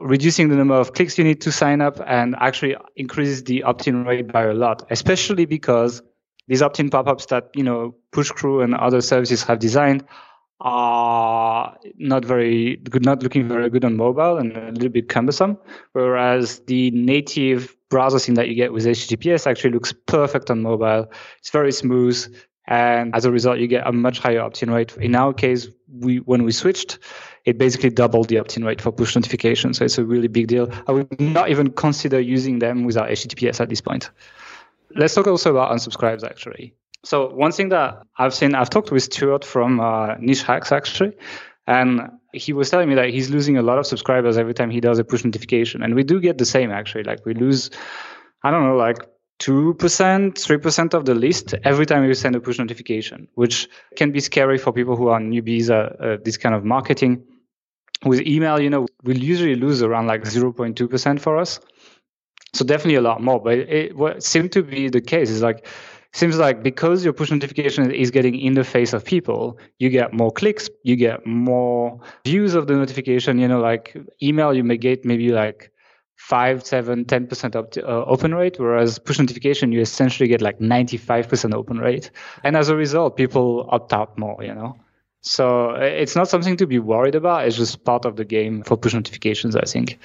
reducing 0.00 0.48
the 0.48 0.56
number 0.56 0.74
of 0.74 0.92
clicks 0.92 1.16
you 1.16 1.24
need 1.24 1.40
to 1.42 1.52
sign 1.52 1.80
up, 1.80 2.00
and 2.06 2.34
actually 2.40 2.76
increases 2.96 3.44
the 3.44 3.62
opt-in 3.62 4.04
rate 4.04 4.32
by 4.32 4.44
a 4.44 4.54
lot, 4.54 4.86
especially 4.90 5.46
because 5.46 6.02
these 6.48 6.62
opt-in 6.62 6.90
pop-ups 6.90 7.26
that 7.26 7.50
you 7.54 7.62
know 7.62 7.94
Pushcrew 8.12 8.62
and 8.62 8.74
other 8.74 9.00
services 9.00 9.42
have 9.44 9.58
designed 9.58 10.04
are 10.60 11.76
not 11.98 12.24
very 12.24 12.76
good, 12.76 13.04
not 13.04 13.22
looking 13.22 13.46
very 13.46 13.68
good 13.68 13.84
on 13.84 13.96
mobile 13.96 14.38
and 14.38 14.56
a 14.56 14.72
little 14.72 14.88
bit 14.88 15.08
cumbersome. 15.08 15.58
Whereas 15.92 16.60
the 16.60 16.90
native 16.92 17.76
browser 17.88 18.32
that 18.34 18.48
you 18.48 18.54
get 18.54 18.72
with 18.72 18.84
HTTPS 18.84 19.46
actually 19.46 19.72
looks 19.72 19.92
perfect 19.92 20.50
on 20.50 20.62
mobile. 20.62 21.10
It's 21.38 21.50
very 21.50 21.72
smooth. 21.72 22.34
And 22.68 23.14
as 23.14 23.24
a 23.24 23.30
result, 23.30 23.58
you 23.58 23.68
get 23.68 23.86
a 23.86 23.92
much 23.92 24.18
higher 24.18 24.40
opt-in 24.40 24.70
rate. 24.70 24.96
In 24.96 25.14
our 25.14 25.32
case, 25.32 25.68
we 26.00 26.18
when 26.18 26.42
we 26.42 26.50
switched, 26.50 26.98
it 27.44 27.58
basically 27.58 27.90
doubled 27.90 28.28
the 28.28 28.38
opt-in 28.38 28.64
rate 28.64 28.80
for 28.80 28.90
push 28.90 29.14
notifications. 29.14 29.78
So 29.78 29.84
it's 29.84 29.98
a 29.98 30.04
really 30.04 30.26
big 30.26 30.48
deal. 30.48 30.68
I 30.88 30.92
would 30.92 31.20
not 31.20 31.48
even 31.48 31.70
consider 31.70 32.18
using 32.18 32.58
them 32.58 32.84
without 32.84 33.08
HTTPS 33.08 33.60
at 33.60 33.68
this 33.68 33.80
point. 33.80 34.10
Let's 34.96 35.14
talk 35.14 35.28
also 35.28 35.50
about 35.50 35.70
unsubscribes 35.70 36.24
actually. 36.24 36.74
So 37.06 37.28
one 37.32 37.52
thing 37.52 37.68
that 37.68 38.02
I've 38.18 38.34
seen, 38.34 38.56
I've 38.56 38.68
talked 38.68 38.90
with 38.90 39.04
Stuart 39.04 39.44
from 39.44 39.78
uh, 39.78 40.16
Niche 40.18 40.42
Hacks 40.42 40.72
actually, 40.72 41.12
and 41.64 42.10
he 42.32 42.52
was 42.52 42.68
telling 42.68 42.88
me 42.88 42.96
that 42.96 43.10
he's 43.10 43.30
losing 43.30 43.56
a 43.56 43.62
lot 43.62 43.78
of 43.78 43.86
subscribers 43.86 44.36
every 44.36 44.54
time 44.54 44.70
he 44.70 44.80
does 44.80 44.98
a 44.98 45.04
push 45.04 45.24
notification. 45.24 45.84
And 45.84 45.94
we 45.94 46.02
do 46.02 46.20
get 46.20 46.36
the 46.36 46.44
same 46.44 46.72
actually. 46.72 47.04
Like 47.04 47.24
we 47.24 47.34
lose, 47.34 47.70
I 48.42 48.50
don't 48.50 48.64
know, 48.64 48.74
like 48.74 48.98
2%, 49.38 49.76
3% 49.76 50.94
of 50.94 51.04
the 51.04 51.14
list 51.14 51.54
every 51.62 51.86
time 51.86 52.04
you 52.04 52.12
send 52.14 52.34
a 52.34 52.40
push 52.40 52.58
notification, 52.58 53.28
which 53.36 53.68
can 53.94 54.10
be 54.10 54.18
scary 54.18 54.58
for 54.58 54.72
people 54.72 54.96
who 54.96 55.06
are 55.06 55.20
newbies 55.20 55.70
at 55.70 56.00
uh, 56.00 56.16
this 56.24 56.36
kind 56.36 56.56
of 56.56 56.64
marketing. 56.64 57.22
With 58.04 58.20
email, 58.22 58.60
you 58.60 58.68
know, 58.68 58.88
we'll 59.04 59.16
usually 59.16 59.54
lose 59.54 59.80
around 59.80 60.08
like 60.08 60.22
0.2% 60.22 61.20
for 61.20 61.36
us. 61.36 61.60
So 62.52 62.64
definitely 62.64 62.96
a 62.96 63.00
lot 63.00 63.22
more. 63.22 63.40
But 63.40 63.58
it, 63.58 63.96
what 63.96 64.24
seemed 64.24 64.50
to 64.52 64.64
be 64.64 64.88
the 64.88 65.00
case 65.00 65.30
is 65.30 65.40
like 65.40 65.68
seems 66.12 66.38
like 66.38 66.62
because 66.62 67.04
your 67.04 67.12
push 67.12 67.30
notification 67.30 67.90
is 67.90 68.10
getting 68.10 68.38
in 68.38 68.54
the 68.54 68.64
face 68.64 68.92
of 68.92 69.04
people, 69.04 69.58
you 69.78 69.90
get 69.90 70.12
more 70.12 70.30
clicks, 70.30 70.68
you 70.82 70.96
get 70.96 71.26
more 71.26 72.00
views 72.24 72.54
of 72.54 72.66
the 72.66 72.74
notification. 72.74 73.38
You 73.38 73.48
know, 73.48 73.60
like 73.60 73.96
email, 74.22 74.54
you 74.54 74.64
may 74.64 74.76
get 74.76 75.04
maybe 75.04 75.30
like 75.30 75.72
five, 76.16 76.64
seven, 76.64 77.04
ten 77.04 77.26
percent 77.26 77.54
uh, 77.54 77.60
open 78.06 78.34
rate, 78.34 78.58
whereas 78.58 78.98
push 78.98 79.18
notification, 79.18 79.72
you 79.72 79.80
essentially 79.80 80.28
get 80.28 80.40
like 80.40 80.58
95% 80.58 81.54
open 81.54 81.78
rate. 81.78 82.10
And 82.42 82.56
as 82.56 82.68
a 82.68 82.76
result, 82.76 83.16
people 83.16 83.68
opt 83.70 83.92
out 83.92 84.18
more, 84.18 84.42
you 84.42 84.54
know? 84.54 84.76
So 85.20 85.70
it's 85.70 86.16
not 86.16 86.28
something 86.28 86.56
to 86.58 86.66
be 86.66 86.78
worried 86.78 87.14
about. 87.14 87.46
It's 87.46 87.56
just 87.56 87.84
part 87.84 88.04
of 88.04 88.16
the 88.16 88.24
game 88.24 88.62
for 88.62 88.76
push 88.76 88.94
notifications, 88.94 89.56
I 89.56 89.64
think. 89.64 89.98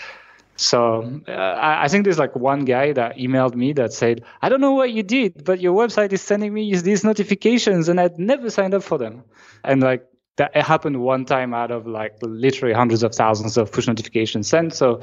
So 0.61 1.21
uh, 1.27 1.31
I, 1.31 1.85
I 1.85 1.87
think 1.87 2.03
there's 2.03 2.19
like 2.19 2.35
one 2.35 2.65
guy 2.65 2.93
that 2.93 3.17
emailed 3.17 3.55
me 3.55 3.73
that 3.73 3.93
said, 3.93 4.23
I 4.41 4.49
don't 4.49 4.61
know 4.61 4.73
what 4.73 4.91
you 4.91 5.01
did, 5.01 5.43
but 5.43 5.59
your 5.59 5.73
website 5.75 6.13
is 6.13 6.21
sending 6.21 6.53
me 6.53 6.75
these 6.75 7.03
notifications 7.03 7.89
and 7.89 7.99
I'd 7.99 8.19
never 8.19 8.49
signed 8.49 8.75
up 8.75 8.83
for 8.83 8.97
them. 8.97 9.23
And 9.63 9.81
like 9.81 10.05
that 10.37 10.51
it 10.55 10.63
happened 10.63 11.01
one 11.01 11.25
time 11.25 11.53
out 11.53 11.71
of 11.71 11.87
like 11.87 12.17
literally 12.21 12.75
hundreds 12.75 13.01
of 13.01 13.15
thousands 13.15 13.57
of 13.57 13.71
push 13.71 13.87
notifications 13.87 14.47
sent. 14.47 14.75
So 14.75 15.01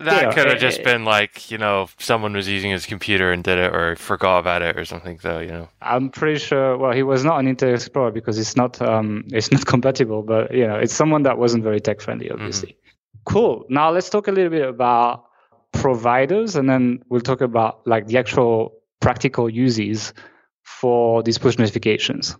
that 0.00 0.22
know, 0.24 0.32
could 0.32 0.46
have 0.46 0.58
just 0.58 0.82
been 0.82 1.04
like, 1.04 1.48
you 1.50 1.58
know, 1.58 1.88
someone 1.98 2.32
was 2.32 2.48
using 2.48 2.72
his 2.72 2.84
computer 2.84 3.30
and 3.30 3.44
did 3.44 3.58
it 3.58 3.72
or 3.72 3.94
forgot 3.94 4.38
about 4.38 4.62
it 4.62 4.76
or 4.76 4.84
something 4.84 5.20
though, 5.22 5.38
you 5.38 5.52
know. 5.52 5.68
I'm 5.80 6.10
pretty 6.10 6.40
sure 6.40 6.76
well 6.76 6.92
he 6.92 7.04
was 7.04 7.24
not 7.24 7.38
an 7.38 7.46
Internet 7.46 7.76
Explorer 7.76 8.10
because 8.10 8.36
it's 8.36 8.56
not 8.56 8.82
um 8.82 9.26
it's 9.28 9.52
not 9.52 9.64
compatible, 9.74 10.22
but 10.24 10.52
you 10.52 10.66
know, 10.66 10.76
it's 10.76 10.92
someone 10.92 11.22
that 11.22 11.38
wasn't 11.38 11.62
very 11.62 11.80
tech 11.80 12.00
friendly 12.00 12.32
obviously. 12.32 12.70
Mm-hmm. 12.70 12.87
Cool. 13.28 13.66
Now 13.68 13.90
let's 13.90 14.08
talk 14.08 14.26
a 14.26 14.32
little 14.32 14.50
bit 14.50 14.66
about 14.66 15.26
providers 15.72 16.56
and 16.56 16.68
then 16.68 17.02
we'll 17.10 17.20
talk 17.20 17.42
about 17.42 17.86
like 17.86 18.06
the 18.06 18.16
actual 18.16 18.72
practical 19.00 19.50
uses 19.50 20.14
for 20.62 21.22
these 21.22 21.36
push 21.36 21.58
notifications. 21.58 22.36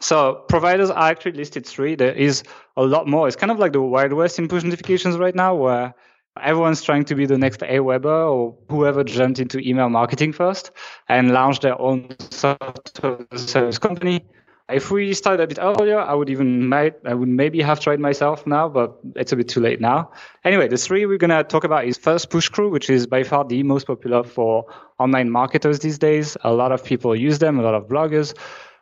So 0.00 0.44
providers 0.48 0.88
are 0.88 1.10
actually 1.10 1.32
listed 1.32 1.66
three. 1.66 1.94
There 1.94 2.14
is 2.14 2.42
a 2.74 2.82
lot 2.82 3.06
more. 3.06 3.28
It's 3.28 3.36
kind 3.36 3.52
of 3.52 3.58
like 3.58 3.72
the 3.72 3.82
Wild 3.82 4.14
West 4.14 4.38
in 4.38 4.48
push 4.48 4.64
notifications 4.64 5.18
right 5.18 5.34
now 5.34 5.54
where 5.54 5.94
everyone's 6.40 6.80
trying 6.80 7.04
to 7.04 7.14
be 7.14 7.26
the 7.26 7.36
next 7.36 7.60
Aweber 7.60 8.32
or 8.32 8.56
whoever 8.70 9.04
jumped 9.04 9.40
into 9.40 9.58
email 9.58 9.90
marketing 9.90 10.32
first 10.32 10.70
and 11.10 11.32
launched 11.32 11.60
their 11.60 11.78
own 11.78 12.16
software 12.30 13.26
service 13.36 13.78
company 13.78 14.24
if 14.70 14.90
we 14.90 15.12
started 15.14 15.42
a 15.42 15.46
bit 15.46 15.58
earlier, 15.60 15.98
I 15.98 16.14
would 16.14 16.30
even 16.30 16.68
might 16.68 16.94
I 17.04 17.14
would 17.14 17.28
maybe 17.28 17.60
have 17.62 17.80
tried 17.80 18.00
myself 18.00 18.46
now, 18.46 18.68
but 18.68 18.98
it's 19.16 19.32
a 19.32 19.36
bit 19.36 19.48
too 19.48 19.60
late 19.60 19.80
now. 19.80 20.12
Anyway, 20.44 20.68
the 20.68 20.76
three 20.76 21.06
we're 21.06 21.18
gonna 21.18 21.44
talk 21.44 21.64
about 21.64 21.84
is 21.84 21.98
first 21.98 22.30
Pushcrew, 22.30 22.70
which 22.70 22.88
is 22.88 23.06
by 23.06 23.22
far 23.22 23.44
the 23.44 23.62
most 23.62 23.86
popular 23.86 24.22
for 24.22 24.66
online 24.98 25.30
marketers 25.30 25.80
these 25.80 25.98
days. 25.98 26.36
A 26.44 26.52
lot 26.52 26.72
of 26.72 26.84
people 26.84 27.14
use 27.14 27.38
them, 27.38 27.58
a 27.58 27.62
lot 27.62 27.74
of 27.74 27.88
bloggers. 27.88 28.34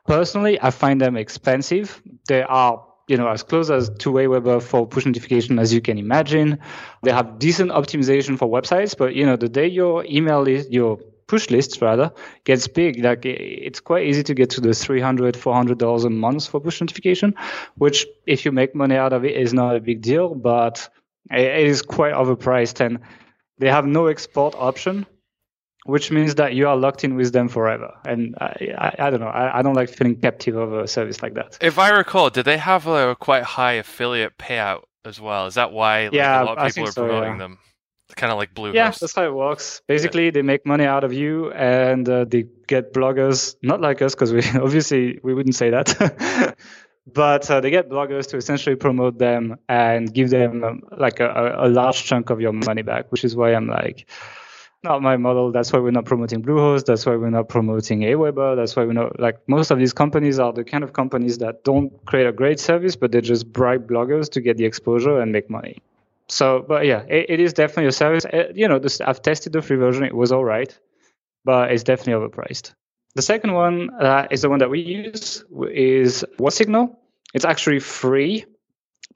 Personally, 0.06 0.60
I 0.60 0.70
find 0.70 1.00
them 1.00 1.16
expensive. 1.16 2.00
They 2.28 2.42
are 2.42 2.84
you 3.08 3.16
know, 3.16 3.26
as 3.26 3.42
close 3.42 3.70
as 3.70 3.90
to 3.90 4.12
Aweber 4.12 4.62
for 4.62 4.86
push 4.86 5.04
notification 5.04 5.58
as 5.58 5.74
you 5.74 5.80
can 5.80 5.98
imagine. 5.98 6.60
They 7.02 7.10
have 7.10 7.40
decent 7.40 7.72
optimization 7.72 8.38
for 8.38 8.48
websites, 8.48 8.96
but 8.96 9.16
you 9.16 9.26
know, 9.26 9.34
the 9.34 9.48
day 9.48 9.66
your 9.66 10.04
email 10.04 10.46
is 10.46 10.68
your 10.70 11.00
push 11.30 11.48
lists 11.48 11.80
rather 11.80 12.12
gets 12.42 12.66
big 12.66 13.04
like 13.04 13.24
it's 13.24 13.78
quite 13.78 14.04
easy 14.04 14.24
to 14.24 14.34
get 14.34 14.50
to 14.50 14.60
the 14.60 14.74
300 14.74 15.36
400 15.36 15.78
dollars 15.78 16.04
a 16.04 16.10
month 16.10 16.48
for 16.48 16.58
push 16.60 16.80
notification 16.80 17.32
which 17.76 18.04
if 18.26 18.44
you 18.44 18.50
make 18.50 18.74
money 18.74 18.96
out 18.96 19.12
of 19.12 19.24
it 19.24 19.36
is 19.36 19.54
not 19.54 19.76
a 19.76 19.80
big 19.80 20.02
deal 20.02 20.34
but 20.34 20.88
it 21.30 21.66
is 21.68 21.82
quite 21.82 22.14
overpriced 22.14 22.84
and 22.84 22.98
they 23.58 23.70
have 23.70 23.86
no 23.86 24.08
export 24.08 24.56
option 24.58 25.06
which 25.84 26.10
means 26.10 26.34
that 26.34 26.54
you 26.54 26.68
are 26.68 26.76
locked 26.76 27.04
in 27.04 27.14
with 27.14 27.32
them 27.32 27.48
forever. 27.48 27.90
And 28.04 28.34
I, 28.38 28.74
I, 28.76 29.06
I 29.06 29.10
don't 29.10 29.20
know, 29.20 29.28
I, 29.28 29.58
I, 29.60 29.62
don't 29.62 29.74
like 29.74 29.88
feeling 29.88 30.14
captive 30.20 30.54
of 30.54 30.74
a 30.74 30.86
service 30.86 31.22
like 31.22 31.32
that. 31.34 31.56
If 31.62 31.78
I 31.78 31.88
recall, 31.90 32.28
did 32.28 32.44
they 32.44 32.58
have 32.58 32.86
a 32.86 33.16
quite 33.16 33.44
high 33.44 33.72
affiliate 33.72 34.36
payout 34.36 34.82
as 35.06 35.18
well? 35.18 35.46
Is 35.46 35.54
that 35.54 35.72
why 35.72 36.04
like, 36.04 36.12
yeah, 36.12 36.42
a 36.42 36.44
lot 36.44 36.58
of 36.58 36.74
people 36.74 36.88
are 36.90 36.92
so, 36.92 37.06
promoting 37.06 37.32
yeah. 37.32 37.38
them? 37.38 37.58
Kind 38.16 38.32
of 38.32 38.38
like 38.38 38.54
Bluehost. 38.54 38.74
Yeah, 38.74 38.90
that's 38.90 39.14
how 39.14 39.24
it 39.24 39.34
works. 39.34 39.82
Basically, 39.86 40.26
yeah. 40.26 40.30
they 40.32 40.42
make 40.42 40.66
money 40.66 40.84
out 40.84 41.04
of 41.04 41.12
you, 41.12 41.50
and 41.52 42.08
uh, 42.08 42.24
they 42.24 42.44
get 42.66 42.92
bloggers, 42.92 43.56
not 43.62 43.80
like 43.80 44.02
us, 44.02 44.14
because 44.14 44.32
we 44.32 44.42
obviously 44.60 45.18
we 45.22 45.34
wouldn't 45.34 45.54
say 45.54 45.70
that. 45.70 46.56
but 47.06 47.50
uh, 47.50 47.60
they 47.60 47.70
get 47.70 47.88
bloggers 47.88 48.28
to 48.28 48.36
essentially 48.36 48.76
promote 48.76 49.18
them 49.18 49.56
and 49.68 50.12
give 50.12 50.30
them 50.30 50.64
um, 50.64 50.82
like 50.96 51.20
a, 51.20 51.56
a 51.58 51.68
large 51.68 52.04
chunk 52.04 52.30
of 52.30 52.40
your 52.40 52.52
money 52.52 52.82
back, 52.82 53.10
which 53.10 53.24
is 53.24 53.34
why 53.34 53.54
I'm 53.54 53.66
like, 53.66 54.08
not 54.82 55.02
my 55.02 55.16
model. 55.16 55.52
That's 55.52 55.72
why 55.72 55.78
we're 55.78 55.90
not 55.90 56.06
promoting 56.06 56.42
Bluehost. 56.42 56.86
That's 56.86 57.04
why 57.04 57.16
we're 57.16 57.30
not 57.30 57.48
promoting 57.48 58.00
Aweber. 58.00 58.56
That's 58.56 58.76
why 58.76 58.84
we're 58.84 58.92
not 58.92 59.20
like 59.20 59.38
most 59.46 59.70
of 59.70 59.78
these 59.78 59.92
companies 59.92 60.38
are 60.38 60.52
the 60.52 60.64
kind 60.64 60.84
of 60.84 60.92
companies 60.92 61.38
that 61.38 61.64
don't 61.64 61.92
create 62.06 62.26
a 62.26 62.32
great 62.32 62.58
service, 62.58 62.96
but 62.96 63.12
they 63.12 63.20
just 63.20 63.52
bribe 63.52 63.88
bloggers 63.88 64.30
to 64.30 64.40
get 64.40 64.56
the 64.56 64.64
exposure 64.64 65.20
and 65.20 65.32
make 65.32 65.50
money. 65.50 65.78
So, 66.30 66.64
but 66.66 66.86
yeah, 66.86 67.02
it, 67.08 67.26
it 67.28 67.40
is 67.40 67.52
definitely 67.52 67.86
a 67.86 67.92
service. 67.92 68.24
Uh, 68.24 68.52
you 68.54 68.68
know, 68.68 68.78
this, 68.78 69.00
I've 69.00 69.20
tested 69.20 69.52
the 69.52 69.62
free 69.62 69.76
version. 69.76 70.04
It 70.04 70.14
was 70.14 70.32
all 70.32 70.44
right, 70.44 70.76
but 71.44 71.72
it's 71.72 71.82
definitely 71.82 72.28
overpriced. 72.28 72.74
The 73.16 73.22
second 73.22 73.52
one 73.52 73.90
uh, 74.00 74.28
is 74.30 74.42
the 74.42 74.48
one 74.48 74.60
that 74.60 74.70
we 74.70 74.80
use 74.80 75.44
is 75.72 76.24
Signal. 76.48 76.98
It's 77.34 77.44
actually 77.44 77.80
free, 77.80 78.44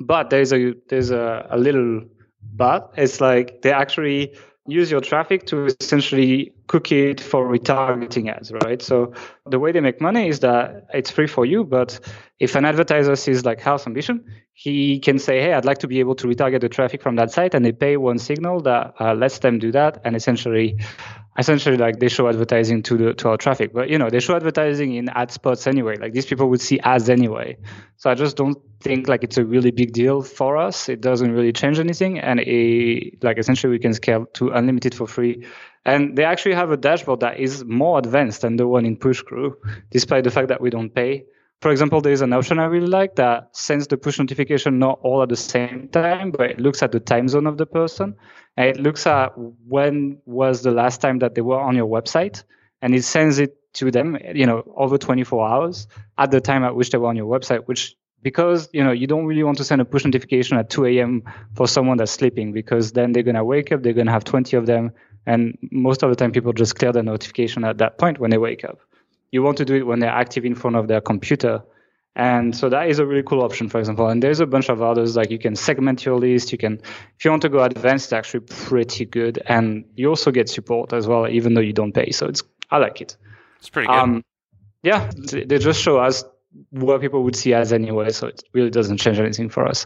but 0.00 0.30
there's 0.30 0.52
a 0.52 0.74
there's 0.88 1.10
a, 1.10 1.46
a 1.50 1.58
little 1.58 2.02
but. 2.42 2.94
It's 2.96 3.20
like 3.20 3.62
they 3.62 3.72
actually 3.72 4.34
use 4.66 4.90
your 4.90 5.00
traffic 5.00 5.46
to 5.46 5.66
essentially 5.66 6.52
cook 6.68 6.90
it 6.90 7.20
for 7.20 7.46
retargeting 7.46 8.34
ads, 8.34 8.50
right? 8.64 8.80
So 8.80 9.12
the 9.44 9.58
way 9.58 9.72
they 9.72 9.80
make 9.80 10.00
money 10.00 10.28
is 10.28 10.40
that 10.40 10.86
it's 10.94 11.10
free 11.10 11.26
for 11.26 11.44
you, 11.44 11.64
but 11.64 12.00
if 12.40 12.54
an 12.54 12.64
advertiser 12.64 13.14
sees 13.16 13.44
like 13.44 13.60
Health 13.60 13.86
Ambition, 13.86 14.24
he 14.54 14.98
can 15.00 15.18
say, 15.18 15.40
"Hey, 15.40 15.52
I'd 15.52 15.66
like 15.66 15.78
to 15.78 15.88
be 15.88 16.00
able 16.00 16.14
to 16.16 16.26
retarget 16.26 16.60
the 16.60 16.68
traffic 16.68 17.02
from 17.02 17.16
that 17.16 17.30
site," 17.30 17.54
and 17.54 17.64
they 17.64 17.72
pay 17.72 17.96
OneSignal 17.96 18.64
that 18.64 18.94
uh, 18.98 19.14
lets 19.14 19.38
them 19.40 19.58
do 19.58 19.70
that, 19.72 20.00
and 20.04 20.16
essentially 20.16 20.78
essentially 21.38 21.76
like 21.76 21.98
they 21.98 22.08
show 22.08 22.28
advertising 22.28 22.82
to 22.84 22.96
the 22.96 23.14
to 23.14 23.28
our 23.28 23.36
traffic. 23.36 23.72
But 23.72 23.88
you 23.88 23.98
know 23.98 24.10
they 24.10 24.20
show 24.20 24.36
advertising 24.36 24.94
in 24.94 25.08
ad 25.08 25.30
spots 25.30 25.66
anyway. 25.66 25.96
Like 25.96 26.12
these 26.12 26.26
people 26.26 26.48
would 26.50 26.60
see 26.60 26.78
ads 26.80 27.08
anyway. 27.08 27.56
So 27.96 28.10
i 28.10 28.14
just 28.14 28.36
don't 28.36 28.58
think 28.80 29.08
like 29.08 29.24
it's 29.24 29.38
a 29.38 29.44
really 29.44 29.70
big 29.70 29.92
deal 29.92 30.22
for 30.22 30.56
us. 30.56 30.88
It 30.88 31.00
doesn't 31.00 31.32
really 31.32 31.52
change 31.52 31.78
anything. 31.78 32.18
And 32.18 32.40
it, 32.40 33.22
like 33.22 33.38
essentially 33.38 33.70
we 33.70 33.78
can 33.78 33.94
scale 33.94 34.26
to 34.34 34.50
unlimited 34.50 34.94
for 34.94 35.06
free. 35.06 35.46
And 35.86 36.16
they 36.16 36.24
actually 36.24 36.54
have 36.54 36.70
a 36.70 36.76
dashboard 36.76 37.20
that 37.20 37.38
is 37.38 37.64
more 37.64 37.98
advanced 37.98 38.40
than 38.42 38.56
the 38.56 38.66
one 38.66 38.86
in 38.86 38.96
pushcrew 38.96 39.54
despite 39.90 40.24
the 40.24 40.30
fact 40.30 40.48
that 40.48 40.60
we 40.60 40.70
don't 40.70 40.94
pay 40.94 41.24
for 41.64 41.70
example, 41.70 42.02
there 42.02 42.12
is 42.12 42.20
an 42.20 42.34
option 42.34 42.58
I 42.58 42.66
really 42.66 42.88
like 42.88 43.16
that 43.16 43.56
sends 43.56 43.86
the 43.86 43.96
push 43.96 44.18
notification 44.18 44.78
not 44.78 44.98
all 45.02 45.22
at 45.22 45.30
the 45.30 45.36
same 45.36 45.88
time, 45.88 46.30
but 46.30 46.50
it 46.50 46.60
looks 46.60 46.82
at 46.82 46.92
the 46.92 47.00
time 47.00 47.26
zone 47.26 47.46
of 47.46 47.56
the 47.56 47.64
person. 47.64 48.16
And 48.58 48.68
it 48.68 48.78
looks 48.78 49.06
at 49.06 49.32
when 49.66 50.18
was 50.26 50.60
the 50.60 50.72
last 50.72 51.00
time 51.00 51.20
that 51.20 51.34
they 51.34 51.40
were 51.40 51.58
on 51.58 51.74
your 51.74 51.86
website. 51.86 52.44
And 52.82 52.94
it 52.94 53.02
sends 53.02 53.38
it 53.38 53.56
to 53.80 53.90
them, 53.90 54.18
you 54.34 54.44
know, 54.44 54.74
over 54.76 54.98
24 54.98 55.48
hours 55.48 55.88
at 56.18 56.30
the 56.30 56.38
time 56.38 56.64
at 56.64 56.76
which 56.76 56.90
they 56.90 56.98
were 56.98 57.08
on 57.08 57.16
your 57.16 57.34
website, 57.34 57.66
which 57.66 57.96
because 58.20 58.68
you 58.74 58.84
know 58.84 58.92
you 58.92 59.06
don't 59.06 59.24
really 59.24 59.42
want 59.42 59.56
to 59.56 59.64
send 59.64 59.80
a 59.80 59.86
push 59.86 60.04
notification 60.04 60.58
at 60.58 60.68
2 60.68 60.84
a.m. 60.84 61.22
for 61.54 61.66
someone 61.66 61.96
that's 61.96 62.12
sleeping 62.12 62.52
because 62.52 62.92
then 62.92 63.12
they're 63.12 63.22
gonna 63.22 63.42
wake 63.42 63.72
up, 63.72 63.82
they're 63.82 63.94
gonna 63.94 64.12
have 64.12 64.24
20 64.24 64.54
of 64.58 64.66
them, 64.66 64.92
and 65.24 65.56
most 65.72 66.02
of 66.02 66.10
the 66.10 66.16
time 66.16 66.30
people 66.30 66.52
just 66.52 66.76
clear 66.76 66.92
the 66.92 67.02
notification 67.02 67.64
at 67.64 67.78
that 67.78 67.96
point 67.96 68.18
when 68.18 68.30
they 68.30 68.38
wake 68.38 68.64
up 68.64 68.80
you 69.34 69.42
want 69.42 69.56
to 69.56 69.64
do 69.64 69.74
it 69.74 69.84
when 69.84 69.98
they're 69.98 70.08
active 70.08 70.44
in 70.44 70.54
front 70.54 70.76
of 70.76 70.86
their 70.86 71.00
computer. 71.00 71.60
And 72.14 72.56
so 72.56 72.68
that 72.68 72.88
is 72.88 73.00
a 73.00 73.04
really 73.04 73.24
cool 73.24 73.42
option, 73.42 73.68
for 73.68 73.80
example. 73.80 74.06
And 74.06 74.22
there's 74.22 74.38
a 74.38 74.46
bunch 74.46 74.68
of 74.68 74.80
others, 74.80 75.16
like 75.16 75.32
you 75.32 75.40
can 75.40 75.56
segment 75.56 76.04
your 76.04 76.20
list. 76.20 76.52
You 76.52 76.58
can, 76.58 76.74
if 77.18 77.24
you 77.24 77.32
want 77.32 77.42
to 77.42 77.48
go 77.48 77.64
advanced, 77.64 78.06
it's 78.06 78.12
actually 78.12 78.46
pretty 78.46 79.04
good. 79.04 79.42
And 79.46 79.86
you 79.96 80.08
also 80.08 80.30
get 80.30 80.48
support 80.48 80.92
as 80.92 81.08
well, 81.08 81.26
even 81.26 81.54
though 81.54 81.60
you 81.60 81.72
don't 81.72 81.92
pay. 81.92 82.12
So 82.12 82.28
it's, 82.28 82.44
I 82.70 82.78
like 82.78 83.00
it. 83.00 83.16
It's 83.58 83.68
pretty 83.68 83.88
good. 83.88 83.96
Um, 83.96 84.24
yeah, 84.84 85.10
they 85.16 85.58
just 85.58 85.82
show 85.82 85.98
us 85.98 86.22
what 86.70 87.00
people 87.00 87.24
would 87.24 87.34
see 87.34 87.54
as 87.54 87.72
anyway. 87.72 88.10
So 88.10 88.28
it 88.28 88.40
really 88.52 88.70
doesn't 88.70 88.98
change 88.98 89.18
anything 89.18 89.48
for 89.48 89.66
us. 89.66 89.84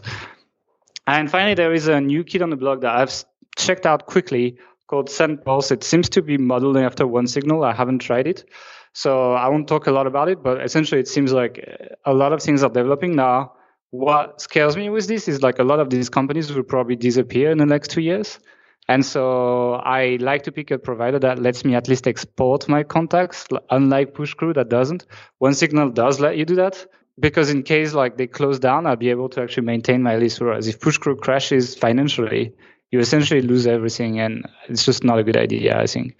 And 1.07 1.31
finally, 1.31 1.55
there 1.55 1.73
is 1.73 1.87
a 1.87 1.99
new 1.99 2.23
kit 2.23 2.43
on 2.43 2.51
the 2.51 2.55
blog 2.55 2.81
that 2.81 2.95
I've 2.95 3.25
checked 3.57 3.87
out 3.87 4.05
quickly 4.05 4.59
called 4.85 5.07
SendPulse. 5.07 5.71
It 5.71 5.83
seems 5.83 6.07
to 6.09 6.21
be 6.21 6.37
modeled 6.37 6.77
after 6.77 7.05
OneSignal. 7.05 7.65
I 7.65 7.73
haven't 7.73 7.99
tried 7.99 8.27
it. 8.27 8.47
So 8.93 9.33
I 9.33 9.47
won't 9.49 9.67
talk 9.67 9.87
a 9.87 9.91
lot 9.91 10.07
about 10.07 10.29
it, 10.29 10.43
but 10.43 10.61
essentially 10.61 10.99
it 10.99 11.07
seems 11.07 11.31
like 11.31 11.63
a 12.05 12.13
lot 12.13 12.33
of 12.33 12.41
things 12.41 12.63
are 12.63 12.69
developing 12.69 13.15
now. 13.15 13.53
What 13.91 14.41
scares 14.41 14.77
me 14.77 14.89
with 14.89 15.07
this 15.07 15.27
is 15.27 15.41
like 15.41 15.59
a 15.59 15.63
lot 15.63 15.79
of 15.79 15.89
these 15.89 16.09
companies 16.09 16.53
will 16.53 16.63
probably 16.63 16.95
disappear 16.95 17.51
in 17.51 17.57
the 17.57 17.65
next 17.65 17.89
two 17.89 18.01
years. 18.01 18.39
And 18.87 19.05
so 19.05 19.73
I 19.73 20.17
like 20.19 20.43
to 20.43 20.51
pick 20.51 20.71
a 20.71 20.79
provider 20.79 21.19
that 21.19 21.39
lets 21.39 21.63
me 21.63 21.75
at 21.75 21.87
least 21.87 22.07
export 22.07 22.67
my 22.67 22.83
contacts, 22.83 23.47
unlike 23.69 24.15
Pushcrew 24.15 24.55
that 24.55 24.69
doesn't. 24.69 25.05
OneSignal 25.41 25.93
does 25.93 26.19
let 26.19 26.37
you 26.37 26.45
do 26.45 26.55
that 26.55 26.87
because 27.19 27.51
in 27.51 27.63
case 27.63 27.93
like 27.93 28.17
they 28.17 28.25
close 28.25 28.59
down, 28.59 28.87
I'll 28.87 28.95
be 28.95 29.11
able 29.11 29.29
to 29.29 29.41
actually 29.41 29.65
maintain 29.65 30.01
my 30.01 30.17
list. 30.17 30.41
Whereas 30.41 30.67
if 30.67 30.79
Pushcrew 30.79 31.19
crashes 31.19 31.75
financially, 31.75 32.53
you 32.91 32.99
essentially 32.99 33.41
lose 33.41 33.67
everything 33.67 34.19
and 34.19 34.49
it's 34.67 34.83
just 34.83 35.03
not 35.03 35.19
a 35.19 35.23
good 35.23 35.37
idea 35.37 35.79
i 35.79 35.85
think. 35.85 36.17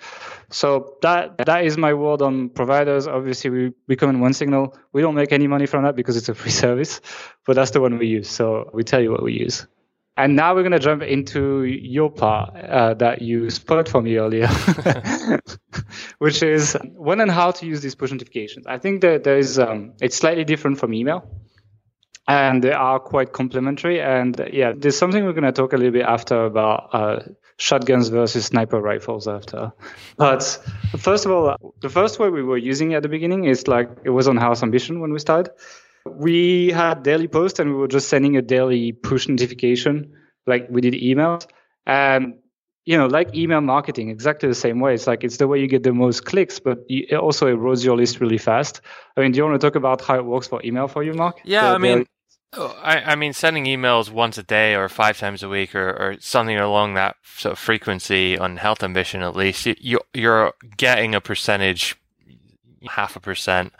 So 0.51 0.97
that 1.03 1.38
that 1.38 1.63
is 1.65 1.77
my 1.77 1.93
word 1.93 2.21
on 2.21 2.49
providers. 2.49 3.08
Obviously 3.08 3.49
we 3.49 3.73
we 3.88 3.95
come 3.95 4.10
in 4.10 4.19
OneSignal. 4.19 4.75
We 4.93 5.01
don't 5.01 5.15
make 5.15 5.32
any 5.32 5.47
money 5.47 5.67
from 5.67 5.84
that 5.84 5.95
because 5.95 6.17
it's 6.17 6.29
a 6.29 6.34
free 6.36 6.51
service 6.63 7.01
but 7.45 7.55
that's 7.55 7.71
the 7.71 7.82
one 7.82 7.97
we 7.97 8.08
use. 8.08 8.29
So 8.29 8.69
we 8.73 8.84
tell 8.84 9.01
you 9.01 9.12
what 9.12 9.23
we 9.23 9.34
use. 9.34 9.65
And 10.17 10.36
now 10.36 10.53
we're 10.53 10.63
going 10.63 10.73
to 10.73 10.79
jump 10.79 11.01
into 11.01 11.63
your 11.63 12.12
part 12.12 12.53
uh, 12.53 12.93
that 12.95 13.21
you 13.21 13.49
spoiled 13.49 13.88
for 13.88 14.01
me 14.01 14.17
earlier, 14.17 14.47
which 16.17 16.43
is 16.43 16.77
when 16.95 17.21
and 17.21 17.32
how 17.32 17.51
to 17.51 17.65
use 17.65 17.82
these 17.82 17.95
push 17.95 18.12
notifications. 18.12 18.67
I 18.67 18.79
think 18.79 18.99
that 19.01 19.23
there 19.23 19.38
is 19.38 19.58
um, 19.58 19.93
it's 20.01 20.17
slightly 20.17 20.43
different 20.43 20.77
from 20.77 20.93
email 20.93 21.23
and 22.29 22.63
they 22.63 22.71
are 22.71 22.99
quite 22.99 23.33
complementary. 23.33 23.99
And 23.99 24.39
yeah, 24.53 24.71
there's 24.77 24.95
something 24.95 25.25
we're 25.25 25.33
going 25.33 25.51
to 25.51 25.51
talk 25.51 25.73
a 25.73 25.77
little 25.77 25.91
bit 25.91 26.05
after 26.05 26.45
about 26.45 26.89
uh, 26.93 27.21
shotguns 27.57 28.09
versus 28.09 28.45
sniper 28.45 28.79
rifles 28.79 29.27
after. 29.27 29.73
But 30.15 30.43
first 30.99 31.25
of 31.25 31.31
all, 31.31 31.73
the 31.81 31.89
first 31.89 32.19
way 32.19 32.29
we 32.29 32.43
were 32.43 32.57
using 32.57 32.93
at 32.93 33.01
the 33.01 33.09
beginning 33.09 33.45
is 33.45 33.67
like 33.67 33.89
it 34.03 34.11
was 34.11 34.27
on 34.27 34.37
Health 34.37 34.61
Ambition 34.61 34.99
when 34.99 35.11
we 35.11 35.17
started. 35.17 35.51
We 36.05 36.69
had 36.69 37.01
daily 37.01 37.27
posts 37.27 37.57
and 37.59 37.71
we 37.71 37.75
were 37.77 37.87
just 37.87 38.09
sending 38.09 38.37
a 38.37 38.43
daily 38.43 38.91
push 38.91 39.27
notification, 39.27 40.13
like 40.45 40.67
we 40.69 40.81
did 40.81 40.93
emails. 40.93 41.47
And 41.87 42.35
you 42.85 42.95
know, 42.95 43.07
like 43.07 43.35
email 43.35 43.61
marketing, 43.61 44.09
exactly 44.09 44.49
the 44.49 44.55
same 44.55 44.79
way. 44.79 44.93
It's 44.93 45.07
like 45.07 45.23
it's 45.23 45.37
the 45.37 45.47
way 45.47 45.59
you 45.59 45.67
get 45.67 45.81
the 45.81 45.93
most 45.93 46.25
clicks, 46.25 46.59
but 46.59 46.79
it 46.87 47.15
also 47.15 47.47
erodes 47.47 47.83
your 47.83 47.97
list 47.97 48.19
really 48.19 48.37
fast. 48.37 48.81
I 49.17 49.21
mean, 49.21 49.31
do 49.31 49.37
you 49.37 49.45
want 49.45 49.59
to 49.59 49.67
talk 49.67 49.75
about 49.75 50.01
how 50.01 50.15
it 50.15 50.25
works 50.25 50.47
for 50.47 50.61
email 50.63 50.87
for 50.87 51.03
you, 51.03 51.13
Mark? 51.13 51.39
Yeah, 51.43 51.69
the, 51.69 51.75
I 51.75 51.77
mean, 51.77 52.05
Oh, 52.53 52.75
I, 52.81 53.12
I 53.12 53.15
mean, 53.15 53.33
sending 53.33 53.65
emails 53.65 54.09
once 54.09 54.38
a 54.39 54.43
day 54.43 54.73
or 54.73 54.89
five 54.89 55.19
times 55.19 55.43
a 55.43 55.49
week 55.49 55.75
or, 55.75 55.89
or 55.89 56.15
something 56.19 56.57
along 56.57 56.95
that 56.95 57.15
sort 57.23 57.53
of 57.53 57.59
frequency 57.59 58.39
on 58.39 58.57
Health 58.57 58.81
Ambition, 58.81 59.21
at 59.21 59.35
least, 59.35 59.67
you, 59.67 59.99
you're 60.15 60.53
getting 60.75 61.13
a 61.13 61.21
percentage, 61.21 61.95
half 62.89 63.15
a 63.15 63.19
percent, 63.19 63.73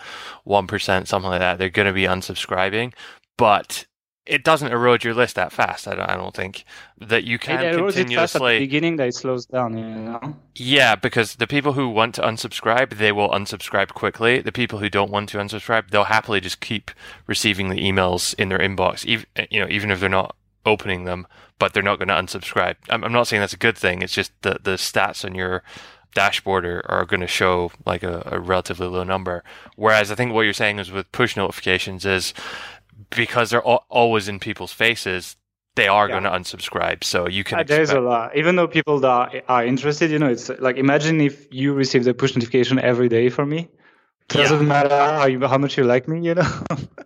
1%, 0.45 1.08
something 1.08 1.29
like 1.29 1.39
that. 1.39 1.58
They're 1.58 1.69
going 1.69 1.88
to 1.88 1.93
be 1.93 2.03
unsubscribing. 2.03 2.93
But 3.38 3.86
it 4.30 4.44
doesn't 4.44 4.72
erode 4.72 5.04
your 5.04 5.13
list 5.13 5.36
that 5.36 5.52
fast. 5.52 5.88
I 5.88 5.96
don't, 5.96 6.10
I 6.10 6.15
don't 6.15 6.36
think 6.36 6.63
that 7.00 7.24
you 7.24 7.39
can 7.39 7.60
it 7.62 7.76
continuously. 7.76 8.13
It 8.13 8.15
fast 8.15 8.36
at 8.36 8.42
the 8.42 8.60
beginning, 8.60 8.96
that 8.98 9.08
it 9.08 9.15
slows 9.15 9.46
down. 9.48 9.78
You 9.78 9.84
know? 9.84 10.36
Yeah, 10.56 10.96
because 10.96 11.36
the 11.36 11.48
people 11.48 11.74
who 11.74 11.89
want 11.89 12.15
to 12.15 12.22
unsubscribe, 12.22 12.98
they 12.98 13.12
will 13.12 13.30
unsubscribe 13.30 13.89
quickly. 13.89 14.39
The 14.39 14.52
people 14.52 14.80
who 14.80 14.89
don't 14.89 15.10
want 15.10 15.30
to 15.30 15.38
unsubscribe, 15.38 15.89
they'll 15.89 16.04
happily 16.04 16.39
just 16.39 16.60
keep 16.60 16.92
receiving 17.26 17.70
the 17.70 17.78
emails 17.78 18.36
in 18.36 18.50
their 18.50 18.60
inbox, 18.60 19.04
even 19.06 19.26
eh, 19.36 19.48
you 19.50 19.60
know, 19.60 19.68
even 19.70 19.89
if 19.89 20.00
they're 20.00 20.10
not 20.10 20.36
opening 20.65 21.06
them, 21.06 21.26
but 21.58 21.74
they're 21.74 21.82
not 21.82 21.98
going 21.98 22.10
to 22.10 22.13
unsubscribe. 22.13 22.76
I'm, 22.89 23.04
I'm 23.04 23.12
not 23.12 23.28
saying 23.28 23.42
that's 23.42 23.54
a 23.54 23.58
good 23.58 23.78
thing. 23.78 24.04
It's 24.04 24.13
just 24.13 24.32
the 24.44 24.60
the 24.62 24.76
stats 24.76 25.26
on 25.26 25.34
your 25.34 25.63
dashboard 26.13 26.65
are, 26.65 26.84
are 26.89 27.06
going 27.06 27.22
to 27.22 27.28
show 27.28 27.72
like 27.86 28.02
a, 28.04 28.24
a, 28.26 28.39
relatively 28.39 28.88
low 28.88 29.04
number. 29.04 29.44
Whereas 29.76 30.12
I 30.12 30.15
think 30.15 30.34
what 30.34 30.42
you're 30.42 30.54
saying 30.54 30.80
is 30.80 30.92
with 30.92 31.12
push 31.12 31.38
notifications 31.38 32.04
is 32.04 32.34
because 33.15 33.50
they're 33.50 33.63
always 33.63 34.28
in 34.28 34.39
people's 34.39 34.72
faces, 34.72 35.36
they 35.76 35.88
are 35.88 36.08
yeah. 36.08 36.19
going 36.19 36.24
to 36.24 36.30
unsubscribe. 36.30 37.04
So 37.04 37.28
you 37.28 37.43
can. 37.43 37.60
Uh, 37.60 37.63
there's 37.63 37.91
a 37.91 38.00
lot. 38.00 38.36
Even 38.36 38.56
though 38.56 38.67
people 38.67 39.00
that 39.00 39.43
are 39.48 39.65
interested, 39.65 40.12
you 40.12 40.19
know, 40.19 40.30
it's 40.30 40.50
like 40.50 40.78
imagine 40.78 41.22
if 41.22 41.52
you 41.54 41.74
received 41.74 42.08
a 42.08 42.13
push 42.13 42.36
notification 42.36 42.80
every 42.80 43.10
day 43.10 43.30
from 43.30 43.50
me. 43.50 43.69
It 44.30 44.34
doesn't 44.34 44.62
yeah. 44.62 44.63
matter 44.63 44.89
how, 44.95 45.26
you, 45.26 45.39
how 45.48 45.58
much 45.58 45.76
you 45.76 45.84
like 45.84 46.08
me, 46.08 46.22
you 46.22 46.36
know. 46.36 46.48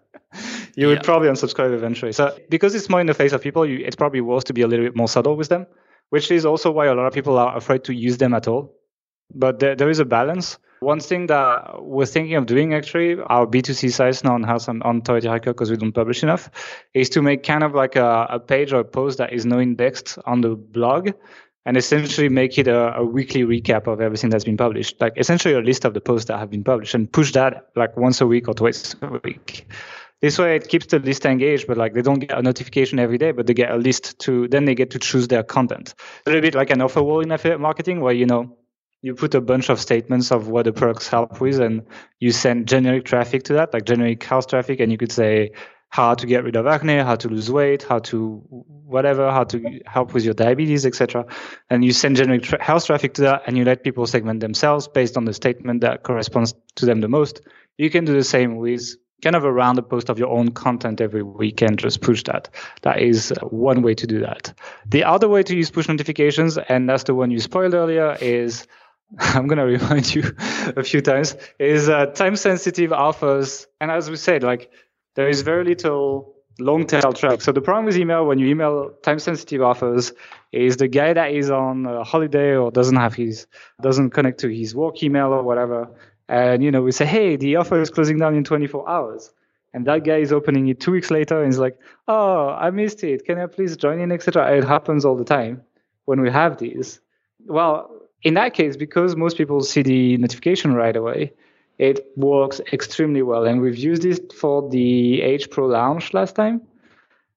you 0.75 0.87
would 0.87 1.03
probably 1.03 1.29
unsubscribe 1.29 1.73
eventually. 1.73 2.11
So 2.11 2.37
because 2.49 2.75
it's 2.75 2.89
more 2.89 2.99
in 2.99 3.07
the 3.07 3.13
face 3.13 3.31
of 3.31 3.41
people, 3.41 3.65
you, 3.65 3.77
it's 3.85 3.95
probably 3.95 4.19
worth 4.19 4.43
to 4.45 4.53
be 4.53 4.61
a 4.61 4.67
little 4.67 4.85
bit 4.85 4.95
more 4.95 5.07
subtle 5.07 5.37
with 5.37 5.47
them, 5.47 5.65
which 6.09 6.29
is 6.31 6.45
also 6.45 6.69
why 6.69 6.87
a 6.87 6.93
lot 6.93 7.05
of 7.05 7.13
people 7.13 7.37
are 7.37 7.55
afraid 7.55 7.85
to 7.85 7.93
use 7.93 8.17
them 8.17 8.33
at 8.33 8.49
all 8.49 8.75
but 9.33 9.59
there, 9.59 9.75
there 9.75 9.89
is 9.89 9.99
a 9.99 10.05
balance. 10.05 10.57
One 10.83 10.99
thing 10.99 11.27
that 11.27 11.81
we're 11.81 12.05
thinking 12.05 12.35
of 12.35 12.45
doing 12.45 12.73
actually, 12.73 13.17
our 13.27 13.47
B2C 13.47 13.93
sites 13.93 14.23
now 14.23 14.33
on 14.33 14.43
House 14.43 14.67
on 14.67 14.81
Authority 14.83 15.29
Hacker 15.29 15.53
because 15.53 15.71
we 15.71 15.77
don't 15.77 15.93
publish 15.93 16.23
enough, 16.23 16.49
is 16.93 17.09
to 17.11 17.21
make 17.21 17.43
kind 17.43 17.63
of 17.63 17.73
like 17.73 17.95
a, 17.95 18.27
a 18.29 18.39
page 18.39 18.73
or 18.73 18.81
a 18.81 18.83
post 18.83 19.17
that 19.17 19.31
is 19.31 19.45
no 19.45 19.59
indexed 19.59 20.17
on 20.25 20.41
the 20.41 20.55
blog 20.55 21.11
and 21.65 21.77
essentially 21.77 22.27
make 22.27 22.57
it 22.57 22.67
a, 22.67 22.97
a, 22.97 23.05
weekly 23.05 23.43
recap 23.43 23.87
of 23.87 24.01
everything 24.01 24.29
that's 24.29 24.43
been 24.43 24.57
published. 24.57 24.99
Like 24.99 25.13
essentially 25.15 25.53
a 25.53 25.61
list 25.61 25.85
of 25.85 25.93
the 25.93 26.01
posts 26.01 26.27
that 26.27 26.37
have 26.37 26.49
been 26.49 26.63
published 26.63 26.93
and 26.93 27.09
push 27.09 27.31
that 27.31 27.69
like 27.77 27.95
once 27.95 28.19
a 28.19 28.27
week 28.27 28.49
or 28.49 28.53
twice 28.53 28.93
a 29.01 29.19
week. 29.23 29.65
This 30.21 30.37
way 30.37 30.55
it 30.55 30.67
keeps 30.67 30.87
the 30.87 30.99
list 30.99 31.25
engaged, 31.25 31.67
but 31.67 31.77
like 31.77 31.93
they 31.93 32.01
don't 32.01 32.19
get 32.19 32.37
a 32.37 32.41
notification 32.41 32.99
every 32.99 33.17
day, 33.17 33.31
but 33.31 33.47
they 33.47 33.53
get 33.53 33.71
a 33.71 33.77
list 33.77 34.19
to 34.19 34.47
then 34.49 34.65
they 34.65 34.75
get 34.75 34.91
to 34.91 34.99
choose 34.99 35.27
their 35.27 35.43
content. 35.43 35.95
A 36.25 36.29
little 36.29 36.41
bit 36.41 36.55
like 36.55 36.69
an 36.69 36.81
offer 36.81 37.01
wall 37.01 37.21
in 37.21 37.31
affiliate 37.31 37.61
marketing 37.61 38.01
where 38.01 38.13
you 38.13 38.25
know 38.25 38.57
you 39.03 39.13
put 39.13 39.35
a 39.35 39.41
bunch 39.41 39.69
of 39.69 39.79
statements 39.79 40.31
of 40.31 40.47
what 40.47 40.63
the 40.63 40.71
products 40.71 41.09
help 41.09 41.41
with 41.41 41.59
and 41.59 41.85
you 42.19 42.31
send 42.31 42.69
generic 42.69 43.03
traffic 43.03 43.43
to 43.43 43.53
that, 43.53 43.73
like 43.73 43.85
generic 43.85 44.23
health 44.23 44.47
traffic, 44.47 44.79
and 44.79 44.91
you 44.91 44.97
could 44.97 45.11
say 45.11 45.51
how 45.89 46.15
to 46.15 46.25
get 46.25 46.45
rid 46.45 46.55
of 46.55 46.65
acne, 46.65 46.97
how 46.99 47.15
to 47.15 47.27
lose 47.27 47.51
weight, 47.51 47.83
how 47.83 47.99
to 47.99 48.41
whatever, 48.85 49.29
how 49.29 49.43
to 49.43 49.81
help 49.85 50.13
with 50.13 50.23
your 50.23 50.33
diabetes, 50.33 50.85
etc. 50.85 51.25
And 51.69 51.83
you 51.83 51.91
send 51.91 52.15
generic 52.15 52.43
tra- 52.43 52.63
house 52.63 52.85
traffic 52.85 53.13
to 53.15 53.23
that, 53.23 53.43
and 53.45 53.57
you 53.57 53.65
let 53.65 53.83
people 53.83 54.07
segment 54.07 54.39
themselves 54.39 54.87
based 54.87 55.17
on 55.17 55.25
the 55.25 55.33
statement 55.33 55.81
that 55.81 56.03
corresponds 56.03 56.55
to 56.75 56.85
them 56.85 57.01
the 57.01 57.09
most. 57.09 57.41
You 57.77 57.89
can 57.89 58.05
do 58.05 58.13
the 58.13 58.23
same 58.23 58.55
with 58.55 58.95
kind 59.21 59.35
of 59.35 59.43
around 59.43 59.75
the 59.75 59.83
post 59.83 60.09
of 60.09 60.17
your 60.17 60.29
own 60.29 60.51
content 60.51 61.01
every 61.01 61.23
week 61.23 61.61
and 61.61 61.77
just 61.77 62.01
push 62.01 62.23
that. 62.23 62.49
That 62.83 63.01
is 63.01 63.33
one 63.41 63.81
way 63.81 63.95
to 63.95 64.07
do 64.07 64.19
that. 64.21 64.53
The 64.85 65.03
other 65.03 65.27
way 65.27 65.43
to 65.43 65.55
use 65.55 65.71
push 65.71 65.89
notifications, 65.89 66.57
and 66.57 66.89
that's 66.89 67.03
the 67.03 67.15
one 67.15 67.31
you 67.31 67.39
spoiled 67.39 67.73
earlier, 67.73 68.17
is 68.21 68.65
I'm 69.19 69.47
going 69.47 69.57
to 69.57 69.65
remind 69.65 70.13
you 70.13 70.23
a 70.75 70.83
few 70.83 71.01
times 71.01 71.35
is 71.59 71.89
uh, 71.89 72.07
time 72.07 72.35
sensitive 72.35 72.91
offers. 72.91 73.67
And 73.79 73.91
as 73.91 74.09
we 74.09 74.15
said, 74.15 74.43
like 74.43 74.71
there 75.15 75.29
is 75.29 75.41
very 75.41 75.63
little 75.63 76.33
long 76.59 76.85
tail 76.85 77.13
track. 77.13 77.41
So 77.41 77.51
the 77.51 77.61
problem 77.61 77.85
with 77.85 77.97
email 77.97 78.25
when 78.25 78.39
you 78.39 78.47
email 78.47 78.91
time 79.03 79.19
sensitive 79.19 79.61
offers 79.61 80.13
is 80.51 80.77
the 80.77 80.87
guy 80.87 81.13
that 81.13 81.31
is 81.31 81.49
on 81.49 81.85
a 81.85 82.03
holiday 82.03 82.55
or 82.55 82.71
doesn't 82.71 82.95
have 82.95 83.13
his, 83.13 83.47
doesn't 83.81 84.11
connect 84.11 84.39
to 84.41 84.49
his 84.49 84.75
work 84.75 85.01
email 85.01 85.27
or 85.33 85.43
whatever. 85.43 85.89
And, 86.29 86.63
you 86.63 86.71
know, 86.71 86.81
we 86.81 86.91
say, 86.91 87.05
hey, 87.05 87.35
the 87.35 87.57
offer 87.57 87.81
is 87.81 87.89
closing 87.89 88.17
down 88.17 88.35
in 88.35 88.43
24 88.43 88.89
hours. 88.89 89.31
And 89.73 89.85
that 89.87 90.03
guy 90.03 90.17
is 90.17 90.31
opening 90.31 90.67
it 90.67 90.79
two 90.79 90.91
weeks 90.91 91.09
later 91.09 91.41
and 91.41 91.51
he's 91.51 91.59
like, 91.59 91.79
oh, 92.07 92.49
I 92.49 92.69
missed 92.69 93.03
it. 93.03 93.25
Can 93.25 93.39
I 93.39 93.47
please 93.47 93.75
join 93.75 93.99
in, 93.99 94.11
etc. 94.11 94.55
It 94.55 94.63
happens 94.63 95.03
all 95.03 95.15
the 95.15 95.23
time 95.23 95.63
when 96.05 96.21
we 96.21 96.29
have 96.29 96.57
these. 96.57 96.99
Well, 97.45 98.02
in 98.23 98.33
that 98.35 98.53
case, 98.53 98.77
because 98.77 99.15
most 99.15 99.37
people 99.37 99.61
see 99.61 99.81
the 99.81 100.17
notification 100.17 100.73
right 100.73 100.95
away, 100.95 101.33
it 101.77 102.05
works 102.15 102.61
extremely 102.71 103.21
well. 103.21 103.45
And 103.45 103.61
we've 103.61 103.77
used 103.77 104.05
it 104.05 104.31
for 104.33 104.69
the 104.69 105.21
H 105.21 105.49
Pro 105.49 105.65
launch 105.65 106.13
last 106.13 106.35
time. 106.35 106.61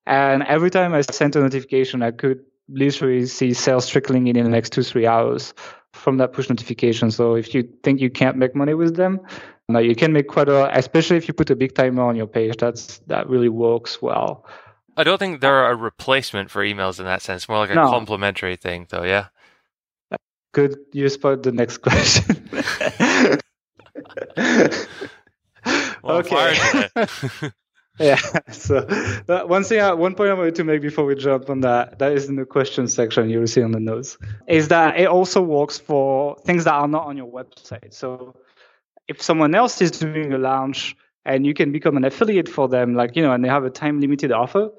And 0.07 0.43
every 0.45 0.71
time 0.71 0.95
I 0.95 1.01
sent 1.01 1.35
a 1.37 1.41
notification, 1.41 2.03
I 2.03 2.13
could 2.13 2.45
literally 2.69 3.27
see 3.27 3.53
sales 3.53 3.89
trickling 3.89 4.29
in 4.29 4.37
in 4.37 4.45
the 4.45 4.51
next 4.51 4.73
two, 4.73 4.83
three 4.83 5.07
hours 5.07 5.55
from 5.93 6.19
that 6.19 6.33
push 6.33 6.49
notification. 6.49 7.11
So 7.11 7.35
if 7.35 7.55
you 7.55 7.69
think 7.83 8.01
you 8.01 8.11
can't 8.11 8.37
make 8.37 8.55
money 8.55 8.75
with 8.75 8.97
them, 8.97 9.21
no, 9.69 9.81
you 9.81 9.97
can 9.97 10.13
make 10.13 10.29
quite 10.29 10.49
a 10.49 10.53
lot, 10.53 10.77
especially 10.77 11.17
if 11.17 11.27
you 11.27 11.35
put 11.35 11.51
a 11.51 11.57
big 11.57 11.75
timer 11.75 12.03
on 12.03 12.15
your 12.15 12.27
page. 12.29 12.57
That's 12.59 12.99
that 13.09 13.29
really 13.29 13.49
works 13.49 14.01
well. 14.01 14.47
I 14.97 15.05
don't 15.05 15.19
think 15.19 15.41
they're 15.41 15.71
a 15.71 15.75
replacement 15.75 16.51
for 16.51 16.65
emails 16.65 16.99
in 16.99 17.05
that 17.07 17.23
sense, 17.23 17.49
more 17.49 17.59
like 17.59 17.71
a 17.71 17.75
no. 17.75 17.91
complementary 17.91 18.57
thing, 18.57 18.87
though. 18.91 19.03
Yeah. 19.03 19.27
Good. 20.57 20.79
You 20.95 21.11
spot 21.11 21.43
the 21.43 21.53
next 21.53 21.77
question. 21.83 22.49
well, 26.03 26.17
okay. 26.17 26.89
yeah. 28.01 28.17
So 28.51 28.79
uh, 29.29 29.43
one 29.43 29.65
thing, 29.65 29.81
I, 29.83 29.93
one 29.93 30.15
point 30.15 30.31
I 30.31 30.33
wanted 30.33 30.55
to 30.55 30.65
make 30.65 30.81
before 30.81 31.05
we 31.05 31.15
jump 31.15 31.51
on 31.51 31.61
that, 31.61 31.99
that 31.99 32.13
is 32.13 32.31
in 32.31 32.37
the 32.37 32.47
question 32.47 32.89
section 32.89 33.29
you 33.29 33.41
will 33.41 33.47
see 33.47 33.63
on 33.63 33.73
the 33.73 33.81
notes, 33.81 34.17
is 34.49 34.69
that 34.69 34.99
it 34.99 35.09
also 35.09 35.43
works 35.43 35.77
for 35.77 36.37
things 36.47 36.65
that 36.65 36.73
are 36.73 36.89
not 36.89 37.05
on 37.05 37.19
your 37.19 37.31
website. 37.31 37.93
So 37.93 38.35
if 39.09 39.21
someone 39.21 39.55
else 39.55 39.83
is 39.83 39.91
doing 39.91 40.33
a 40.33 40.39
launch 40.39 40.97
and 41.27 41.45
you 41.45 41.53
can 41.53 41.71
become 41.71 41.99
an 41.99 42.05
affiliate 42.07 42.49
for 42.49 42.67
them, 42.67 42.95
like 42.95 43.15
you 43.15 43.21
know, 43.21 43.35
and 43.35 43.45
they 43.45 43.51
have 43.51 43.65
a 43.65 43.71
time 43.71 44.01
limited 44.01 44.33
offer, 44.33 44.71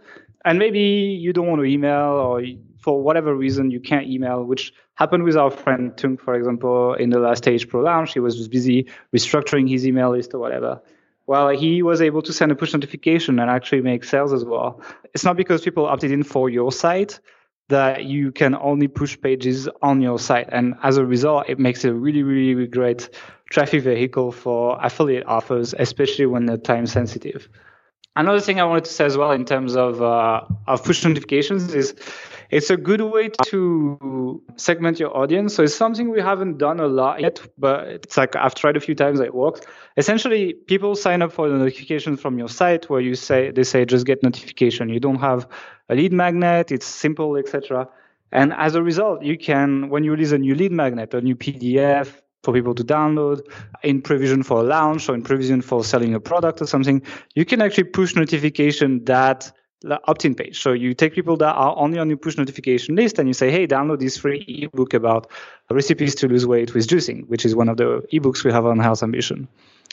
and 0.43 0.57
maybe 0.57 0.79
you 0.79 1.33
don't 1.33 1.45
want 1.45 1.59
to 1.59 1.65
email 1.65 2.13
or 2.13 2.41
for 2.88 3.04
whatever 3.04 3.36
reason 3.36 3.69
you 3.69 3.82
can't 3.82 4.08
email, 4.08 4.45
which 4.45 4.71
happened 4.95 5.26
with 5.26 5.36
our 5.36 5.52
friend 5.52 5.97
Tung, 5.97 6.15
for 6.15 6.36
example, 6.36 6.93
in 6.93 7.10
the 7.10 7.19
last 7.19 7.39
stage 7.39 7.67
Pro 7.67 7.82
launch. 7.82 8.13
He 8.13 8.21
was 8.21 8.47
busy 8.47 8.88
restructuring 9.13 9.69
his 9.69 9.86
email 9.86 10.12
list 10.12 10.34
or 10.34 10.39
whatever. 10.39 10.82
Well, 11.26 11.50
he 11.50 11.84
was 11.84 12.02
able 12.02 12.21
to 12.21 12.32
send 12.32 12.54
a 12.54 12.56
push 12.56 12.71
notification 12.71 13.39
and 13.39 13.50
actually 13.52 13.82
make 13.82 14.06
sales 14.06 14.32
as 14.32 14.45
well. 14.45 14.82
It's 15.13 15.26
not 15.26 15.36
because 15.36 15.63
people 15.63 15.86
opted 15.86 16.12
in 16.12 16.23
for 16.23 16.50
your 16.50 16.71
site 16.71 17.19
that 17.67 18.06
you 18.06 18.32
can 18.32 18.56
only 18.56 18.88
push 18.88 19.19
pages 19.19 19.67
on 19.82 20.00
your 20.00 20.17
site. 20.17 20.47
And 20.50 20.76
as 20.82 20.95
a 20.95 21.06
result, 21.06 21.50
it 21.50 21.60
makes 21.60 21.84
it 21.84 21.89
a 21.89 21.93
really, 21.93 22.23
really, 22.23 22.56
really 22.56 22.69
great 22.69 23.10
traffic 23.52 23.84
vehicle 23.84 24.32
for 24.32 24.80
affiliate 24.82 25.26
offers, 25.26 25.76
especially 25.78 26.26
when 26.26 26.45
they're 26.45 26.56
time 26.56 26.88
sensitive. 26.88 27.50
Another 28.15 28.39
thing 28.39 28.62
I 28.62 28.63
wanted 28.63 28.86
to 28.86 28.91
say 28.91 29.06
as 29.06 29.17
well 29.17 29.32
in 29.32 29.43
terms 29.43 29.76
of 29.76 30.02
uh, 30.02 30.41
of 30.65 30.84
push 30.84 31.06
notifications 31.06 31.73
is 31.73 31.93
it's 32.49 32.69
a 32.69 32.77
good 32.77 33.01
way 33.01 33.29
to 33.45 34.41
segment 34.55 34.99
your 34.99 35.15
audience. 35.15 35.55
So 35.55 35.63
it's 35.63 35.75
something 35.75 36.10
we 36.10 36.21
haven't 36.21 36.57
done 36.57 36.79
a 36.79 36.88
lot 36.88 37.21
yet, 37.21 37.41
but 37.57 37.88
it's 37.88 38.17
like 38.17 38.36
I've 38.36 38.55
tried 38.55 38.77
a 38.77 38.79
few 38.79 38.95
times. 38.95 39.19
It 39.19 39.33
works. 39.33 39.62
Essentially, 39.97 40.53
people 40.53 40.95
sign 40.95 41.21
up 41.21 41.31
for 41.31 41.49
the 41.49 41.57
notification 41.57 42.17
from 42.17 42.38
your 42.38 42.49
site 42.49 42.89
where 42.89 43.01
you 43.01 43.15
say 43.15 43.51
they 43.51 43.63
say 43.63 43.86
just 43.86 44.05
get 44.05 44.23
notification. 44.23 44.89
You 44.89 44.99
don't 44.99 45.19
have 45.19 45.47
a 45.89 45.95
lead 45.95 46.13
magnet. 46.13 46.71
It's 46.71 46.86
simple, 46.86 47.36
etc. 47.38 47.88
And 48.31 48.53
as 48.53 48.75
a 48.75 48.83
result, 48.83 49.23
you 49.23 49.38
can 49.38 49.89
when 49.89 50.03
you 50.03 50.12
release 50.12 50.31
a 50.31 50.38
new 50.38 50.55
lead 50.55 50.71
magnet, 50.71 51.13
a 51.13 51.21
new 51.21 51.36
PDF, 51.36 52.13
for 52.43 52.53
people 52.53 52.73
to 52.75 52.83
download 52.83 53.41
in 53.83 54.01
provision 54.01 54.41
for 54.41 54.62
a 54.62 54.63
launch 54.63 55.10
or 55.10 55.15
in 55.15 55.21
provision 55.21 55.62
for 55.62 55.83
selling 55.83 56.13
a 56.13 56.19
product 56.19 56.62
or 56.62 56.65
something, 56.65 57.01
you 57.36 57.43
can 57.43 57.62
actually 57.62 57.83
push 57.83 58.15
notification 58.15 59.03
that 59.03 59.51
opt-in 59.85 60.35
page. 60.35 60.61
So 60.61 60.73
you 60.73 60.93
take 60.93 61.13
people 61.13 61.37
that 61.37 61.53
are 61.53 61.75
only 61.77 61.99
on 61.99 62.09
your 62.09 62.17
push 62.17 62.37
notification 62.37 62.95
list 62.95 63.19
and 63.19 63.27
you 63.27 63.33
say, 63.33 63.51
hey, 63.51 63.67
download 63.67 63.99
this 63.99 64.17
free 64.17 64.43
ebook 64.63 64.93
about 64.93 65.29
recipes 65.69 66.15
to 66.15 66.27
lose 66.27 66.45
weight 66.45 66.73
with 66.73 66.87
juicing, 66.87 67.27
which 67.27 67.45
is 67.45 67.55
one 67.55 67.69
of 67.69 67.77
the 67.77 68.01
ebooks 68.13 68.43
we 68.43 68.51
have 68.51 68.65
on 68.65 68.79
Health 68.79 69.03
Ambition. 69.03 69.47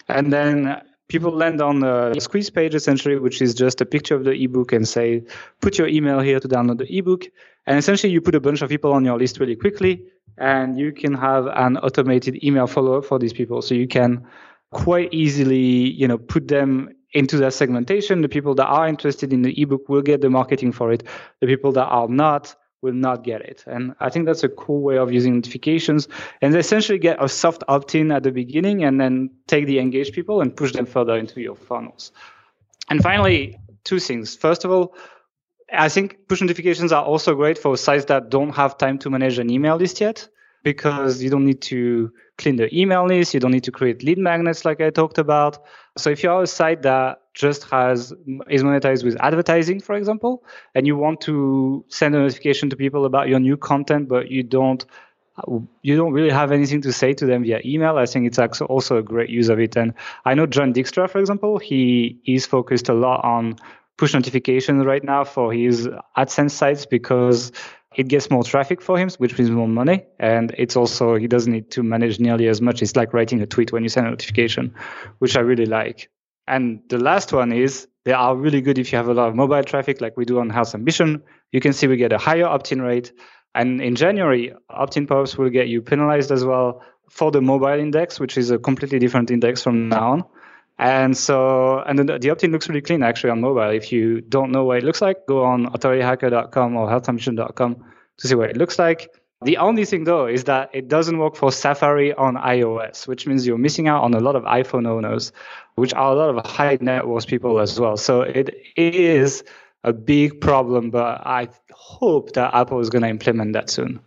And 0.08 0.32
then 0.32 0.80
people 1.08 1.32
land 1.32 1.60
on 1.60 1.80
the 1.80 2.18
squeeze 2.18 2.50
page 2.50 2.74
essentially, 2.74 3.18
which 3.18 3.42
is 3.42 3.54
just 3.54 3.80
a 3.80 3.86
picture 3.86 4.14
of 4.14 4.24
the 4.24 4.32
ebook 4.32 4.72
and 4.72 4.88
say, 4.88 5.22
put 5.60 5.78
your 5.78 5.88
email 5.88 6.20
here 6.20 6.40
to 6.40 6.48
download 6.48 6.78
the 6.78 6.98
ebook. 6.98 7.26
And 7.66 7.78
essentially 7.78 8.12
you 8.12 8.20
put 8.20 8.34
a 8.34 8.40
bunch 8.40 8.62
of 8.62 8.68
people 8.68 8.92
on 8.92 9.04
your 9.04 9.18
list 9.18 9.38
really 9.38 9.56
quickly 9.56 10.04
and 10.38 10.78
you 10.78 10.92
can 10.92 11.14
have 11.14 11.46
an 11.46 11.76
automated 11.78 12.42
email 12.42 12.66
follow-up 12.66 13.04
for 13.04 13.18
these 13.18 13.32
people 13.32 13.62
so 13.62 13.74
you 13.74 13.86
can 13.86 14.26
quite 14.70 15.12
easily 15.14 15.56
you 15.56 16.08
know 16.08 16.18
put 16.18 16.48
them 16.48 16.88
into 17.14 17.38
that 17.38 17.54
segmentation. 17.54 18.20
The 18.20 18.28
people 18.28 18.54
that 18.56 18.66
are 18.66 18.88
interested 18.88 19.32
in 19.32 19.42
the 19.42 19.60
ebook 19.60 19.88
will 19.88 20.02
get 20.02 20.20
the 20.20 20.28
marketing 20.28 20.72
for 20.72 20.92
it. 20.92 21.04
The 21.40 21.46
people 21.46 21.72
that 21.72 21.86
are 21.86 22.08
not 22.08 22.54
will 22.82 22.92
not 22.92 23.24
get 23.24 23.40
it. 23.40 23.64
And 23.66 23.94
i 23.98 24.10
think 24.10 24.26
that's 24.26 24.44
a 24.44 24.48
cool 24.48 24.82
way 24.82 24.98
of 24.98 25.10
using 25.10 25.36
notifications. 25.36 26.06
And 26.42 26.54
essentially 26.54 26.98
get 26.98 27.22
a 27.22 27.28
soft 27.28 27.64
opt-in 27.66 28.12
at 28.12 28.24
the 28.24 28.32
beginning 28.32 28.84
and 28.84 29.00
then 29.00 29.30
take 29.46 29.66
the 29.66 29.78
engaged 29.78 30.12
people 30.12 30.42
and 30.42 30.54
push 30.54 30.72
them 30.72 30.84
further 30.84 31.16
into 31.16 31.40
your 31.40 31.56
funnels. 31.56 32.12
And 32.90 33.02
finally 33.02 33.58
two 33.84 34.00
things. 34.00 34.36
First 34.36 34.64
of 34.64 34.70
all 34.70 34.94
I 35.72 35.88
think 35.88 36.28
push 36.28 36.42
notifications 36.42 36.92
are 36.92 37.04
also 37.04 37.34
great 37.34 37.58
for 37.58 37.76
sites 37.76 38.04
that 38.06 38.28
don't 38.28 38.54
have 38.54 38.76
time 38.76 38.98
to 38.98 39.10
manage 39.10 39.38
an 39.38 39.50
email 39.50 39.76
list 39.76 40.00
yet 40.00 40.28
because 40.64 41.22
you 41.22 41.30
don't 41.30 41.44
need 41.44 41.60
to 41.60 42.10
clean 42.38 42.56
the 42.56 42.74
email 42.76 43.06
list. 43.06 43.34
You 43.34 43.40
don't 43.40 43.52
need 43.52 43.64
to 43.64 43.70
create 43.70 44.02
lead 44.02 44.18
magnets 44.18 44.64
like 44.64 44.80
I 44.80 44.90
talked 44.90 45.18
about. 45.18 45.58
So 45.96 46.10
if 46.10 46.22
you're 46.22 46.42
a 46.42 46.46
site 46.46 46.82
that 46.82 47.20
just 47.34 47.64
has 47.70 48.12
is 48.48 48.62
monetized 48.62 49.04
with 49.04 49.16
advertising, 49.20 49.80
for 49.80 49.94
example, 49.94 50.44
and 50.74 50.86
you 50.86 50.96
want 50.96 51.20
to 51.22 51.84
send 51.88 52.14
a 52.16 52.18
notification 52.18 52.70
to 52.70 52.76
people 52.76 53.04
about 53.04 53.28
your 53.28 53.38
new 53.38 53.56
content, 53.56 54.08
but 54.08 54.30
you 54.30 54.42
don't 54.42 54.84
you 55.82 55.96
don't 55.96 56.12
really 56.12 56.30
have 56.30 56.52
anything 56.52 56.80
to 56.82 56.92
say 56.92 57.12
to 57.12 57.26
them 57.26 57.42
via 57.42 57.60
email. 57.64 57.98
I 57.98 58.06
think 58.06 58.26
it's 58.26 58.38
also 58.60 58.98
a 58.98 59.02
great 59.02 59.30
use 59.30 59.48
of 59.48 59.58
it. 59.58 59.76
And 59.76 59.94
I 60.24 60.34
know 60.34 60.46
Jon 60.46 60.72
Dykstra, 60.72 61.10
for 61.10 61.18
example, 61.18 61.58
he 61.58 62.20
is 62.24 62.46
focused 62.46 62.88
a 62.88 62.94
lot 62.94 63.24
on 63.24 63.56
push 63.96 64.14
notifications 64.14 64.84
right 64.84 65.04
now 65.04 65.24
for 65.24 65.52
his 65.52 65.88
AdSense 66.16 66.52
sites 66.52 66.86
because 66.86 67.52
it 67.96 68.08
gets 68.08 68.30
more 68.30 68.44
traffic 68.44 68.82
for 68.82 68.98
him, 68.98 69.08
which 69.18 69.38
means 69.38 69.50
more 69.50 69.68
money. 69.68 70.04
And 70.18 70.54
it's 70.58 70.76
also, 70.76 71.16
he 71.16 71.28
doesn't 71.28 71.52
need 71.52 71.70
to 71.72 71.82
manage 71.82 72.20
nearly 72.20 72.48
as 72.48 72.60
much. 72.60 72.82
It's 72.82 72.96
like 72.96 73.12
writing 73.12 73.40
a 73.42 73.46
tweet 73.46 73.72
when 73.72 73.82
you 73.82 73.88
send 73.88 74.06
a 74.06 74.10
notification, 74.10 74.74
which 75.18 75.36
I 75.36 75.40
really 75.40 75.66
like. 75.66 76.10
And 76.46 76.80
the 76.88 76.98
last 76.98 77.32
one 77.32 77.52
is 77.52 77.88
they 78.04 78.12
are 78.12 78.36
really 78.36 78.60
good 78.60 78.78
if 78.78 78.92
you 78.92 78.98
have 78.98 79.08
a 79.08 79.14
lot 79.14 79.28
of 79.28 79.34
mobile 79.34 79.62
traffic, 79.62 80.00
like 80.00 80.16
we 80.16 80.24
do 80.24 80.38
on 80.38 80.50
Health 80.50 80.74
Ambition. 80.74 81.22
You 81.52 81.60
can 81.60 81.72
see 81.72 81.86
we 81.86 81.96
get 81.96 82.12
a 82.12 82.18
higher 82.18 82.46
opt 82.46 82.72
in 82.72 82.82
rate. 82.82 83.12
And 83.54 83.80
in 83.80 83.94
January, 83.94 84.52
opt 84.68 84.96
in 84.96 85.06
pop 85.06 85.18
ups 85.18 85.38
will 85.38 85.48
get 85.48 85.68
you 85.68 85.80
penalized 85.80 86.30
as 86.30 86.44
well 86.44 86.82
for 87.08 87.30
the 87.30 87.40
mobile 87.40 87.78
index, 87.78 88.18
which 88.18 88.36
is 88.36 88.50
a 88.50 88.58
completely 88.58 88.98
different 88.98 89.30
index 89.30 89.62
from 89.62 89.88
now 89.88 90.12
on. 90.12 90.24
And 90.78 91.16
so, 91.16 91.80
and 91.80 91.98
the, 91.98 92.18
the 92.18 92.30
opt-in 92.30 92.50
looks 92.50 92.68
really 92.68 92.80
clean 92.80 93.02
actually 93.02 93.30
on 93.30 93.40
mobile. 93.40 93.70
If 93.70 93.92
you 93.92 94.20
don't 94.20 94.50
know 94.50 94.64
what 94.64 94.78
it 94.78 94.84
looks 94.84 95.00
like, 95.00 95.26
go 95.26 95.44
on 95.44 95.66
authorityhacker.com 95.66 96.76
or 96.76 96.88
healthambition.com 96.88 97.84
to 98.18 98.28
see 98.28 98.34
what 98.34 98.50
it 98.50 98.56
looks 98.56 98.78
like. 98.78 99.08
The 99.42 99.58
only 99.58 99.84
thing 99.84 100.04
though 100.04 100.26
is 100.26 100.44
that 100.44 100.70
it 100.72 100.88
doesn't 100.88 101.18
work 101.18 101.36
for 101.36 101.52
Safari 101.52 102.14
on 102.14 102.36
iOS, 102.36 103.06
which 103.06 103.26
means 103.26 103.46
you're 103.46 103.58
missing 103.58 103.88
out 103.88 104.02
on 104.02 104.14
a 104.14 104.20
lot 104.20 104.36
of 104.36 104.44
iPhone 104.44 104.88
owners, 104.88 105.32
which 105.74 105.92
are 105.92 106.12
a 106.12 106.14
lot 106.14 106.34
of 106.34 106.46
high 106.46 106.78
net 106.80 107.06
worth 107.06 107.26
people 107.26 107.60
as 107.60 107.78
well. 107.78 107.96
So 107.96 108.22
it 108.22 108.54
is 108.76 109.44
a 109.82 109.92
big 109.92 110.40
problem, 110.40 110.90
but 110.90 111.26
I 111.26 111.48
hope 111.72 112.32
that 112.32 112.54
Apple 112.54 112.80
is 112.80 112.88
going 112.88 113.02
to 113.02 113.08
implement 113.08 113.52
that 113.52 113.68
soon. 113.68 114.00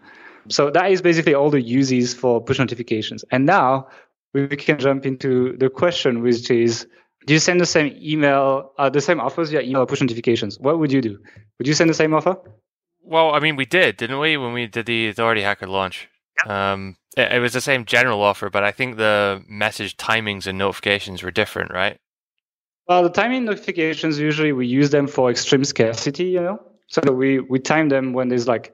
So 0.49 0.71
that 0.71 0.91
is 0.91 1.01
basically 1.01 1.35
all 1.35 1.51
the 1.51 1.61
uses 1.61 2.13
for 2.13 2.41
push 2.41 2.57
notifications. 2.57 3.23
And 3.29 3.45
now 3.45 3.89
we 4.33 4.47
can 4.47 4.79
jump 4.79 5.05
into 5.05 5.55
the 5.57 5.69
question, 5.69 6.21
which 6.21 6.49
is, 6.51 6.87
do 7.25 7.33
you 7.33 7.39
send 7.39 7.59
the 7.59 7.65
same 7.65 7.97
email, 8.01 8.73
uh, 8.77 8.89
the 8.89 9.01
same 9.01 9.19
offers 9.19 9.49
via 9.49 9.61
email 9.61 9.81
or 9.81 9.85
push 9.85 10.01
notifications? 10.01 10.59
What 10.59 10.79
would 10.79 10.91
you 10.91 11.01
do? 11.01 11.17
Would 11.57 11.67
you 11.67 11.73
send 11.73 11.89
the 11.89 11.93
same 11.93 12.13
offer? 12.13 12.37
Well, 13.01 13.33
I 13.33 13.39
mean, 13.39 13.55
we 13.55 13.65
did, 13.65 13.97
didn't 13.97 14.19
we, 14.19 14.37
when 14.37 14.53
we 14.53 14.67
did 14.67 14.85
the 14.85 15.09
Authority 15.09 15.41
Hacker 15.41 15.67
launch? 15.67 16.09
Um, 16.45 16.97
it, 17.15 17.33
it 17.33 17.39
was 17.39 17.53
the 17.53 17.61
same 17.61 17.85
general 17.85 18.21
offer, 18.21 18.49
but 18.49 18.63
I 18.63 18.71
think 18.71 18.97
the 18.97 19.43
message 19.47 19.97
timings 19.97 20.47
and 20.47 20.57
notifications 20.57 21.23
were 21.23 21.31
different, 21.31 21.71
right? 21.71 21.99
Well, 22.87 23.03
the 23.03 23.09
timing 23.09 23.45
notifications 23.45 24.17
usually 24.17 24.53
we 24.53 24.65
use 24.65 24.91
them 24.91 25.07
for 25.07 25.29
extreme 25.29 25.65
scarcity, 25.65 26.25
you 26.25 26.41
know. 26.41 26.61
So 26.87 27.01
we 27.11 27.39
we 27.39 27.59
time 27.59 27.89
them 27.89 28.13
when 28.13 28.29
there's 28.29 28.47
like 28.47 28.73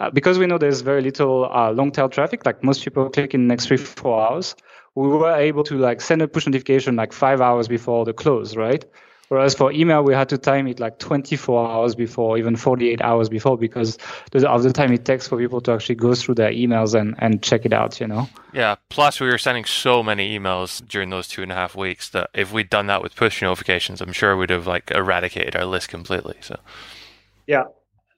uh, 0.00 0.10
because 0.10 0.36
we 0.36 0.46
know 0.46 0.58
there's 0.58 0.80
very 0.80 1.00
little 1.00 1.48
uh, 1.52 1.70
long 1.70 1.92
tail 1.92 2.08
traffic. 2.08 2.44
Like 2.44 2.64
most 2.64 2.82
people 2.82 3.08
click 3.08 3.34
in 3.34 3.42
the 3.42 3.46
next 3.46 3.66
three 3.66 3.76
four 3.76 4.20
hours. 4.20 4.56
We 4.94 5.08
were 5.08 5.34
able 5.34 5.64
to 5.64 5.78
like 5.78 6.00
send 6.00 6.22
a 6.22 6.28
push 6.28 6.46
notification 6.46 6.96
like 6.96 7.12
five 7.12 7.40
hours 7.40 7.68
before 7.68 8.04
the 8.04 8.12
close, 8.12 8.56
right? 8.56 8.84
Whereas 9.32 9.54
for 9.54 9.72
email, 9.72 10.04
we 10.04 10.12
had 10.12 10.28
to 10.28 10.36
time 10.36 10.66
it 10.66 10.78
like 10.78 10.98
24 10.98 11.66
hours 11.66 11.94
before, 11.94 12.36
even 12.36 12.54
48 12.54 13.00
hours 13.00 13.30
before, 13.30 13.56
because 13.56 13.96
of 14.34 14.62
the 14.62 14.70
time 14.74 14.92
it 14.92 15.06
takes 15.06 15.26
for 15.26 15.38
people 15.38 15.62
to 15.62 15.72
actually 15.72 15.94
go 15.94 16.14
through 16.14 16.34
their 16.34 16.50
emails 16.50 16.92
and, 16.92 17.14
and 17.16 17.42
check 17.42 17.64
it 17.64 17.72
out, 17.72 17.98
you 17.98 18.06
know? 18.06 18.28
Yeah. 18.52 18.74
Plus, 18.90 19.20
we 19.20 19.28
were 19.28 19.38
sending 19.38 19.64
so 19.64 20.02
many 20.02 20.38
emails 20.38 20.86
during 20.86 21.08
those 21.08 21.28
two 21.28 21.42
and 21.42 21.50
a 21.50 21.54
half 21.54 21.74
weeks 21.74 22.10
that 22.10 22.28
if 22.34 22.52
we'd 22.52 22.68
done 22.68 22.88
that 22.88 23.02
with 23.02 23.16
push 23.16 23.40
notifications, 23.40 24.02
I'm 24.02 24.12
sure 24.12 24.36
we'd 24.36 24.50
have 24.50 24.66
like 24.66 24.90
eradicated 24.90 25.56
our 25.56 25.64
list 25.64 25.88
completely. 25.88 26.36
So, 26.42 26.60
yeah. 27.46 27.62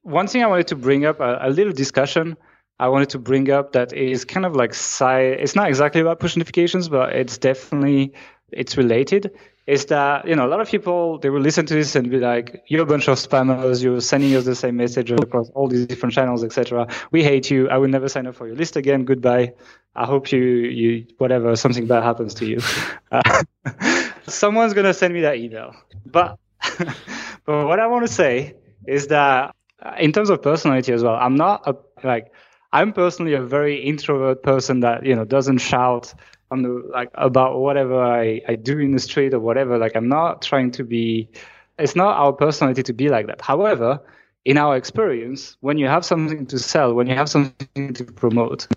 One 0.02 0.26
thing 0.26 0.42
I 0.42 0.48
wanted 0.48 0.66
to 0.66 0.74
bring 0.74 1.06
up 1.06 1.20
a, 1.20 1.38
a 1.42 1.50
little 1.50 1.72
discussion 1.72 2.36
I 2.78 2.88
wanted 2.88 3.10
to 3.10 3.18
bring 3.18 3.50
up 3.50 3.72
that 3.72 3.92
is 3.92 4.24
kind 4.24 4.44
of 4.44 4.56
like 4.56 4.74
side. 4.74 5.38
It's 5.40 5.54
not 5.54 5.68
exactly 5.68 6.00
about 6.00 6.20
push 6.20 6.36
notifications, 6.36 6.88
but 6.88 7.14
it's 7.14 7.38
definitely 7.38 8.12
it's 8.50 8.76
related. 8.76 9.30
Is 9.66 9.86
that 9.86 10.28
you 10.28 10.36
know 10.36 10.46
a 10.46 10.50
lot 10.50 10.60
of 10.60 10.68
people 10.68 11.18
they 11.18 11.30
will 11.30 11.40
listen 11.40 11.64
to 11.66 11.74
this 11.74 11.96
and 11.96 12.10
be 12.10 12.18
like 12.18 12.64
you're 12.66 12.82
a 12.82 12.86
bunch 12.86 13.08
of 13.08 13.16
spammers 13.16 13.82
you're 13.82 14.00
sending 14.02 14.34
us 14.36 14.44
the 14.44 14.54
same 14.54 14.76
message 14.76 15.10
across 15.10 15.48
all 15.54 15.68
these 15.68 15.86
different 15.86 16.14
channels 16.14 16.44
etc 16.44 16.86
we 17.12 17.24
hate 17.24 17.50
you. 17.50 17.70
I 17.70 17.78
will 17.78 17.88
never 17.88 18.08
sign 18.08 18.26
up 18.26 18.34
for 18.34 18.46
your 18.46 18.56
list 18.56 18.76
again. 18.76 19.06
Goodbye. 19.06 19.54
I 19.96 20.04
hope 20.04 20.32
you 20.32 20.40
you 20.42 21.06
whatever 21.16 21.56
something 21.56 21.86
bad 21.86 22.02
happens 22.02 22.34
to 22.34 22.46
you. 22.46 22.60
Uh, 23.12 23.44
someone's 24.26 24.74
to 24.74 24.92
send 24.92 25.14
me 25.14 25.20
that 25.20 25.36
email. 25.36 25.72
But 26.04 26.36
but 27.44 27.66
what 27.66 27.80
i 27.80 27.86
want 27.86 28.06
to 28.06 28.12
say 28.12 28.54
is 28.86 29.08
that 29.08 29.54
uh, 29.82 29.94
in 29.98 30.12
terms 30.12 30.30
of 30.30 30.42
personality 30.42 30.92
as 30.92 31.02
well 31.02 31.14
i'm 31.14 31.36
not 31.36 31.62
a 31.66 31.76
like 32.06 32.32
i'm 32.74 32.92
personally 32.92 33.32
a 33.32 33.42
very 33.42 33.76
introvert 33.82 34.42
person 34.42 34.80
that 34.80 35.06
you 35.06 35.16
know 35.16 35.24
doesn't 35.24 35.58
shout 35.58 36.14
on 36.50 36.62
the 36.62 36.88
like 36.92 37.10
about 37.14 37.58
whatever 37.58 38.00
I, 38.00 38.40
I 38.48 38.54
do 38.54 38.78
in 38.78 38.92
the 38.92 39.00
street 39.00 39.34
or 39.34 39.40
whatever. 39.40 39.78
Like 39.78 39.96
I'm 39.96 40.08
not 40.08 40.42
trying 40.42 40.70
to 40.72 40.84
be 40.84 41.28
it's 41.78 41.96
not 41.96 42.16
our 42.16 42.32
personality 42.32 42.82
to 42.84 42.92
be 42.92 43.08
like 43.08 43.26
that. 43.26 43.40
However, 43.40 44.00
in 44.44 44.56
our 44.58 44.76
experience, 44.76 45.56
when 45.60 45.78
you 45.78 45.88
have 45.88 46.04
something 46.04 46.46
to 46.46 46.58
sell, 46.58 46.94
when 46.94 47.06
you 47.08 47.14
have 47.14 47.28
something 47.28 47.92
to 47.94 48.04
promote, 48.04 48.68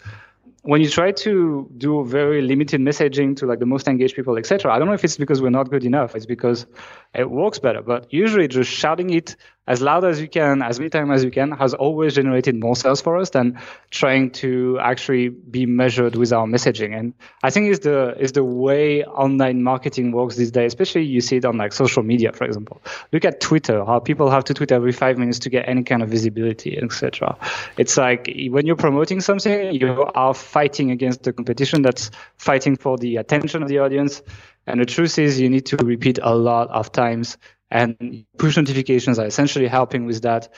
when 0.63 0.81
you 0.81 0.89
try 0.89 1.11
to 1.11 1.69
do 1.77 2.03
very 2.05 2.41
limited 2.41 2.81
messaging 2.81 3.35
to 3.37 3.45
like 3.45 3.59
the 3.59 3.65
most 3.65 3.87
engaged 3.87 4.15
people, 4.15 4.37
etc., 4.37 4.73
I 4.73 4.79
don't 4.79 4.87
know 4.87 4.93
if 4.93 5.03
it's 5.03 5.17
because 5.17 5.41
we're 5.41 5.49
not 5.51 5.69
good 5.69 5.83
enough. 5.83 6.15
It's 6.15 6.25
because 6.25 6.65
it 7.13 7.29
works 7.29 7.59
better. 7.59 7.81
But 7.81 8.11
usually, 8.11 8.47
just 8.47 8.71
shouting 8.71 9.11
it 9.11 9.35
as 9.67 9.81
loud 9.81 10.05
as 10.05 10.21
you 10.21 10.29
can, 10.29 10.61
as 10.61 10.79
many 10.79 10.89
times 10.89 11.11
as 11.11 11.23
you 11.23 11.31
can, 11.31 11.51
has 11.51 11.73
always 11.73 12.15
generated 12.15 12.55
more 12.55 12.75
sales 12.75 13.01
for 13.01 13.17
us 13.17 13.31
than 13.31 13.59
trying 13.91 14.31
to 14.31 14.79
actually 14.79 15.29
be 15.29 15.65
measured 15.65 16.15
with 16.15 16.31
our 16.31 16.47
messaging. 16.47 16.97
And 16.97 17.13
I 17.43 17.49
think 17.49 17.69
it's 17.69 17.79
the 17.79 18.15
is 18.17 18.31
the 18.31 18.43
way 18.43 19.03
online 19.03 19.63
marketing 19.63 20.11
works 20.13 20.37
these 20.37 20.51
days. 20.51 20.67
Especially 20.67 21.03
you 21.03 21.19
see 21.21 21.37
it 21.37 21.45
on 21.45 21.57
like 21.57 21.73
social 21.73 22.03
media, 22.03 22.31
for 22.31 22.45
example. 22.45 22.81
Look 23.11 23.25
at 23.25 23.41
Twitter, 23.41 23.83
how 23.83 23.99
people 23.99 24.29
have 24.29 24.45
to 24.45 24.53
tweet 24.53 24.71
every 24.71 24.93
five 24.93 25.17
minutes 25.17 25.39
to 25.39 25.49
get 25.49 25.67
any 25.67 25.83
kind 25.83 26.01
of 26.01 26.09
visibility, 26.09 26.77
etc. 26.77 27.37
It's 27.77 27.97
like 27.97 28.33
when 28.49 28.65
you're 28.65 28.77
promoting 28.77 29.19
something, 29.19 29.73
you 29.73 30.05
are 30.15 30.33
fighting 30.33 30.91
against 30.91 31.23
the 31.23 31.33
competition 31.33 31.81
that's 31.81 32.09
fighting 32.37 32.77
for 32.77 32.97
the 32.97 33.17
attention 33.17 33.63
of 33.63 33.69
the 33.69 33.79
audience. 33.79 34.21
And 34.65 34.81
the 34.81 34.85
truth 34.85 35.17
is, 35.17 35.39
you 35.39 35.49
need 35.49 35.65
to 35.67 35.77
repeat 35.77 36.19
a 36.21 36.35
lot 36.35 36.69
of 36.69 36.91
times 36.91 37.37
and 37.69 38.25
push 38.37 38.57
notifications 38.57 39.19
are 39.19 39.25
essentially 39.25 39.67
helping 39.67 40.05
with 40.05 40.21
that. 40.21 40.49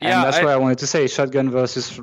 And 0.00 0.10
yeah, 0.10 0.24
that's 0.24 0.38
I, 0.38 0.44
why 0.44 0.52
I 0.52 0.56
wanted 0.56 0.78
to 0.78 0.86
say 0.86 1.06
shotgun 1.06 1.50
versus 1.50 2.00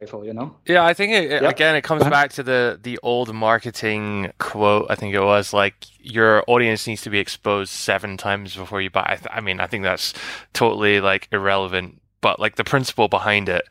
rifle. 0.00 0.24
You 0.24 0.32
know? 0.32 0.56
Yeah, 0.66 0.84
I 0.84 0.94
think 0.94 1.12
it, 1.12 1.30
yep. 1.30 1.42
again 1.42 1.76
it 1.76 1.82
comes 1.82 2.02
uh-huh. 2.02 2.10
back 2.10 2.32
to 2.32 2.42
the 2.42 2.78
the 2.82 2.98
old 3.02 3.34
marketing 3.34 4.32
quote. 4.38 4.86
I 4.90 4.94
think 4.94 5.14
it 5.14 5.20
was 5.20 5.52
like 5.52 5.86
your 5.98 6.42
audience 6.46 6.86
needs 6.86 7.02
to 7.02 7.10
be 7.10 7.18
exposed 7.18 7.70
seven 7.70 8.16
times 8.16 8.56
before 8.56 8.80
you 8.80 8.90
buy. 8.90 9.06
I, 9.06 9.16
th- 9.16 9.28
I 9.30 9.40
mean, 9.40 9.60
I 9.60 9.66
think 9.66 9.84
that's 9.84 10.14
totally 10.52 11.00
like 11.00 11.28
irrelevant 11.30 12.00
but 12.20 12.38
like 12.38 12.56
the 12.56 12.64
principle 12.64 13.08
behind 13.08 13.48
it, 13.48 13.62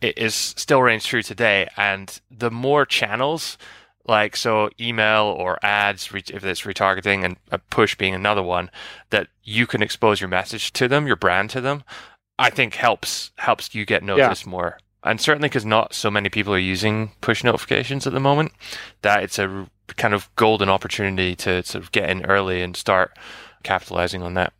it 0.00 0.16
is 0.18 0.34
still 0.34 0.82
reigns 0.82 1.04
true 1.04 1.22
today. 1.22 1.68
And 1.76 2.20
the 2.30 2.50
more 2.50 2.86
channels 2.86 3.58
like 4.08 4.34
so 4.34 4.70
email 4.80 5.24
or 5.38 5.62
ads 5.62 6.10
if 6.12 6.44
it's 6.44 6.62
retargeting 6.62 7.24
and 7.24 7.36
a 7.52 7.58
push 7.58 7.94
being 7.94 8.14
another 8.14 8.42
one 8.42 8.70
that 9.10 9.28
you 9.44 9.66
can 9.66 9.82
expose 9.82 10.20
your 10.20 10.28
message 10.28 10.72
to 10.72 10.88
them 10.88 11.06
your 11.06 11.16
brand 11.16 11.50
to 11.50 11.60
them 11.60 11.84
i 12.38 12.50
think 12.50 12.74
helps 12.74 13.32
helps 13.36 13.74
you 13.74 13.84
get 13.84 14.02
noticed 14.02 14.44
yeah. 14.44 14.50
more. 14.50 14.78
And 15.04 15.20
certainly 15.20 15.48
because 15.48 15.64
not 15.64 15.94
so 15.94 16.10
many 16.10 16.28
people 16.28 16.52
are 16.52 16.58
using 16.58 17.12
push 17.20 17.44
notifications 17.44 18.06
at 18.06 18.12
the 18.12 18.20
moment 18.20 18.52
that 19.02 19.22
it's 19.22 19.38
a 19.38 19.68
kind 19.96 20.12
of 20.12 20.28
golden 20.36 20.68
opportunity 20.68 21.34
to 21.36 21.62
sort 21.62 21.82
of 21.84 21.92
get 21.92 22.10
in 22.10 22.26
early 22.26 22.62
and 22.62 22.76
start 22.76 23.16
capitalizing 23.62 24.22
on 24.22 24.34
that. 24.34 24.52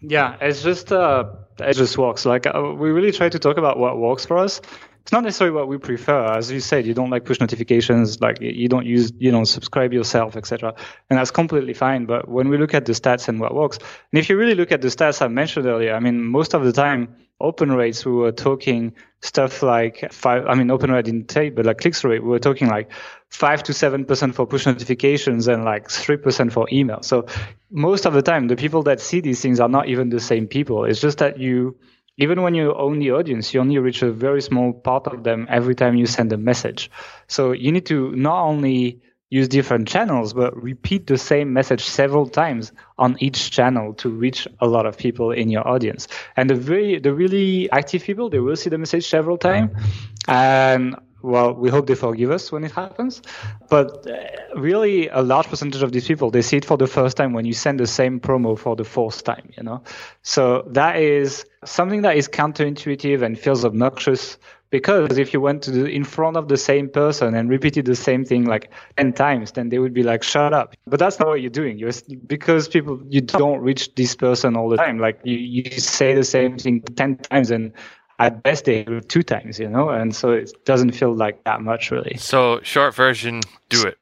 Yeah 0.00 0.36
it's 0.40 0.62
just 0.62 0.92
uh 0.92 1.24
it 1.58 1.74
just 1.74 1.98
works. 1.98 2.26
Like 2.26 2.46
uh, 2.46 2.74
we 2.76 2.90
really 2.90 3.12
try 3.12 3.28
to 3.28 3.38
talk 3.38 3.56
about 3.56 3.78
what 3.78 3.98
works 3.98 4.24
for 4.26 4.38
us 4.38 4.60
it's 5.06 5.12
not 5.12 5.22
necessarily 5.22 5.54
what 5.54 5.68
we 5.68 5.78
prefer. 5.78 6.36
As 6.36 6.50
you 6.50 6.58
said, 6.58 6.84
you 6.84 6.92
don't 6.92 7.10
like 7.10 7.24
push 7.24 7.38
notifications, 7.38 8.20
like 8.20 8.40
you 8.40 8.68
don't 8.68 8.86
use, 8.86 9.12
you 9.16 9.30
don't 9.30 9.46
subscribe 9.46 9.92
yourself, 9.92 10.34
etc. 10.34 10.74
And 11.08 11.16
that's 11.16 11.30
completely 11.30 11.74
fine. 11.74 12.06
But 12.06 12.28
when 12.28 12.48
we 12.48 12.58
look 12.58 12.74
at 12.74 12.86
the 12.86 12.92
stats 12.92 13.28
and 13.28 13.38
what 13.38 13.54
works, 13.54 13.78
and 13.78 14.18
if 14.18 14.28
you 14.28 14.36
really 14.36 14.56
look 14.56 14.72
at 14.72 14.82
the 14.82 14.88
stats 14.88 15.22
I 15.22 15.28
mentioned 15.28 15.64
earlier, 15.66 15.94
I 15.94 16.00
mean, 16.00 16.24
most 16.24 16.54
of 16.54 16.64
the 16.64 16.72
time, 16.72 17.14
open 17.40 17.70
rates, 17.70 18.04
we 18.04 18.10
were 18.10 18.32
talking 18.32 18.94
stuff 19.20 19.62
like 19.62 20.12
five, 20.12 20.44
I 20.48 20.56
mean, 20.56 20.72
open 20.72 20.90
rate 20.90 21.04
didn't 21.04 21.28
take, 21.28 21.54
but 21.54 21.66
like 21.66 21.78
clicks 21.78 22.02
rate, 22.02 22.24
we 22.24 22.28
were 22.28 22.40
talking 22.40 22.66
like 22.66 22.90
five 23.28 23.62
to 23.62 23.72
7% 23.72 24.34
for 24.34 24.44
push 24.44 24.66
notifications 24.66 25.46
and 25.46 25.64
like 25.64 25.86
3% 25.86 26.50
for 26.50 26.66
email. 26.72 27.02
So 27.02 27.26
most 27.70 28.06
of 28.06 28.12
the 28.12 28.22
time, 28.22 28.48
the 28.48 28.56
people 28.56 28.82
that 28.82 29.00
see 29.00 29.20
these 29.20 29.40
things 29.40 29.60
are 29.60 29.68
not 29.68 29.86
even 29.86 30.08
the 30.08 30.18
same 30.18 30.48
people. 30.48 30.84
It's 30.84 31.00
just 31.00 31.18
that 31.18 31.38
you, 31.38 31.76
even 32.18 32.42
when 32.42 32.54
you 32.54 32.74
own 32.74 32.98
the 32.98 33.12
audience, 33.12 33.52
you 33.52 33.60
only 33.60 33.78
reach 33.78 34.02
a 34.02 34.10
very 34.10 34.40
small 34.40 34.72
part 34.72 35.06
of 35.06 35.22
them 35.22 35.46
every 35.50 35.74
time 35.74 35.96
you 35.96 36.06
send 36.06 36.32
a 36.32 36.36
message. 36.36 36.90
So 37.28 37.52
you 37.52 37.72
need 37.72 37.86
to 37.86 38.14
not 38.16 38.44
only 38.44 39.02
use 39.28 39.48
different 39.48 39.88
channels, 39.88 40.32
but 40.32 40.56
repeat 40.62 41.06
the 41.06 41.18
same 41.18 41.52
message 41.52 41.84
several 41.84 42.28
times 42.28 42.72
on 42.96 43.16
each 43.18 43.50
channel 43.50 43.92
to 43.94 44.08
reach 44.08 44.46
a 44.60 44.66
lot 44.66 44.86
of 44.86 44.96
people 44.96 45.32
in 45.32 45.50
your 45.50 45.66
audience. 45.66 46.06
And 46.36 46.48
the 46.48 46.54
very, 46.54 47.00
the 47.00 47.12
really 47.12 47.70
active 47.70 48.04
people, 48.04 48.30
they 48.30 48.38
will 48.38 48.56
see 48.56 48.70
the 48.70 48.78
message 48.78 49.06
several 49.06 49.36
times. 49.36 49.70
Mm-hmm. 49.70 50.30
And 50.30 50.96
well, 51.26 51.52
we 51.54 51.70
hope 51.70 51.86
they 51.88 51.96
forgive 51.96 52.30
us 52.30 52.52
when 52.52 52.62
it 52.62 52.70
happens. 52.70 53.20
But 53.68 54.06
uh, 54.06 54.14
really, 54.54 55.08
a 55.08 55.22
large 55.22 55.48
percentage 55.48 55.82
of 55.82 55.90
these 55.90 56.06
people, 56.06 56.30
they 56.30 56.42
see 56.42 56.58
it 56.58 56.64
for 56.64 56.76
the 56.76 56.86
first 56.86 57.16
time 57.16 57.32
when 57.32 57.44
you 57.44 57.52
send 57.52 57.80
the 57.80 57.86
same 57.86 58.20
promo 58.20 58.56
for 58.56 58.76
the 58.76 58.84
fourth 58.84 59.24
time, 59.24 59.50
you 59.56 59.64
know? 59.64 59.82
So 60.22 60.62
that 60.68 60.96
is 60.96 61.44
something 61.64 62.02
that 62.02 62.16
is 62.16 62.28
counterintuitive 62.28 63.22
and 63.22 63.36
feels 63.38 63.64
obnoxious 63.64 64.38
because 64.70 65.18
if 65.18 65.32
you 65.32 65.40
went 65.40 65.62
to 65.62 65.70
the, 65.70 65.86
in 65.86 66.04
front 66.04 66.36
of 66.36 66.48
the 66.48 66.56
same 66.56 66.88
person 66.88 67.34
and 67.34 67.48
repeated 67.48 67.86
the 67.86 67.96
same 67.96 68.24
thing 68.24 68.44
like 68.44 68.70
10 68.96 69.12
times 69.12 69.52
then 69.52 69.68
they 69.68 69.78
would 69.78 69.94
be 69.94 70.02
like 70.02 70.24
shut 70.24 70.52
up 70.52 70.74
but 70.86 70.98
that's 70.98 71.20
not 71.20 71.28
what 71.28 71.40
you're 71.40 71.50
doing 71.50 71.78
you're 71.78 71.92
because 72.26 72.66
people 72.66 73.00
you 73.08 73.20
don't 73.20 73.60
reach 73.60 73.94
this 73.94 74.16
person 74.16 74.56
all 74.56 74.68
the 74.68 74.76
time 74.76 74.98
like 74.98 75.20
you, 75.22 75.36
you 75.36 75.70
say 75.78 76.14
the 76.14 76.24
same 76.24 76.58
thing 76.58 76.82
10 76.82 77.18
times 77.18 77.52
and 77.52 77.72
at 78.18 78.42
best 78.42 78.64
they 78.64 78.84
do 78.84 79.00
two 79.00 79.22
times, 79.22 79.58
you 79.58 79.68
know, 79.68 79.90
and 79.90 80.14
so 80.14 80.30
it 80.32 80.52
doesn't 80.64 80.92
feel 80.92 81.14
like 81.14 81.44
that 81.44 81.60
much 81.60 81.90
really. 81.90 82.16
So 82.16 82.60
short 82.62 82.94
version, 82.94 83.40
do 83.68 83.86
it. 83.86 83.98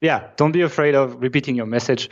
Yeah, 0.00 0.28
don't 0.36 0.52
be 0.52 0.60
afraid 0.60 0.94
of 0.94 1.22
repeating 1.22 1.56
your 1.56 1.66
message 1.66 2.10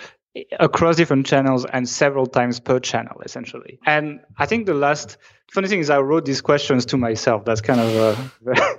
across 0.58 0.96
different 0.96 1.26
channels 1.26 1.64
and 1.64 1.88
several 1.88 2.26
times 2.26 2.58
per 2.58 2.80
channel 2.80 3.20
essentially. 3.24 3.78
And 3.86 4.20
I 4.38 4.46
think 4.46 4.66
the 4.66 4.74
last 4.74 5.16
funny 5.52 5.68
thing 5.68 5.78
is 5.78 5.90
I 5.90 6.00
wrote 6.00 6.24
these 6.24 6.40
questions 6.40 6.84
to 6.86 6.96
myself. 6.96 7.44
That's 7.44 7.60
kind 7.60 7.80
of 7.80 7.96
uh, 7.96 8.54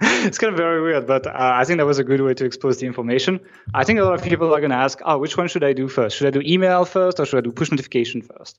it's 0.00 0.38
kind 0.38 0.52
of 0.52 0.56
very 0.56 0.82
weird, 0.82 1.06
but 1.06 1.26
uh, 1.26 1.32
I 1.34 1.64
think 1.64 1.78
that 1.78 1.86
was 1.86 1.98
a 1.98 2.04
good 2.04 2.20
way 2.20 2.34
to 2.34 2.44
expose 2.44 2.78
the 2.78 2.86
information. 2.86 3.40
I 3.74 3.84
think 3.84 4.00
a 4.00 4.02
lot 4.02 4.14
of 4.14 4.22
people 4.22 4.52
are 4.52 4.58
going 4.58 4.70
to 4.70 4.76
ask, 4.76 5.00
"Oh, 5.04 5.18
which 5.18 5.36
one 5.36 5.48
should 5.48 5.62
I 5.62 5.72
do 5.72 5.86
first? 5.86 6.16
Should 6.16 6.26
I 6.26 6.30
do 6.30 6.42
email 6.44 6.84
first 6.84 7.20
or 7.20 7.26
should 7.26 7.38
I 7.38 7.42
do 7.42 7.52
push 7.52 7.70
notification 7.70 8.22
first?" 8.22 8.58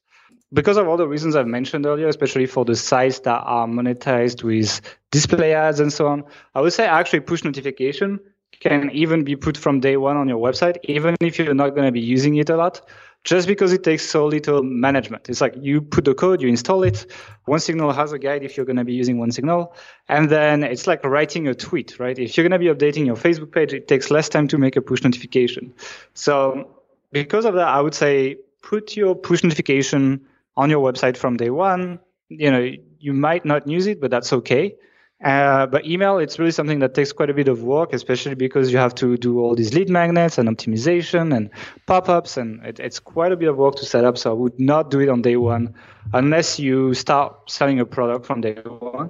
Because 0.54 0.78
of 0.78 0.88
all 0.88 0.98
the 0.98 1.08
reasons 1.08 1.36
I've 1.36 1.48
mentioned 1.48 1.86
earlier, 1.86 2.08
especially 2.08 2.46
for 2.46 2.64
the 2.64 2.76
sites 2.76 3.20
that 3.20 3.42
are 3.44 3.68
monetized 3.68 4.44
with 4.44 4.82
display 5.12 5.54
ads 5.54 5.80
and 5.80 5.92
so 5.92 6.08
on, 6.08 6.24
I 6.56 6.62
would 6.62 6.74
say 6.74 6.86
actually 6.86 7.20
push 7.22 7.44
notification 7.44 8.20
can 8.60 8.90
even 8.92 9.24
be 9.24 9.36
put 9.36 9.58
from 9.58 9.80
day 9.80 9.98
one 9.98 10.18
on 10.18 10.28
your 10.28 10.40
website, 10.40 10.78
even 10.84 11.16
if 11.22 11.38
you're 11.38 11.54
not 11.54 11.72
going 11.72 11.86
to 11.86 11.92
be 11.92 12.00
using 12.00 12.36
it 12.38 12.50
a 12.50 12.58
lot, 12.58 12.82
just 13.24 13.48
because 13.48 13.74
it 13.74 13.84
takes 13.84 14.08
so 14.08 14.26
little 14.26 14.64
management. 14.64 15.30
It's 15.30 15.42
like 15.42 15.54
you 15.60 15.82
put 15.82 16.06
the 16.06 16.16
code, 16.16 16.42
you 16.42 16.48
install 16.48 16.84
it. 16.84 17.06
OneSignal 17.48 17.94
has 17.94 18.14
a 18.14 18.20
guide 18.20 18.44
if 18.44 18.58
you're 18.58 18.66
going 18.66 18.78
to 18.78 18.86
be 18.86 18.94
using 18.94 19.18
OneSignal. 19.18 19.74
And 20.08 20.30
then 20.30 20.64
it's 20.64 20.88
like 20.88 21.04
writing 21.04 21.48
a 21.48 21.54
tweet, 21.54 22.00
right? 22.00 22.18
If 22.18 22.38
you're 22.38 22.48
going 22.48 22.60
to 22.60 22.74
be 22.74 22.74
updating 22.74 23.06
your 23.06 23.16
Facebook 23.16 23.52
page, 23.52 23.74
it 23.74 23.88
takes 23.88 24.10
less 24.10 24.30
time 24.30 24.48
to 24.48 24.58
make 24.58 24.76
a 24.76 24.82
push 24.82 25.04
notification. 25.04 25.74
So 26.14 26.82
because 27.12 27.46
of 27.46 27.54
that, 27.56 27.68
I 27.68 27.82
would 27.82 27.96
say 27.96 28.38
put 28.62 28.96
your 28.96 29.14
push 29.14 29.44
notification 29.44 30.26
on 30.58 30.70
your 30.70 30.84
website 30.92 31.16
from 31.16 31.38
day 31.38 31.50
one. 31.50 32.00
You 32.28 32.52
know, 32.52 32.70
you 33.00 33.14
might 33.14 33.46
not 33.46 33.68
use 33.68 33.88
it, 33.88 34.02
but 34.02 34.12
that's 34.12 34.34
okay. 34.34 34.76
Uh, 35.24 35.66
but 35.66 35.86
email, 35.86 36.20
it's 36.20 36.38
really 36.38 36.52
something 36.52 36.80
that 36.80 36.94
takes 36.94 37.12
quite 37.12 37.30
a 37.30 37.34
bit 37.34 37.48
of 37.48 37.64
work, 37.64 37.92
especially 37.92 38.36
because 38.36 38.72
you 38.72 38.78
have 38.78 38.94
to 38.94 39.18
do 39.18 39.40
all 39.40 39.56
these 39.56 39.74
lead 39.74 39.90
magnets 39.90 40.38
and 40.38 40.48
optimization 40.48 41.36
and 41.36 41.50
pop-ups, 41.88 42.38
and 42.38 42.64
it, 42.64 42.80
it's 42.80 43.00
quite 43.00 43.32
a 43.32 43.36
bit 43.36 43.50
of 43.50 43.58
work 43.58 43.76
to 43.78 43.86
set 43.86 44.04
up. 44.04 44.18
So 44.18 44.30
I 44.30 44.34
would 44.34 44.60
not 44.60 44.92
do 44.92 45.00
it 45.00 45.10
on 45.10 45.24
day 45.24 45.38
one 45.38 45.74
unless 46.14 46.60
you 46.60 46.94
start 46.94 47.50
selling 47.50 47.80
a 47.80 47.86
product 47.86 48.28
from 48.28 48.42
day 48.42 48.54
one. 48.54 49.10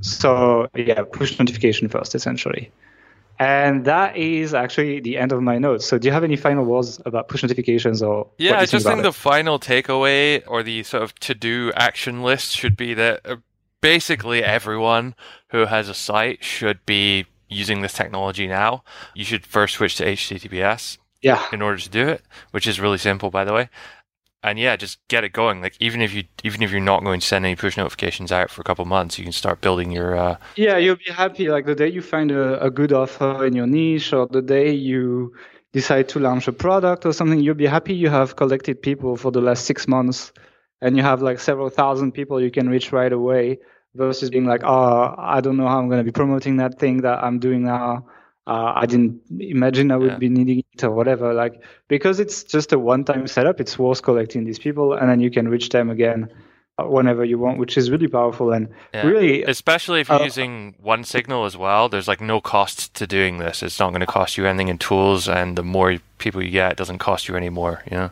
So 0.00 0.68
yeah, 0.74 1.02
push 1.04 1.38
notification 1.38 1.88
first, 1.88 2.14
essentially. 2.16 2.72
And 3.40 3.84
that 3.84 4.16
is 4.16 4.52
actually 4.52 5.00
the 5.00 5.16
end 5.16 5.30
of 5.30 5.40
my 5.42 5.58
notes. 5.58 5.86
So, 5.86 5.96
do 5.96 6.08
you 6.08 6.12
have 6.12 6.24
any 6.24 6.36
final 6.36 6.64
words 6.64 7.00
about 7.06 7.28
push 7.28 7.42
notifications 7.42 8.02
or? 8.02 8.28
Yeah, 8.38 8.58
I 8.58 8.66
just 8.66 8.84
think 8.84 9.00
it? 9.00 9.02
the 9.02 9.12
final 9.12 9.60
takeaway 9.60 10.42
or 10.46 10.62
the 10.62 10.82
sort 10.82 11.04
of 11.04 11.14
to-do 11.20 11.72
action 11.76 12.22
list 12.22 12.56
should 12.56 12.76
be 12.76 12.94
that 12.94 13.20
uh, 13.24 13.36
basically 13.80 14.42
everyone 14.42 15.14
who 15.50 15.66
has 15.66 15.88
a 15.88 15.94
site 15.94 16.42
should 16.42 16.84
be 16.84 17.26
using 17.48 17.82
this 17.82 17.92
technology 17.92 18.46
now. 18.46 18.82
You 19.14 19.24
should 19.24 19.46
first 19.46 19.74
switch 19.74 19.96
to 19.96 20.04
HTTPS 20.04 20.98
yeah. 21.22 21.44
in 21.52 21.62
order 21.62 21.78
to 21.78 21.88
do 21.88 22.08
it, 22.08 22.22
which 22.50 22.66
is 22.66 22.80
really 22.80 22.98
simple, 22.98 23.30
by 23.30 23.44
the 23.44 23.52
way. 23.52 23.68
And 24.42 24.58
yeah, 24.58 24.76
just 24.76 24.98
get 25.08 25.24
it 25.24 25.32
going. 25.32 25.60
Like 25.60 25.76
even 25.80 26.00
if 26.00 26.14
you 26.14 26.24
even 26.44 26.62
if 26.62 26.70
you're 26.70 26.80
not 26.80 27.02
going 27.02 27.20
to 27.20 27.26
send 27.26 27.44
any 27.44 27.56
push 27.56 27.76
notifications 27.76 28.30
out 28.30 28.50
for 28.50 28.60
a 28.60 28.64
couple 28.64 28.84
months, 28.84 29.18
you 29.18 29.24
can 29.24 29.32
start 29.32 29.60
building 29.60 29.90
your. 29.90 30.16
Uh... 30.16 30.36
Yeah, 30.56 30.76
you'll 30.76 30.96
be 30.96 31.12
happy. 31.12 31.48
Like 31.48 31.66
the 31.66 31.74
day 31.74 31.88
you 31.88 32.02
find 32.02 32.30
a, 32.30 32.62
a 32.64 32.70
good 32.70 32.92
offer 32.92 33.44
in 33.44 33.54
your 33.54 33.66
niche, 33.66 34.12
or 34.12 34.28
the 34.28 34.42
day 34.42 34.70
you 34.72 35.34
decide 35.72 36.08
to 36.10 36.20
launch 36.20 36.48
a 36.48 36.52
product 36.52 37.04
or 37.04 37.12
something, 37.12 37.40
you'll 37.40 37.54
be 37.54 37.66
happy 37.66 37.94
you 37.94 38.08
have 38.08 38.36
collected 38.36 38.80
people 38.80 39.16
for 39.16 39.30
the 39.30 39.40
last 39.40 39.64
six 39.64 39.86
months 39.86 40.32
and 40.80 40.96
you 40.96 41.02
have 41.02 41.22
like 41.22 41.40
several 41.40 41.68
thousand 41.68 42.12
people 42.12 42.40
you 42.40 42.50
can 42.50 42.68
reach 42.68 42.92
right 42.92 43.12
away 43.12 43.58
versus 43.94 44.30
being 44.30 44.46
like, 44.46 44.62
oh, 44.64 45.14
I 45.18 45.40
don't 45.40 45.56
know 45.56 45.66
how 45.66 45.78
I'm 45.78 45.88
going 45.88 46.00
to 46.00 46.04
be 46.04 46.12
promoting 46.12 46.58
that 46.58 46.78
thing 46.78 46.98
that 47.02 47.22
I'm 47.22 47.38
doing 47.38 47.64
now. 47.64 48.06
Uh, 48.48 48.72
I 48.76 48.86
didn't 48.86 49.20
imagine 49.38 49.90
I 49.90 49.96
would 49.96 50.12
yeah. 50.12 50.16
be 50.16 50.30
needing 50.30 50.64
it 50.72 50.82
or 50.82 50.90
whatever. 50.90 51.34
Like 51.34 51.62
because 51.86 52.18
it's 52.18 52.42
just 52.42 52.72
a 52.72 52.78
one-time 52.78 53.26
setup, 53.26 53.60
it's 53.60 53.78
worth 53.78 54.02
collecting 54.02 54.44
these 54.44 54.58
people, 54.58 54.94
and 54.94 55.10
then 55.10 55.20
you 55.20 55.30
can 55.30 55.48
reach 55.48 55.68
them 55.68 55.90
again 55.90 56.32
uh, 56.78 56.84
whenever 56.84 57.26
you 57.26 57.38
want, 57.38 57.58
which 57.58 57.76
is 57.76 57.90
really 57.90 58.08
powerful 58.08 58.50
and 58.50 58.68
yeah. 58.94 59.06
really. 59.06 59.42
Especially 59.42 60.00
if 60.00 60.08
you're 60.08 60.22
uh, 60.22 60.24
using 60.24 60.74
OneSignal 60.82 61.46
as 61.46 61.58
well, 61.58 61.90
there's 61.90 62.08
like 62.08 62.22
no 62.22 62.40
cost 62.40 62.94
to 62.94 63.06
doing 63.06 63.36
this. 63.36 63.62
It's 63.62 63.78
not 63.78 63.90
going 63.90 64.00
to 64.00 64.06
cost 64.06 64.38
you 64.38 64.46
anything 64.46 64.68
in 64.68 64.78
tools, 64.78 65.28
and 65.28 65.58
the 65.58 65.62
more 65.62 65.98
people 66.16 66.42
you 66.42 66.50
get, 66.50 66.72
it 66.72 66.78
doesn't 66.78 66.98
cost 66.98 67.28
you 67.28 67.36
any 67.36 67.50
more. 67.50 67.82
You 67.90 67.96
know. 67.98 68.10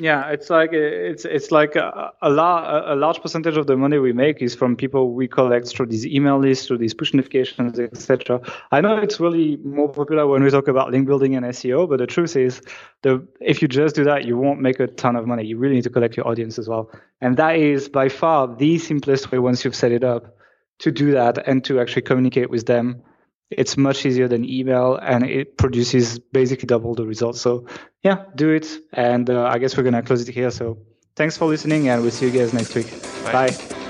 Yeah, 0.00 0.30
it's 0.30 0.48
like 0.48 0.72
it's 0.72 1.26
it's 1.26 1.50
like 1.52 1.76
a, 1.76 2.10
a, 2.22 2.30
la- 2.30 2.94
a 2.94 2.96
large 2.96 3.20
percentage 3.20 3.58
of 3.58 3.66
the 3.66 3.76
money 3.76 3.98
we 3.98 4.14
make 4.14 4.40
is 4.40 4.54
from 4.54 4.74
people 4.74 5.12
we 5.12 5.28
collect 5.28 5.68
through 5.68 5.86
these 5.86 6.06
email 6.06 6.38
lists, 6.38 6.66
through 6.66 6.78
these 6.78 6.94
push 6.94 7.12
notifications, 7.12 7.78
etc. 7.78 8.40
I 8.72 8.80
know 8.80 8.96
it's 8.96 9.20
really 9.20 9.58
more 9.58 9.90
popular 9.92 10.26
when 10.26 10.42
we 10.42 10.48
talk 10.48 10.68
about 10.68 10.90
link 10.90 11.06
building 11.06 11.36
and 11.36 11.44
SEO, 11.44 11.86
but 11.86 11.98
the 11.98 12.06
truth 12.06 12.34
is, 12.34 12.62
the 13.02 13.26
if 13.42 13.60
you 13.60 13.68
just 13.68 13.94
do 13.94 14.04
that, 14.04 14.24
you 14.24 14.38
won't 14.38 14.62
make 14.62 14.80
a 14.80 14.86
ton 14.86 15.16
of 15.16 15.26
money. 15.26 15.44
You 15.44 15.58
really 15.58 15.74
need 15.74 15.84
to 15.84 15.90
collect 15.90 16.16
your 16.16 16.26
audience 16.26 16.58
as 16.58 16.66
well, 16.66 16.90
and 17.20 17.36
that 17.36 17.56
is 17.56 17.90
by 17.90 18.08
far 18.08 18.48
the 18.56 18.78
simplest 18.78 19.30
way 19.30 19.38
once 19.38 19.66
you've 19.66 19.76
set 19.76 19.92
it 19.92 20.02
up 20.02 20.34
to 20.78 20.90
do 20.90 21.12
that 21.12 21.46
and 21.46 21.62
to 21.64 21.78
actually 21.78 22.02
communicate 22.02 22.48
with 22.48 22.64
them 22.64 23.02
it's 23.50 23.76
much 23.76 24.06
easier 24.06 24.28
than 24.28 24.44
email 24.44 24.96
and 24.96 25.24
it 25.24 25.56
produces 25.56 26.18
basically 26.18 26.66
double 26.66 26.94
the 26.94 27.04
results. 27.04 27.40
So 27.40 27.66
yeah, 28.02 28.24
do 28.34 28.50
it. 28.50 28.68
And 28.92 29.28
uh, 29.28 29.44
I 29.46 29.58
guess 29.58 29.76
we're 29.76 29.82
going 29.82 29.94
to 29.94 30.02
close 30.02 30.26
it 30.26 30.32
here. 30.32 30.50
So 30.50 30.78
thanks 31.16 31.36
for 31.36 31.46
listening 31.46 31.88
and 31.88 32.02
we'll 32.02 32.10
see 32.10 32.26
you 32.26 32.32
guys 32.32 32.52
next 32.52 32.74
week. 32.74 32.90
Bye. 33.24 33.32
Bye. 33.32 33.80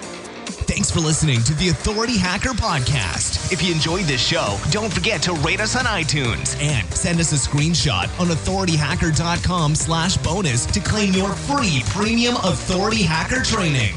Thanks 0.71 0.91
for 0.91 1.01
listening 1.01 1.43
to 1.43 1.55
the 1.55 1.69
Authority 1.71 2.17
Hacker 2.17 2.51
Podcast. 2.51 3.53
If 3.53 3.61
you 3.61 3.75
enjoyed 3.75 4.05
this 4.05 4.25
show, 4.25 4.57
don't 4.71 4.93
forget 4.93 5.21
to 5.23 5.33
rate 5.35 5.61
us 5.61 5.77
on 5.77 5.85
iTunes 5.85 6.59
and 6.63 6.89
send 6.95 7.19
us 7.19 7.33
a 7.33 7.49
screenshot 7.49 8.05
on 8.21 8.29
authorityhacker.com 8.29 9.75
slash 9.75 10.17
bonus 10.19 10.67
to 10.67 10.81
claim 10.81 11.13
your 11.13 11.33
free 11.33 11.83
premium 11.87 12.37
authority 12.37 13.03
hacker 13.03 13.43
training. 13.43 13.95